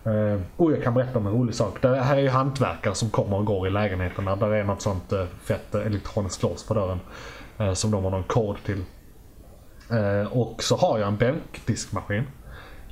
Uh, 0.06 0.40
och 0.56 0.72
jag 0.72 0.82
kan 0.82 0.94
berätta 0.94 1.18
om 1.18 1.26
en 1.26 1.32
rolig 1.32 1.54
sak. 1.54 1.82
Det 1.82 1.96
här 1.96 2.16
är 2.16 2.20
ju 2.20 2.28
hantverkare 2.28 2.94
som 2.94 3.10
kommer 3.10 3.36
och 3.36 3.44
går 3.44 3.66
i 3.66 3.70
lägenheterna. 3.70 4.36
Där 4.36 4.50
är 4.50 4.64
något 4.64 4.82
sånt 4.82 5.12
uh, 5.12 5.24
fett 5.44 5.74
elektroniskt 5.74 6.42
lås 6.42 6.66
på 6.66 6.74
dörren. 6.74 7.00
Eh, 7.58 7.72
som 7.72 7.90
de 7.90 8.04
har 8.04 8.10
någon 8.10 8.22
kod 8.22 8.56
till. 8.64 8.82
Eh, 9.90 10.32
och 10.32 10.62
så 10.62 10.76
har 10.76 10.98
jag 10.98 11.08
en 11.08 11.16
bänkdiskmaskin 11.16 12.24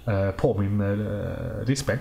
eh, 0.06 0.30
på 0.30 0.58
min 0.58 0.98
diskbänk. 1.66 2.00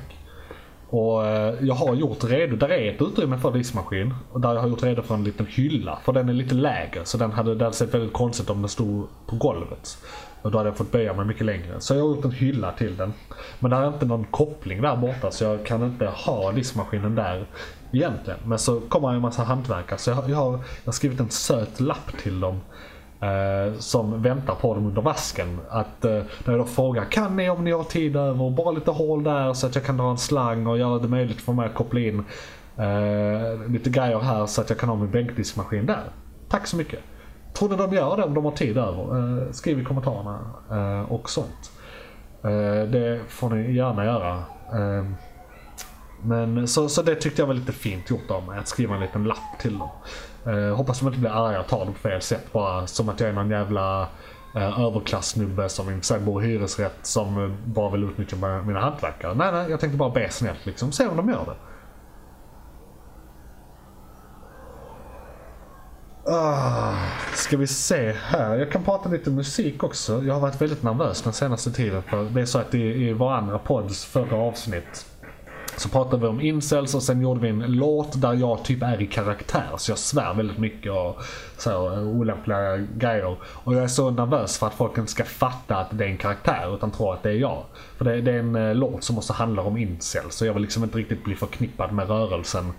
Och 0.90 1.26
jag 1.62 1.76
har 1.76 1.96
gjort 1.96 2.24
redo, 2.24 2.56
där 2.56 2.72
är 2.72 2.94
ett 2.94 3.02
utrymme 3.02 3.38
för 3.38 3.52
diskmaskin. 3.52 4.14
Och 4.32 4.42
där 4.42 4.54
jag 4.54 4.62
har 4.62 4.68
gjort 4.68 4.84
redo 4.84 5.02
för 5.02 5.16
en 5.16 5.24
liten 5.24 5.46
hylla. 5.46 6.00
För 6.06 6.14
den 6.14 6.30
är 6.30 6.34
lite 6.34 6.56
lägre 6.56 7.06
så 7.06 7.18
den 7.18 7.32
hade, 7.32 7.56
det 7.56 7.64
hade 7.64 7.76
sett 7.76 7.94
väldigt 7.94 8.14
konstigt 8.14 8.50
om 8.50 8.62
den 8.62 8.70
stod 8.70 9.08
på 9.28 9.36
golvet. 9.36 9.98
Och 10.42 10.52
då 10.52 10.58
hade 10.58 10.70
jag 10.70 10.78
fått 10.78 10.92
böja 10.92 11.14
mig 11.14 11.26
mycket 11.26 11.46
längre. 11.46 11.80
Så 11.80 11.94
jag 11.94 12.02
har 12.02 12.16
gjort 12.16 12.26
en 12.26 12.32
hylla 12.32 12.72
till 12.72 12.98
den. 12.98 13.14
Men 13.60 13.72
det 13.72 13.78
är 13.78 13.88
inte 13.88 14.06
någon 14.06 14.26
koppling 14.26 14.82
där 14.82 14.96
borta 14.96 15.32
så 15.32 15.44
jag 15.44 15.66
kan 15.66 15.84
inte 15.84 16.06
ha 16.06 16.52
diskmaskinen 16.52 17.16
där 17.16 17.46
egentligen. 17.94 18.40
Men 18.46 18.60
så 18.60 18.80
kommer 18.80 19.10
en 19.14 19.22
massa 19.22 19.44
hantverkare 19.44 20.00
så 20.00 20.10
jag, 20.10 20.30
jag, 20.30 20.38
har, 20.38 20.52
jag 20.52 20.60
har 20.86 20.92
skrivit 20.92 21.20
en 21.20 21.30
söt 21.30 21.80
lapp 21.80 22.18
till 22.24 22.40
dem. 22.40 22.60
Eh, 23.22 23.74
som 23.80 24.22
väntar 24.22 24.56
på 24.56 24.76
dem 24.76 24.86
under 24.86 25.02
vasken. 25.02 25.60
Att, 25.70 26.06
eh, 26.06 26.12
där 26.12 26.26
jag 26.46 26.60
då 26.60 26.66
frågar, 26.66 27.06
kan 27.06 27.36
ni 27.36 27.50
om 27.50 27.64
ni 27.64 27.72
har 27.72 27.84
tid 27.84 28.16
över 28.16 28.50
bara 28.50 28.72
lite 28.72 28.92
hål 28.92 29.24
där 29.24 29.54
så 29.54 29.68
att 29.68 29.76
jag 29.76 29.84
kan 29.84 29.98
dra 29.98 30.12
en 30.12 30.18
slang 30.18 30.68
och 30.68 30.78
göra 30.78 31.00
det 31.00 31.08
möjligt 31.08 31.42
för 31.42 31.54
mig 31.54 31.66
att 31.66 31.74
koppla 31.74 32.00
in 32.00 32.26
eh, 32.78 33.72
lite 33.72 33.90
grejer 33.90 34.20
här 34.20 34.46
så 34.46 34.62
att 34.62 34.70
jag 34.70 34.80
kan 34.80 34.90
ha 34.90 34.96
min 34.96 35.12
bänkdiskmaskin 35.12 35.86
där. 35.86 36.04
Tack 36.50 36.68
så 36.68 36.78
mycket. 36.78 37.00
Tror 37.54 37.70
ni 37.70 37.76
de 37.76 37.94
gör 37.94 38.18
det 38.18 38.24
om 38.24 38.34
de 38.34 38.46
har 38.46 38.52
tid 38.52 38.78
över? 38.78 39.18
Eh, 39.18 39.52
skriv 39.52 39.80
i 39.80 39.84
kommentarerna 39.84 40.40
eh, 40.72 41.12
och 41.12 41.30
sånt. 41.30 41.72
Eh, 42.44 42.90
det 42.90 43.22
får 43.28 43.50
ni 43.50 43.74
gärna 43.74 44.06
göra. 44.06 44.44
Ehm, 44.74 45.16
men 46.26 46.68
så, 46.68 46.90
så 46.90 47.02
det 47.02 47.16
tyckte 47.16 47.42
jag 47.42 47.48
var 47.48 47.54
lite 47.54 47.72
fint 47.72 48.10
gjort 48.10 48.32
av 48.32 48.44
mig, 48.48 48.60
att 48.60 48.68
skriva 48.68 48.96
en 48.96 49.02
liten 49.02 49.24
lapp 49.24 49.60
till 49.60 49.80
dem. 49.80 49.90
Eh, 50.46 50.76
hoppas 50.76 51.00
de 51.00 51.08
inte 51.08 51.20
blir 51.20 51.48
arga 51.48 51.60
och 51.60 51.68
tar 51.68 51.86
det 51.86 51.92
på 51.92 51.98
fel 51.98 52.22
sätt 52.22 52.54
bara. 52.54 52.88
Som 52.88 53.10
att 53.10 53.20
jag 53.20 53.30
är 53.30 53.34
någon 53.34 53.50
jävla 53.50 54.02
eh, 54.56 54.80
överklassnubbe 54.80 55.70
som 55.70 55.90
inte 55.90 56.20
bor 56.20 56.44
i 56.44 56.48
hyresrätt 56.48 57.00
som 57.02 57.44
eh, 57.44 57.52
bara 57.66 57.92
vill 57.92 58.04
utnyttja 58.04 58.62
mina 58.66 58.80
hantverkare. 58.80 59.34
Nej, 59.34 59.52
nej, 59.52 59.70
jag 59.70 59.80
tänkte 59.80 59.98
bara 59.98 60.10
be 60.10 60.30
snällt 60.30 60.66
liksom. 60.66 60.92
Se 60.92 61.08
om 61.08 61.18
de 61.18 61.30
gör 61.30 61.46
det. 61.46 61.56
Ah, 66.26 66.96
ska 67.34 67.58
vi 67.58 67.68
se 67.68 68.12
här. 68.12 68.56
Jag 68.56 68.72
kan 68.72 68.84
prata 68.84 69.10
lite 69.10 69.30
musik 69.30 69.84
också. 69.84 70.24
Jag 70.24 70.34
har 70.34 70.42
varit 70.42 70.62
väldigt 70.62 70.84
nervös 70.84 71.22
den 71.22 71.34
senaste 71.34 71.72
tiden. 71.72 72.04
För 72.04 72.24
det 72.24 72.42
är 72.42 72.46
så 72.46 72.60
att 72.60 72.74
i, 72.74 72.82
i 72.82 73.14
vår 73.14 73.32
andra 73.32 73.60
podds 73.60 74.06
förra 74.06 74.38
avsnitt 74.38 75.06
så 75.78 75.90
pratade 75.90 76.22
vi 76.22 76.28
om 76.28 76.42
incels 76.42 76.96
och 76.96 77.04
sen 77.04 77.22
gjorde 77.22 77.40
vi 77.40 77.50
en 77.50 77.60
låt 77.60 78.22
där 78.22 78.34
jag 78.34 78.64
typ 78.64 78.84
är 78.84 79.02
i 79.02 79.08
karaktär. 79.08 79.70
Så 79.78 79.92
jag 79.92 79.98
svär 79.98 80.34
väldigt 80.34 80.58
mycket 80.58 80.92
och 80.92 81.22
så 81.58 82.00
olämpliga 82.00 82.78
grejer. 82.78 83.36
Och 83.54 83.74
jag 83.74 83.84
är 83.84 83.88
så 83.88 84.10
nervös 84.12 84.58
för 84.58 84.68
att 84.68 84.74
folk 84.74 84.98
inte 84.98 85.12
ska 85.12 85.24
fatta 85.24 85.76
att 85.76 85.88
det 85.98 86.06
är 86.06 86.10
en 86.10 86.18
karaktär 86.18 86.76
utan 86.76 86.92
tror 86.92 87.14
att 87.14 87.24
det 87.24 87.30
är 87.30 87.34
jag. 87.34 87.64
För 87.98 88.06
det, 88.06 88.22
det 88.22 88.32
är 88.32 88.40
en 88.40 88.56
eh, 88.56 88.76
låt 88.76 89.04
som 89.04 89.18
också 89.18 89.34
handlar 89.34 89.64
om 89.64 89.78
incels. 89.78 90.36
Så 90.36 90.46
jag 90.46 90.54
vill 90.54 90.62
liksom 90.62 90.84
inte 90.84 90.98
riktigt 90.98 91.24
bli 91.24 91.36
förknippad 91.36 91.92
med 91.92 92.08
rörelsen 92.08 92.74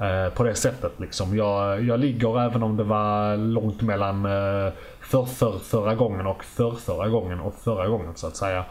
eh, 0.00 0.34
på 0.34 0.44
det 0.44 0.54
sättet. 0.54 0.92
Liksom. 0.96 1.36
Jag, 1.36 1.82
jag 1.82 2.00
ligger 2.00 2.40
även 2.40 2.62
om 2.62 2.76
det 2.76 2.84
var 2.84 3.36
långt 3.36 3.82
mellan 3.82 4.24
eh, 4.24 4.72
för, 5.00 5.24
för, 5.24 5.58
förra 5.58 5.94
gången 5.94 6.26
och 6.26 6.44
för 6.44 6.70
förra 6.70 7.08
gången 7.08 7.40
och 7.40 7.54
förra 7.54 7.88
gången 7.88 8.12
så 8.14 8.26
att 8.26 8.36
säga. 8.36 8.64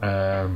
Eh, 0.00 0.50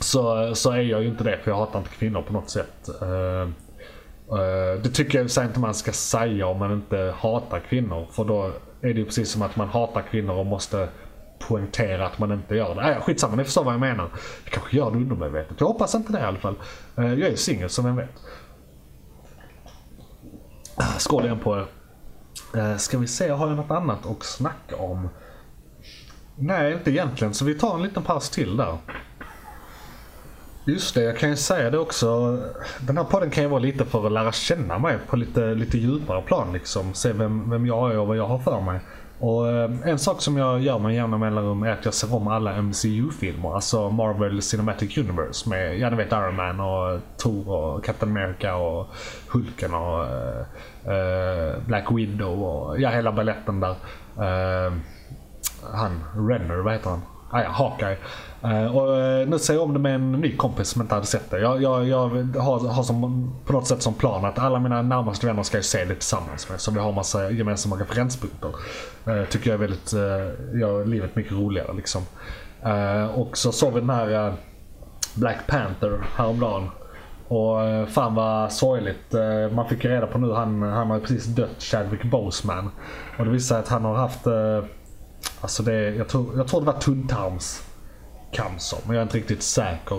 så, 0.00 0.54
så 0.54 0.70
är 0.70 0.80
jag 0.80 1.02
ju 1.02 1.08
inte 1.08 1.24
det 1.24 1.38
för 1.38 1.50
jag 1.50 1.58
hatar 1.58 1.78
inte 1.78 1.90
kvinnor 1.90 2.22
på 2.22 2.32
något 2.32 2.50
sätt. 2.50 2.88
Uh, 3.02 3.08
uh, 3.08 4.82
det 4.82 4.88
tycker 4.88 5.18
jag 5.18 5.46
inte 5.46 5.60
man 5.60 5.74
ska 5.74 5.92
säga 5.92 6.46
om 6.46 6.58
man 6.58 6.72
inte 6.72 7.14
hatar 7.18 7.60
kvinnor. 7.60 8.06
För 8.10 8.24
då 8.24 8.52
är 8.80 8.94
det 8.94 9.00
ju 9.00 9.04
precis 9.04 9.30
som 9.30 9.42
att 9.42 9.56
man 9.56 9.68
hatar 9.68 10.02
kvinnor 10.10 10.34
och 10.34 10.46
måste 10.46 10.88
poängtera 11.48 12.06
att 12.06 12.18
man 12.18 12.32
inte 12.32 12.54
gör 12.54 12.74
det. 12.74 12.94
Äh, 12.94 13.00
skitsamma, 13.00 13.36
ni 13.36 13.44
förstår 13.44 13.64
vad 13.64 13.74
jag 13.74 13.80
menar. 13.80 14.08
Jag 14.44 14.52
kanske 14.52 14.76
gör 14.76 14.90
det 14.90 14.96
undermedvetet. 14.96 15.60
Jag 15.60 15.66
hoppas 15.66 15.94
inte 15.94 16.12
det 16.12 16.20
i 16.20 16.22
alla 16.22 16.38
fall. 16.38 16.56
Uh, 16.98 17.14
jag 17.14 17.30
är 17.30 17.36
singel 17.36 17.68
som 17.68 17.84
vem 17.84 17.96
vet. 17.96 18.10
Ah, 20.76 20.98
skål 20.98 21.24
igen 21.24 21.38
på 21.38 21.56
er. 21.56 21.66
Ska 22.78 22.98
vi 22.98 23.06
se, 23.06 23.28
har 23.28 23.48
jag 23.48 23.56
något 23.56 23.70
annat 23.70 24.06
att 24.06 24.22
snacka 24.22 24.76
om? 24.76 25.08
Nej, 26.36 26.72
inte 26.72 26.90
egentligen. 26.90 27.34
Så 27.34 27.44
vi 27.44 27.54
tar 27.54 27.74
en 27.74 27.82
liten 27.82 28.02
paus 28.02 28.30
till 28.30 28.56
där. 28.56 28.78
Just 30.66 30.94
det, 30.94 31.02
jag 31.02 31.18
kan 31.18 31.30
ju 31.30 31.36
säga 31.36 31.70
det 31.70 31.78
också. 31.78 32.38
Den 32.80 32.96
här 32.96 33.04
podden 33.04 33.30
kan 33.30 33.42
ju 33.42 33.48
vara 33.48 33.60
lite 33.60 33.84
för 33.84 34.06
att 34.06 34.12
lära 34.12 34.32
känna 34.32 34.78
mig 34.78 34.98
på 35.08 35.16
lite, 35.16 35.54
lite 35.54 35.78
djupare 35.78 36.22
plan. 36.22 36.52
Liksom. 36.52 36.94
Se 36.94 37.12
vem, 37.12 37.50
vem 37.50 37.66
jag 37.66 37.92
är 37.92 37.98
och 37.98 38.06
vad 38.06 38.16
jag 38.16 38.26
har 38.26 38.38
för 38.38 38.60
mig. 38.60 38.80
Och 39.18 39.48
eh, 39.48 39.70
En 39.84 39.98
sak 39.98 40.20
som 40.20 40.36
jag 40.36 40.60
gör 40.60 40.78
med 40.78 40.94
jämna 40.94 41.18
mellanrum 41.18 41.62
är 41.62 41.70
att 41.70 41.84
jag 41.84 41.94
ser 41.94 42.14
om 42.14 42.28
alla 42.28 42.62
MCU-filmer. 42.62 43.54
Alltså 43.54 43.90
Marvel 43.90 44.42
Cinematic 44.42 44.98
Universe 44.98 45.48
med, 45.48 45.78
ja 45.78 45.90
ni 45.90 45.96
vet 45.96 46.12
Iron 46.12 46.36
Man 46.36 46.60
och 46.60 47.00
Thor 47.16 47.48
och 47.48 47.84
Captain 47.84 48.12
America 48.12 48.54
och 48.54 48.86
Hulken 49.28 49.74
och 49.74 50.00
uh, 50.00 51.66
Black 51.66 51.86
Widow 51.90 52.42
och 52.42 52.80
ja 52.80 52.90
hela 52.90 53.12
balletten 53.12 53.60
där. 53.60 53.76
Uh, 54.18 54.72
han, 55.72 56.04
Renner, 56.28 56.56
vad 56.56 56.72
heter 56.72 56.90
han? 56.90 57.02
Ah, 57.30 57.42
ja, 57.42 57.50
Hawkeye. 57.50 57.96
Eh, 58.44 58.76
och 58.76 58.96
eh, 58.96 59.28
nu 59.28 59.38
ser 59.38 59.54
jag 59.54 59.62
om 59.62 59.72
det 59.72 59.78
med 59.78 59.94
en 59.94 60.12
ny 60.12 60.36
kompis 60.36 60.68
som 60.68 60.82
inte 60.82 60.94
hade 60.94 61.06
sett 61.06 61.30
det. 61.30 61.40
Jag, 61.40 61.62
jag, 61.62 61.88
jag 61.88 62.08
har, 62.38 62.68
har 62.68 62.82
som, 62.82 63.32
på 63.46 63.52
något 63.52 63.66
sätt 63.66 63.82
som 63.82 63.94
plan 63.94 64.24
att 64.24 64.38
alla 64.38 64.58
mina 64.58 64.82
närmaste 64.82 65.26
vänner 65.26 65.42
ska 65.42 65.62
se 65.62 65.84
det 65.84 65.94
tillsammans 65.94 66.50
med. 66.50 66.60
Så 66.60 66.70
vi 66.70 66.78
har 66.78 66.92
massa 66.92 67.30
gemensamma 67.30 67.76
referenspunkter. 67.76 68.50
Uh, 69.08 69.24
tycker 69.24 69.50
jag 69.50 69.54
är 69.54 69.58
väldigt, 69.58 69.92
gör 70.60 70.84
livet 70.84 71.16
mycket 71.16 71.32
roligare 71.32 71.72
liksom. 71.72 72.02
och 73.14 73.36
så 73.36 73.52
såg 73.52 73.74
vi 73.74 73.80
den 73.80 73.90
här 73.90 74.34
Black 75.14 75.46
Panther 75.46 76.06
häromdagen. 76.16 76.70
Och 77.28 77.88
fan 77.88 78.14
vad 78.14 78.52
sorgligt. 78.52 79.14
Man 79.52 79.68
fick 79.68 79.84
ju 79.84 79.90
reda 79.90 80.06
på 80.06 80.18
nu, 80.18 80.32
han, 80.32 80.62
han 80.62 80.90
har 80.90 81.00
precis 81.00 81.24
dött, 81.24 81.62
Chadwick 81.62 82.04
Boseman. 82.04 82.70
Och 83.18 83.24
det 83.24 83.30
visade 83.30 83.48
sig 83.48 83.58
att 83.58 83.68
han 83.68 83.84
har 83.84 83.94
haft, 83.94 84.26
alltså 85.40 85.62
det, 85.62 85.94
jag 85.94 86.08
tror, 86.08 86.36
jag 86.36 86.48
tror 86.48 86.60
det 86.60 86.66
var 86.66 86.80
tunntarms 86.80 87.63
cancer, 88.34 88.78
men 88.86 88.96
jag 88.96 89.00
är 89.00 89.02
inte 89.02 89.16
riktigt 89.16 89.42
säker. 89.42 89.98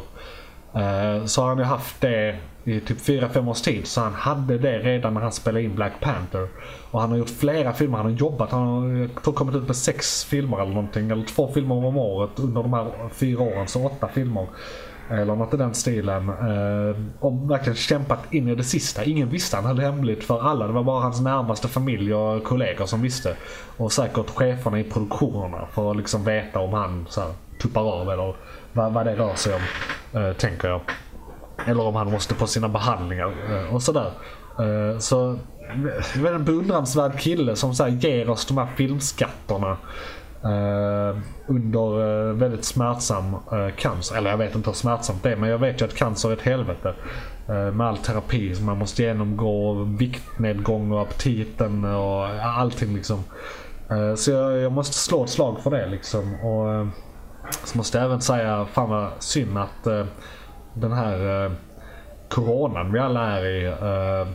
Eh, 0.73 1.25
så 1.25 1.41
har 1.41 1.49
han 1.49 1.57
ju 1.57 1.63
haft 1.63 2.01
det 2.01 2.39
i 2.65 2.79
typ 2.79 2.97
4-5 2.97 3.49
års 3.49 3.61
tid. 3.61 3.87
Så 3.87 4.01
han 4.01 4.13
hade 4.13 4.57
det 4.57 4.79
redan 4.79 5.13
när 5.13 5.21
han 5.21 5.31
spelade 5.31 5.63
in 5.63 5.75
Black 5.75 5.93
Panther. 6.01 6.47
Och 6.91 7.01
han 7.01 7.11
har 7.11 7.17
gjort 7.17 7.29
flera 7.29 7.73
filmer, 7.73 7.97
han 7.97 8.05
har 8.05 8.17
jobbat, 8.17 8.51
han 8.51 8.67
har 8.67 9.21
tror, 9.21 9.33
kommit 9.33 9.55
ut 9.55 9.67
med 9.67 9.75
sex 9.75 10.23
filmer 10.25 10.61
eller 10.61 10.73
någonting. 10.73 11.11
Eller 11.11 11.25
två 11.25 11.51
filmer 11.53 11.75
om 11.75 11.97
året 11.97 12.39
under 12.39 12.63
de 12.63 12.73
här 12.73 12.91
fyra 13.11 13.41
åren, 13.41 13.67
så 13.67 13.85
åtta 13.85 14.07
filmer. 14.07 14.47
Eller 15.09 15.35
något 15.35 15.53
i 15.53 15.57
den 15.57 15.73
stilen. 15.73 16.29
Eh, 16.29 16.95
och 17.19 17.51
verkligen 17.51 17.75
kämpat 17.75 18.33
in 18.33 18.47
i 18.47 18.55
det 18.55 18.63
sista. 18.63 19.03
Ingen 19.03 19.29
visste 19.29 19.55
han 19.55 19.65
höll 19.65 19.79
hemligt 19.79 20.23
för 20.23 20.41
alla. 20.41 20.67
Det 20.67 20.73
var 20.73 20.83
bara 20.83 21.01
hans 21.01 21.21
närmaste 21.21 21.67
familj 21.67 22.13
och 22.13 22.43
kollegor 22.43 22.85
som 22.85 23.01
visste. 23.01 23.35
Och 23.77 23.91
säkert 23.91 24.29
cheferna 24.29 24.79
i 24.79 24.83
produktionerna 24.83 25.67
för 25.71 25.91
att 25.91 25.97
liksom 25.97 26.23
veta 26.23 26.59
om 26.59 26.73
han 26.73 27.05
så 27.09 27.21
här, 27.21 27.29
tuppar 27.61 27.81
av 27.81 28.09
eller 28.09 28.35
vad, 28.73 28.93
vad 28.93 29.05
det 29.05 29.15
rör 29.15 29.35
sig 29.35 29.53
om. 29.55 29.61
Eh, 30.21 30.33
tänker 30.33 30.67
jag. 30.67 30.81
Eller 31.65 31.83
om 31.83 31.95
han 31.95 32.11
måste 32.11 32.33
på 32.33 32.47
sina 32.47 32.69
behandlingar 32.69 33.33
eh, 33.49 33.75
och 33.75 33.83
sådär. 33.83 34.11
Eh, 34.59 34.99
så 34.99 35.39
en 36.27 36.45
beundransvärd 36.45 37.19
kille 37.19 37.55
som 37.55 37.75
så 37.75 37.83
här, 37.83 37.91
ger 37.91 38.29
oss 38.29 38.45
de 38.45 38.57
här 38.57 38.67
filmskatterna. 38.75 39.77
Eh, 40.45 41.17
under 41.47 42.01
eh, 42.29 42.33
väldigt 42.33 42.65
smärtsam 42.65 43.33
eh, 43.33 43.75
cancer. 43.75 44.17
Eller 44.17 44.29
jag 44.29 44.37
vet 44.37 44.55
inte 44.55 44.69
hur 44.69 44.75
smärtsamt 44.75 45.23
det 45.23 45.31
är 45.31 45.35
men 45.35 45.49
jag 45.49 45.57
vet 45.57 45.81
ju 45.81 45.85
att 45.85 45.95
cancer 45.95 46.29
är 46.29 46.33
ett 46.33 46.41
helvete. 46.41 46.93
med 47.47 47.81
all 47.81 47.97
terapi 47.97 48.55
som 48.55 48.65
man 48.65 48.77
måste 48.77 49.03
genomgå, 49.03 49.73
viktnedgång 49.73 50.91
och 50.91 51.01
aptiten 51.01 51.85
och 51.85 52.25
allting 52.43 52.95
liksom. 52.95 53.23
så 54.15 54.31
jag, 54.31 54.57
jag, 54.57 54.71
måste 54.71 54.93
slå 54.93 55.23
ett 55.23 55.29
slag 55.29 55.59
för 55.63 55.71
det 55.71 55.87
liksom. 55.87 56.35
Och, 56.35 56.87
så 57.51 57.77
måste 57.77 57.97
jag 57.97 58.05
även 58.05 58.21
säga, 58.21 58.65
fan 58.73 58.89
vad 58.89 59.10
synd 59.19 59.58
att 59.58 59.88
uh, 59.88 60.05
den 60.73 60.91
här 60.91 61.45
uh, 61.45 61.51
coronan 62.29 62.91
vi 62.91 62.99
alla 62.99 63.21
är 63.21 63.45
i 63.45 63.67
uh, 63.67 64.27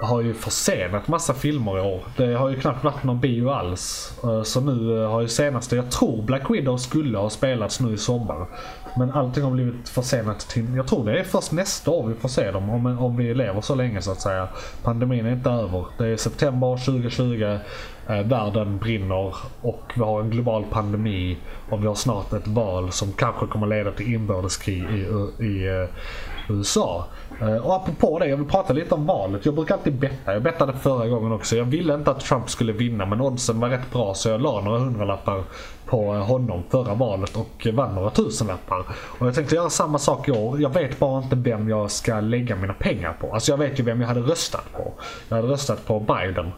har 0.00 0.22
ju 0.22 0.34
försenat 0.34 1.08
massa 1.08 1.34
filmer 1.34 1.78
i 1.78 1.80
år. 1.80 2.02
Det 2.16 2.34
har 2.34 2.48
ju 2.48 2.60
knappt 2.60 2.84
varit 2.84 3.04
någon 3.04 3.20
bio 3.20 3.50
alls. 3.50 4.12
Så 4.44 4.60
nu 4.60 5.04
har 5.04 5.20
ju 5.20 5.28
senaste, 5.28 5.76
jag 5.76 5.90
tror 5.90 6.22
Black 6.22 6.50
Widow 6.50 6.76
skulle 6.76 7.18
ha 7.18 7.30
spelats 7.30 7.80
nu 7.80 7.94
i 7.94 7.96
sommar. 7.96 8.46
Men 8.96 9.10
allting 9.10 9.44
har 9.44 9.50
blivit 9.50 9.88
försenat 9.88 10.40
till, 10.40 10.76
jag 10.76 10.86
tror 10.86 11.04
det 11.04 11.20
är 11.20 11.24
först 11.24 11.52
nästa 11.52 11.90
år 11.90 12.06
vi 12.08 12.14
får 12.14 12.28
se 12.28 12.50
dem 12.50 12.70
om, 12.70 12.86
om 12.86 13.16
vi 13.16 13.34
lever 13.34 13.60
så 13.60 13.74
länge 13.74 14.02
så 14.02 14.12
att 14.12 14.20
säga. 14.20 14.48
Pandemin 14.82 15.26
är 15.26 15.32
inte 15.32 15.50
över. 15.50 15.86
Det 15.98 16.06
är 16.06 16.16
september 16.16 16.84
2020. 16.84 17.58
Eh, 18.08 18.22
världen 18.22 18.78
brinner 18.78 19.34
och 19.62 19.92
vi 19.94 20.02
har 20.02 20.20
en 20.20 20.30
global 20.30 20.64
pandemi 20.70 21.38
och 21.70 21.82
vi 21.82 21.86
har 21.86 21.94
snart 21.94 22.32
ett 22.32 22.46
val 22.46 22.92
som 22.92 23.12
kanske 23.12 23.46
kommer 23.46 23.66
leda 23.66 23.92
till 23.92 24.14
inbördeskrig 24.14 24.82
i, 24.82 25.44
i 25.44 25.66
eh, 25.68 25.88
USA. 26.48 27.06
Eh, 27.40 27.56
och 27.56 27.74
apropå 27.74 28.18
det, 28.18 28.26
jag 28.26 28.36
vill 28.36 28.46
prata 28.46 28.72
lite 28.72 28.94
om 28.94 29.06
valet. 29.06 29.46
Jag 29.46 29.54
brukar 29.54 29.74
alltid 29.74 29.94
betta. 29.94 30.32
Jag 30.32 30.42
bettade 30.42 30.72
förra 30.72 31.08
gången 31.08 31.32
också. 31.32 31.56
Jag 31.56 31.64
ville 31.64 31.94
inte 31.94 32.10
att 32.10 32.20
Trump 32.20 32.50
skulle 32.50 32.72
vinna 32.72 33.06
men 33.06 33.20
oddsen 33.20 33.60
var 33.60 33.68
rätt 33.68 33.92
bra 33.92 34.14
så 34.14 34.28
jag 34.28 34.40
la 34.40 34.60
några 34.60 34.78
hundralappar 34.78 35.42
på 35.86 36.14
eh, 36.14 36.20
honom 36.20 36.62
förra 36.70 36.94
valet 36.94 37.36
och 37.36 37.66
vann 37.72 37.94
några 37.94 38.10
tusenlappar. 38.10 38.84
Och 39.18 39.26
jag 39.26 39.34
tänkte 39.34 39.54
göra 39.54 39.70
samma 39.70 39.98
sak 39.98 40.28
i 40.28 40.32
år. 40.32 40.60
Jag 40.60 40.74
vet 40.74 40.98
bara 40.98 41.22
inte 41.22 41.36
vem 41.36 41.68
jag 41.68 41.90
ska 41.90 42.20
lägga 42.20 42.56
mina 42.56 42.74
pengar 42.74 43.16
på. 43.20 43.32
Alltså 43.34 43.52
jag 43.52 43.58
vet 43.58 43.78
ju 43.78 43.84
vem 43.84 44.00
jag 44.00 44.08
hade 44.08 44.20
röstat 44.20 44.72
på. 44.72 44.92
Jag 45.28 45.36
hade 45.36 45.48
röstat 45.48 45.86
på 45.86 46.00
Biden. 46.00 46.52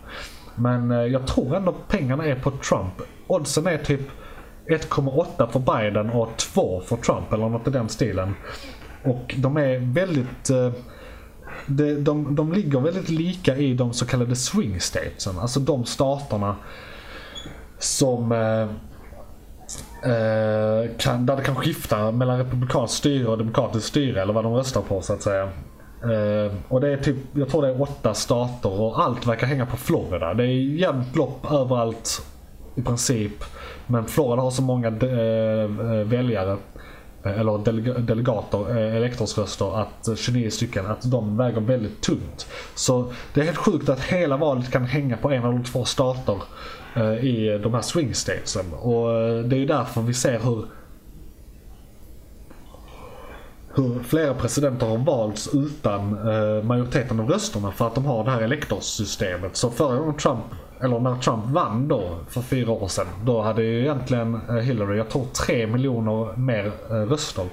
Men 0.55 0.91
eh, 0.91 0.99
jag 0.99 1.27
tror 1.27 1.57
ändå 1.57 1.75
pengarna 1.89 2.27
är 2.27 2.35
på 2.35 2.51
Trump. 2.51 2.93
Oddsen 3.27 3.67
är 3.67 3.79
typ 3.79 4.01
1,8 4.69 5.51
för 5.51 5.59
Biden 5.61 6.11
och 6.11 6.37
2 6.37 6.81
för 6.81 6.97
Trump 6.97 7.33
eller 7.33 7.49
något 7.49 7.69
i 7.69 7.71
den 7.71 7.89
stilen. 7.89 8.35
Och 9.05 9.35
de 9.39 9.57
är 9.57 9.95
väldigt... 9.95 10.51
Eh, 10.51 10.73
de, 11.67 11.95
de, 11.95 12.35
de 12.35 12.53
ligger 12.53 12.81
väldigt 12.81 13.09
lika 13.09 13.57
i 13.57 13.75
de 13.75 13.93
så 13.93 14.07
kallade 14.07 14.37
swing 14.37 14.81
statesen. 14.81 15.39
Alltså 15.39 15.61
de 15.61 15.85
staterna 15.85 16.57
som 17.79 18.33
eh, 18.33 18.69
eh, 20.13 20.91
kan, 20.99 21.27
där 21.27 21.37
det 21.37 21.43
kan 21.43 21.57
skifta 21.57 22.11
mellan 22.11 22.39
republikanskt 22.39 22.97
styre 22.97 23.29
och 23.29 23.39
demokratiskt 23.39 23.87
styre 23.87 24.23
eller 24.23 24.33
vad 24.33 24.45
de 24.45 24.55
röstar 24.55 24.83
på 24.83 25.03
så 25.03 25.13
att 25.13 25.23
säga. 25.23 25.49
Uh, 26.05 26.53
och 26.69 26.81
det 26.81 26.93
är 26.93 26.97
typ, 26.97 27.17
jag 27.33 27.49
tror 27.49 27.63
det 27.63 27.69
är 27.69 27.83
åtta 27.83 28.15
stater 28.15 28.81
och 28.81 29.03
allt 29.03 29.27
verkar 29.27 29.47
hänga 29.47 29.67
på 29.67 29.77
Florida. 29.77 30.35
Det 30.35 30.45
är 30.45 30.77
jämnt 30.79 31.17
lopp 31.17 31.53
överallt 31.53 32.27
i 32.75 32.83
princip. 32.83 33.45
Men 33.87 34.05
Florida 34.05 34.43
har 34.43 34.51
så 34.51 34.63
många 34.63 34.91
uh, 34.91 36.05
väljare, 36.05 36.57
eller 37.23 37.65
delega 37.65 37.99
delegater, 37.99 38.71
uh, 38.71 38.97
elektorsröster, 38.97 39.81
att 39.81 40.19
29 40.19 40.51
stycken, 40.51 40.87
att 40.87 41.11
de 41.11 41.37
väger 41.37 41.61
väldigt 41.61 42.01
tungt. 42.01 42.47
Så 42.75 43.13
det 43.35 43.41
är 43.41 43.45
helt 43.45 43.57
sjukt 43.57 43.89
att 43.89 44.01
hela 44.01 44.37
valet 44.37 44.71
kan 44.71 44.85
hänga 44.85 45.17
på 45.17 45.31
en 45.31 45.45
eller 45.45 45.65
två 45.65 45.85
stater 45.85 46.37
i 47.21 47.59
de 47.63 47.75
här 47.75 47.83
swing 47.83 48.15
statesen. 48.15 48.73
Och 48.75 49.09
det 49.45 49.57
är 49.57 49.61
ju 49.61 49.67
därför 49.67 50.01
vi 50.01 50.15
ser 50.15 50.39
hur 50.39 50.65
hur 53.75 54.03
flera 54.03 54.35
presidenter 54.35 54.87
har 54.87 54.99
valts 54.99 55.55
utan 55.55 56.01
eh, 56.29 56.65
majoriteten 56.65 57.21
av 57.21 57.29
rösterna 57.29 57.73
för 57.73 57.87
att 57.87 57.95
de 57.95 58.05
har 58.05 58.25
det 58.25 58.31
här 58.31 58.43
elektorssystemet. 58.43 59.57
Så 59.57 59.71
förra 59.71 59.97
gången 59.97 60.17
Trump, 60.17 60.45
eller 60.81 60.99
när 60.99 61.17
Trump 61.17 61.45
vann 61.47 61.89
då 61.89 62.19
för 62.29 62.41
fyra 62.41 62.71
år 62.71 62.89
sedan, 62.89 63.07
då 63.25 63.43
hade 63.43 63.63
ju 63.63 63.81
egentligen 63.81 64.41
eh, 64.49 64.55
Hillary, 64.55 64.97
jag 64.97 65.09
tror 65.09 65.25
tre 65.47 65.67
miljoner 65.67 66.37
mer 66.37 66.73
eh, 66.91 66.95
röster. 66.95 67.45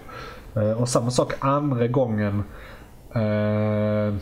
Eh, 0.55 0.81
och 0.81 0.89
samma 0.89 1.11
sak 1.11 1.33
andra 1.39 1.87
gången 1.87 2.43
eh, 3.15 4.15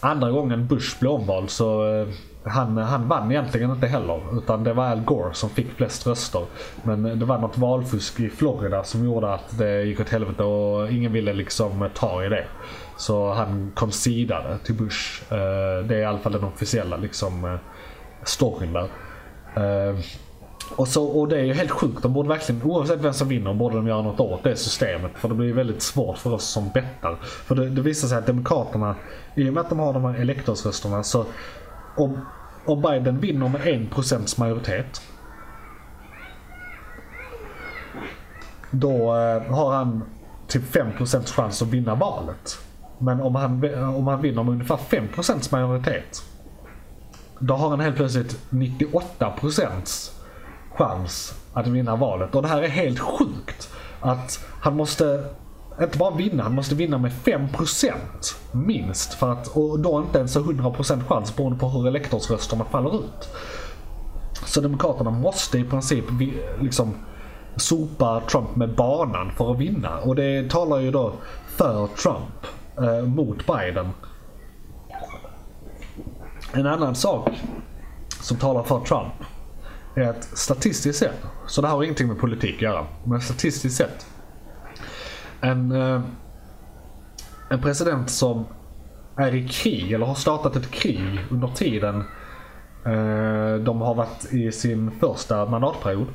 andra 0.00 0.30
gången 0.30 0.66
Bush 0.66 1.00
blev 1.00 1.12
omvald 1.12 1.50
så 1.50 2.00
eh, 2.00 2.08
han, 2.48 2.76
han 2.76 3.08
vann 3.08 3.30
egentligen 3.30 3.70
inte 3.70 3.86
heller. 3.86 4.38
Utan 4.38 4.64
det 4.64 4.72
var 4.72 4.84
Al 4.84 5.00
Gore 5.00 5.34
som 5.34 5.50
fick 5.50 5.70
flest 5.70 6.06
röster. 6.06 6.42
Men 6.82 7.18
det 7.18 7.24
var 7.24 7.38
något 7.38 7.58
valfusk 7.58 8.20
i 8.20 8.30
Florida 8.30 8.84
som 8.84 9.04
gjorde 9.04 9.34
att 9.34 9.58
det 9.58 9.82
gick 9.82 10.00
åt 10.00 10.08
helvete 10.08 10.42
och 10.42 10.90
ingen 10.90 11.12
ville 11.12 11.32
liksom 11.32 11.88
ta 11.94 12.24
i 12.24 12.28
det. 12.28 12.44
Så 12.96 13.32
han 13.32 13.72
concedade 13.74 14.58
till 14.58 14.74
Bush. 14.74 15.32
Eh, 15.32 15.86
det 15.86 15.94
är 15.94 16.00
i 16.00 16.04
alla 16.04 16.18
fall 16.18 16.32
den 16.32 16.44
officiella 16.44 16.96
liksom 16.96 17.44
eh, 17.44 17.54
storyn 18.24 18.72
där. 18.72 18.88
Eh, 19.54 19.98
och, 20.76 20.88
så, 20.88 21.04
och 21.04 21.28
det 21.28 21.36
är 21.36 21.44
ju 21.44 21.52
helt 21.52 21.70
sjukt. 21.70 22.02
De 22.02 22.12
borde 22.12 22.28
verkligen, 22.28 22.62
oavsett 22.62 23.00
vem 23.00 23.12
som 23.12 23.28
vinner, 23.28 23.54
borde 23.54 23.76
de 23.76 23.86
göra 23.86 24.02
något 24.02 24.20
åt 24.20 24.44
det 24.44 24.56
systemet. 24.56 25.12
För 25.14 25.28
det 25.28 25.34
blir 25.34 25.52
väldigt 25.52 25.82
svårt 25.82 26.18
för 26.18 26.34
oss 26.34 26.44
som 26.44 26.70
bettar. 26.74 27.16
För 27.22 27.54
det, 27.54 27.68
det 27.68 27.82
visar 27.82 28.08
sig 28.08 28.18
att 28.18 28.26
Demokraterna, 28.26 28.94
i 29.34 29.48
och 29.48 29.54
med 29.54 29.60
att 29.60 29.68
de 29.68 29.78
har 29.78 29.92
de 29.92 30.04
här 30.04 30.14
elektorsrösterna, 30.14 31.02
så 31.02 31.24
om, 31.96 32.20
om 32.68 32.82
Biden 32.82 33.20
vinner 33.20 33.48
med 33.48 33.60
1% 33.60 34.40
majoritet. 34.40 35.00
Då 38.70 39.16
eh, 39.16 39.42
har 39.54 39.72
han 39.74 40.02
typ 40.48 40.74
5% 40.74 41.26
chans 41.26 41.62
att 41.62 41.68
vinna 41.68 41.94
valet. 41.94 42.58
Men 42.98 43.20
om 43.20 43.34
han, 43.34 43.74
om 43.94 44.06
han 44.06 44.22
vinner 44.22 44.42
med 44.42 44.52
ungefär 44.52 44.76
5% 44.76 45.52
majoritet. 45.52 46.22
Då 47.38 47.54
har 47.54 47.70
han 47.70 47.80
helt 47.80 47.96
plötsligt 47.96 48.40
98% 48.50 50.10
chans 50.74 51.34
att 51.52 51.66
vinna 51.66 51.96
valet. 51.96 52.34
Och 52.34 52.42
det 52.42 52.48
här 52.48 52.62
är 52.62 52.68
helt 52.68 52.98
sjukt. 52.98 53.70
Att 54.00 54.44
han 54.60 54.76
måste 54.76 55.24
inte 55.84 55.98
bara 55.98 56.14
vinna, 56.14 56.42
han 56.42 56.54
måste 56.54 56.74
vinna 56.74 56.98
med 56.98 57.12
5% 57.12 57.92
minst. 58.52 59.14
För 59.14 59.32
att, 59.32 59.46
och 59.48 59.80
då 59.80 59.98
inte 59.98 60.18
ens 60.18 60.36
100% 60.36 61.04
chans 61.04 61.36
beroende 61.36 61.58
på 61.58 61.68
hur 61.68 61.88
elektorsrösterna 61.88 62.64
faller 62.64 62.94
ut. 62.94 63.28
Så 64.46 64.60
Demokraterna 64.60 65.10
måste 65.10 65.58
i 65.58 65.64
princip 65.64 66.04
liksom 66.60 66.94
sopa 67.56 68.22
Trump 68.30 68.56
med 68.56 68.74
banan 68.74 69.30
för 69.30 69.52
att 69.52 69.58
vinna. 69.58 69.98
Och 69.98 70.14
det 70.14 70.50
talar 70.50 70.78
ju 70.78 70.90
då 70.90 71.12
för 71.46 71.86
Trump 71.86 72.46
eh, 72.78 73.06
mot 73.06 73.46
Biden. 73.46 73.88
En 76.52 76.66
annan 76.66 76.94
sak 76.94 77.30
som 78.20 78.36
talar 78.36 78.62
för 78.62 78.80
Trump 78.80 79.12
är 79.94 80.02
att 80.02 80.24
statistiskt 80.24 80.98
sett, 80.98 81.26
så 81.46 81.60
det 81.60 81.68
här 81.68 81.74
har 81.74 81.82
ingenting 81.82 82.08
med 82.08 82.18
politik 82.18 82.54
att 82.54 82.62
göra, 82.62 82.86
men 83.04 83.20
statistiskt 83.20 83.76
sett 83.76 84.06
en, 85.40 85.72
eh, 85.72 86.00
en 87.50 87.62
president 87.62 88.10
som 88.10 88.44
är 89.16 89.34
i 89.34 89.48
krig 89.48 89.92
eller 89.92 90.06
har 90.06 90.14
startat 90.14 90.56
ett 90.56 90.70
krig 90.70 91.20
under 91.30 91.48
tiden 91.48 92.04
eh, 92.84 93.54
de 93.60 93.80
har 93.80 93.94
varit 93.94 94.32
i 94.32 94.52
sin 94.52 94.90
första 95.00 95.46
mandatperiod. 95.46 96.06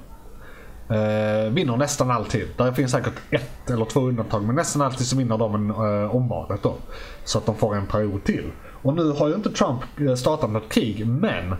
Eh, 0.90 1.52
vinner 1.52 1.78
nästan 1.78 2.12
alltid. 2.12 2.48
Där 2.58 2.72
finns 2.72 2.92
säkert 2.92 3.14
ett 3.30 3.70
eller 3.70 3.86
två 3.86 4.00
undantag 4.00 4.44
men 4.44 4.56
nästan 4.56 4.82
alltid 4.82 5.08
så 5.08 5.18
vinner 5.18 5.38
de 5.38 5.56
en, 5.56 5.72
omvalet 6.10 6.64
då. 6.64 6.76
Så 7.24 7.38
att 7.38 7.46
de 7.46 7.56
får 7.56 7.76
en 7.76 7.88
period 7.88 8.24
till. 8.24 8.52
Och 8.82 8.94
nu 8.94 9.12
har 9.12 9.28
ju 9.28 9.36
inte 9.36 9.50
Trump 9.50 9.82
startat 10.18 10.50
något 10.50 10.70
krig 10.70 11.08
men 11.08 11.56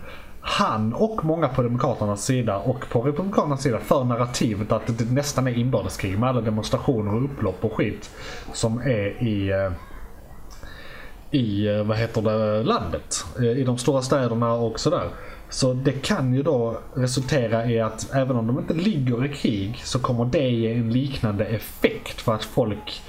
han 0.46 0.92
och 0.92 1.24
många 1.24 1.48
på 1.48 1.62
Demokraternas 1.62 2.24
sida 2.24 2.56
och 2.58 2.88
på 2.88 3.00
Republikanernas 3.00 3.62
sida 3.62 3.78
för 3.78 4.04
narrativet 4.04 4.72
att 4.72 4.98
det 4.98 5.10
nästan 5.10 5.46
är 5.46 5.58
inbördeskrig 5.58 6.18
med 6.18 6.28
alla 6.28 6.40
demonstrationer 6.40 7.14
och 7.14 7.24
upplopp 7.24 7.64
och 7.64 7.72
skit 7.72 8.10
som 8.52 8.78
är 8.78 9.22
i 9.22 9.50
eh, 9.50 9.72
i, 11.30 11.66
eh, 11.66 11.82
vad 11.82 11.96
heter 11.96 12.22
det, 12.22 12.62
landet. 12.62 13.24
Eh, 13.38 13.58
I 13.58 13.64
de 13.64 13.78
stora 13.78 14.02
städerna 14.02 14.52
och 14.52 14.80
sådär. 14.80 15.08
Så 15.48 15.72
det 15.72 15.92
kan 15.92 16.34
ju 16.34 16.42
då 16.42 16.78
resultera 16.94 17.70
i 17.70 17.80
att 17.80 18.14
även 18.14 18.36
om 18.36 18.46
de 18.46 18.58
inte 18.58 18.74
ligger 18.74 19.24
i 19.24 19.28
krig 19.28 19.80
så 19.84 19.98
kommer 19.98 20.24
det 20.24 20.50
ge 20.50 20.72
en 20.72 20.92
liknande 20.92 21.44
effekt 21.44 22.20
för 22.20 22.34
att 22.34 22.44
folk 22.44 23.02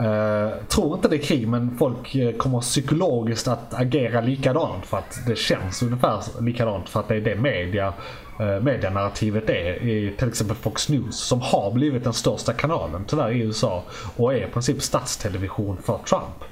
Uh, 0.00 0.64
tror 0.68 0.94
inte 0.94 1.08
det 1.08 1.16
är 1.16 1.22
krig 1.22 1.48
men 1.48 1.78
folk 1.78 2.14
eh, 2.14 2.32
kommer 2.32 2.60
psykologiskt 2.60 3.48
att 3.48 3.74
agera 3.74 4.20
likadant 4.20 4.86
för 4.86 4.98
att 4.98 5.20
det 5.26 5.36
känns 5.36 5.82
ungefär 5.82 6.42
likadant 6.42 6.88
för 6.88 7.00
att 7.00 7.08
det 7.08 7.16
är 7.16 7.20
det 7.20 7.36
media, 7.36 7.94
uh, 8.40 8.60
medianarrativet 8.60 9.50
är 9.50 9.82
i 9.88 10.14
till 10.18 10.28
exempel 10.28 10.56
Fox 10.56 10.88
News 10.88 11.16
som 11.16 11.40
har 11.40 11.72
blivit 11.72 12.04
den 12.04 12.12
största 12.12 12.52
kanalen 12.52 13.04
tyvärr 13.04 13.30
i 13.30 13.38
USA 13.38 13.82
och 14.16 14.34
är 14.34 14.48
i 14.48 14.50
princip 14.50 14.82
statstelevision 14.82 15.76
för 15.76 15.98
Trump. 16.08 16.44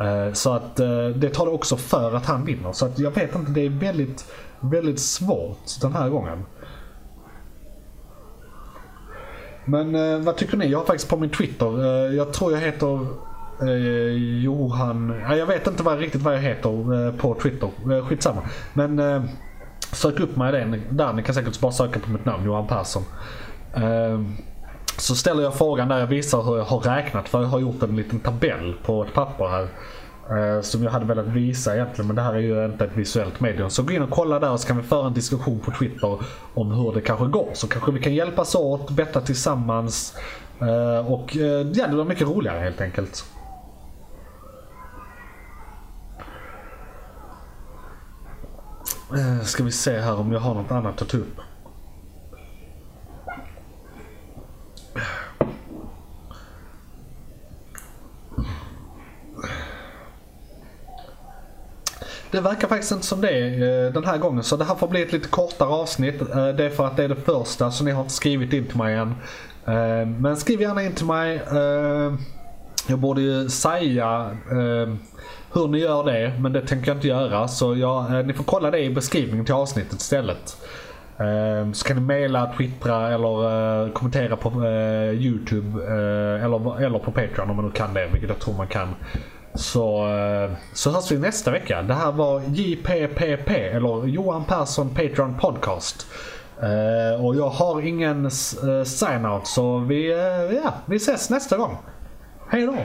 Uh, 0.00 0.32
så 0.32 0.52
att 0.52 0.76
det 1.14 1.30
tar 1.30 1.46
det 1.46 1.52
också 1.52 1.76
för 1.76 2.14
att 2.14 2.26
han 2.26 2.44
vinner 2.44 2.72
så 2.72 2.86
att 2.86 2.98
jag 2.98 3.10
vet 3.10 3.34
inte, 3.34 3.52
det 3.52 3.60
är 3.60 3.70
väldigt, 3.70 4.32
väldigt 4.60 5.00
svårt 5.00 5.80
den 5.80 5.92
här 5.92 6.08
gången. 6.08 6.44
Men 9.70 9.94
eh, 9.94 10.18
vad 10.18 10.36
tycker 10.36 10.56
ni? 10.56 10.66
Jag 10.66 10.78
har 10.78 10.86
faktiskt 10.86 11.08
på 11.08 11.16
min 11.16 11.30
Twitter, 11.30 11.84
eh, 11.84 12.16
jag 12.16 12.32
tror 12.32 12.52
jag 12.52 12.60
heter 12.60 13.06
eh, 13.62 14.42
Johan, 14.42 15.20
jag 15.30 15.46
vet 15.46 15.66
inte 15.66 15.82
vad, 15.82 15.98
riktigt 15.98 16.22
vad 16.22 16.34
jag 16.34 16.40
heter 16.40 17.06
eh, 17.06 17.14
på 17.14 17.34
Twitter, 17.34 17.70
eh, 17.92 18.06
skitsamma. 18.06 18.42
Men 18.72 18.98
eh, 18.98 19.22
sök 19.92 20.20
upp 20.20 20.36
mig 20.36 20.52
där, 20.52 20.80
där, 20.90 21.12
ni 21.12 21.22
kan 21.22 21.34
säkert 21.34 21.60
bara 21.60 21.72
söka 21.72 22.00
på 22.00 22.10
mitt 22.10 22.24
namn, 22.24 22.44
Johan 22.44 22.66
Persson. 22.66 23.02
Eh, 23.74 24.20
så 24.96 25.14
ställer 25.14 25.42
jag 25.42 25.54
frågan 25.54 25.88
där 25.88 25.98
jag 25.98 26.06
visar 26.06 26.42
hur 26.42 26.56
jag 26.56 26.64
har 26.64 26.80
räknat, 26.80 27.28
för 27.28 27.42
jag 27.42 27.48
har 27.48 27.60
gjort 27.60 27.82
en 27.82 27.96
liten 27.96 28.20
tabell 28.20 28.74
på 28.84 29.04
ett 29.04 29.14
papper 29.14 29.48
här. 29.48 29.68
Eh, 30.30 30.60
som 30.60 30.82
jag 30.82 30.90
hade 30.90 31.04
velat 31.04 31.26
visa 31.26 31.74
egentligen 31.74 32.06
men 32.06 32.16
det 32.16 32.22
här 32.22 32.34
är 32.34 32.38
ju 32.38 32.64
inte 32.64 32.84
ett 32.84 32.96
visuellt 32.96 33.40
medium. 33.40 33.70
Så 33.70 33.82
gå 33.82 33.92
in 33.92 34.02
och 34.02 34.10
kolla 34.10 34.38
där 34.38 34.56
så 34.56 34.66
kan 34.66 34.76
vi 34.76 34.82
föra 34.82 35.06
en 35.06 35.14
diskussion 35.14 35.60
på 35.60 35.70
Twitter 35.70 36.18
om 36.54 36.72
hur 36.72 36.92
det 36.92 37.00
kanske 37.00 37.26
går. 37.26 37.50
Så 37.52 37.68
kanske 37.68 37.92
vi 37.92 38.00
kan 38.00 38.14
hjälpas 38.14 38.54
åt, 38.54 38.90
betta 38.90 39.20
tillsammans. 39.20 40.14
Eh, 40.60 41.12
och 41.12 41.36
eh, 41.36 41.42
ja, 41.42 41.86
det 41.86 41.94
blir 41.94 42.04
mycket 42.04 42.28
roligare 42.28 42.58
helt 42.58 42.80
enkelt. 42.80 43.24
Ska 49.42 49.64
vi 49.64 49.72
se 49.72 49.98
här 49.98 50.20
om 50.20 50.32
jag 50.32 50.40
har 50.40 50.54
något 50.54 50.70
annat 50.70 51.02
att 51.02 51.08
ta 51.08 51.16
upp. 51.16 51.40
Det 62.30 62.40
verkar 62.40 62.68
faktiskt 62.68 62.92
inte 62.92 63.06
som 63.06 63.20
det 63.20 63.46
eh, 63.46 63.92
den 63.92 64.04
här 64.04 64.18
gången 64.18 64.42
så 64.42 64.56
det 64.56 64.64
här 64.64 64.74
får 64.74 64.88
bli 64.88 65.02
ett 65.02 65.12
lite 65.12 65.28
kortare 65.28 65.68
avsnitt. 65.68 66.20
Eh, 66.20 66.48
Det 66.48 66.64
är 66.64 66.70
för 66.70 66.86
att 66.86 66.96
det 66.96 67.04
är 67.04 67.08
det 67.08 67.16
första 67.16 67.70
så 67.70 67.84
ni 67.84 67.90
har 67.90 68.02
inte 68.02 68.14
skrivit 68.14 68.52
in 68.52 68.66
till 68.66 68.78
mig 68.78 68.94
än. 68.94 69.14
Eh, 69.66 70.06
Men 70.06 70.36
skriv 70.36 70.60
gärna 70.60 70.82
in 70.82 70.92
till 70.92 71.06
mig. 71.06 71.36
Eh, 71.36 72.14
Jag 72.88 72.98
borde 72.98 73.20
ju 73.20 73.48
säga 73.48 74.30
eh, 74.50 74.94
hur 75.52 75.68
ni 75.68 75.78
gör 75.78 76.04
det 76.04 76.32
men 76.40 76.52
det 76.52 76.66
tänker 76.66 76.88
jag 76.88 76.96
inte 76.96 77.08
göra 77.08 77.48
så 77.48 77.76
jag, 77.76 78.14
eh, 78.18 78.26
ni 78.26 78.32
får 78.32 78.44
kolla 78.44 78.70
det 78.70 78.78
i 78.78 78.90
beskrivningen 78.90 79.44
till 79.44 79.54
avsnittet 79.54 80.00
istället. 80.00 80.56
Eh, 81.18 81.72
så 81.72 81.84
kan 81.86 81.96
ni 81.96 82.02
mejla, 82.02 82.52
twittra 82.56 83.14
eller 83.14 83.84
eh, 83.86 83.92
kommentera 83.92 84.36
på 84.36 84.48
eh, 84.64 85.10
Youtube 85.10 85.84
eller, 86.44 86.82
eller 86.82 86.98
på 86.98 87.10
Patreon 87.10 87.50
om 87.50 87.56
man 87.56 87.64
nu 87.64 87.70
kan 87.70 87.94
det, 87.94 88.06
vilket 88.12 88.28
jag 88.30 88.38
tror 88.38 88.54
man 88.54 88.66
kan. 88.66 88.88
Så, 89.54 90.08
eh, 90.08 90.50
så 90.72 90.90
hörs 90.90 91.12
vi 91.12 91.18
nästa 91.18 91.50
vecka. 91.50 91.82
Det 91.82 91.94
här 91.94 92.12
var 92.12 92.40
JPPP 92.40 93.50
eller 93.50 94.06
Johan 94.06 94.44
Persson 94.44 94.88
Patreon 94.88 95.38
Podcast. 95.38 96.06
Eh, 96.62 97.24
och 97.24 97.36
jag 97.36 97.48
har 97.48 97.80
ingen 97.80 98.24
eh, 98.24 98.84
sign-out 98.84 99.46
så 99.46 99.78
vi, 99.78 100.10
ja, 100.64 100.72
vi 100.86 100.96
ses 100.96 101.30
nästa 101.30 101.56
gång. 101.56 101.76
Hej 102.48 102.66
då! 102.66 102.76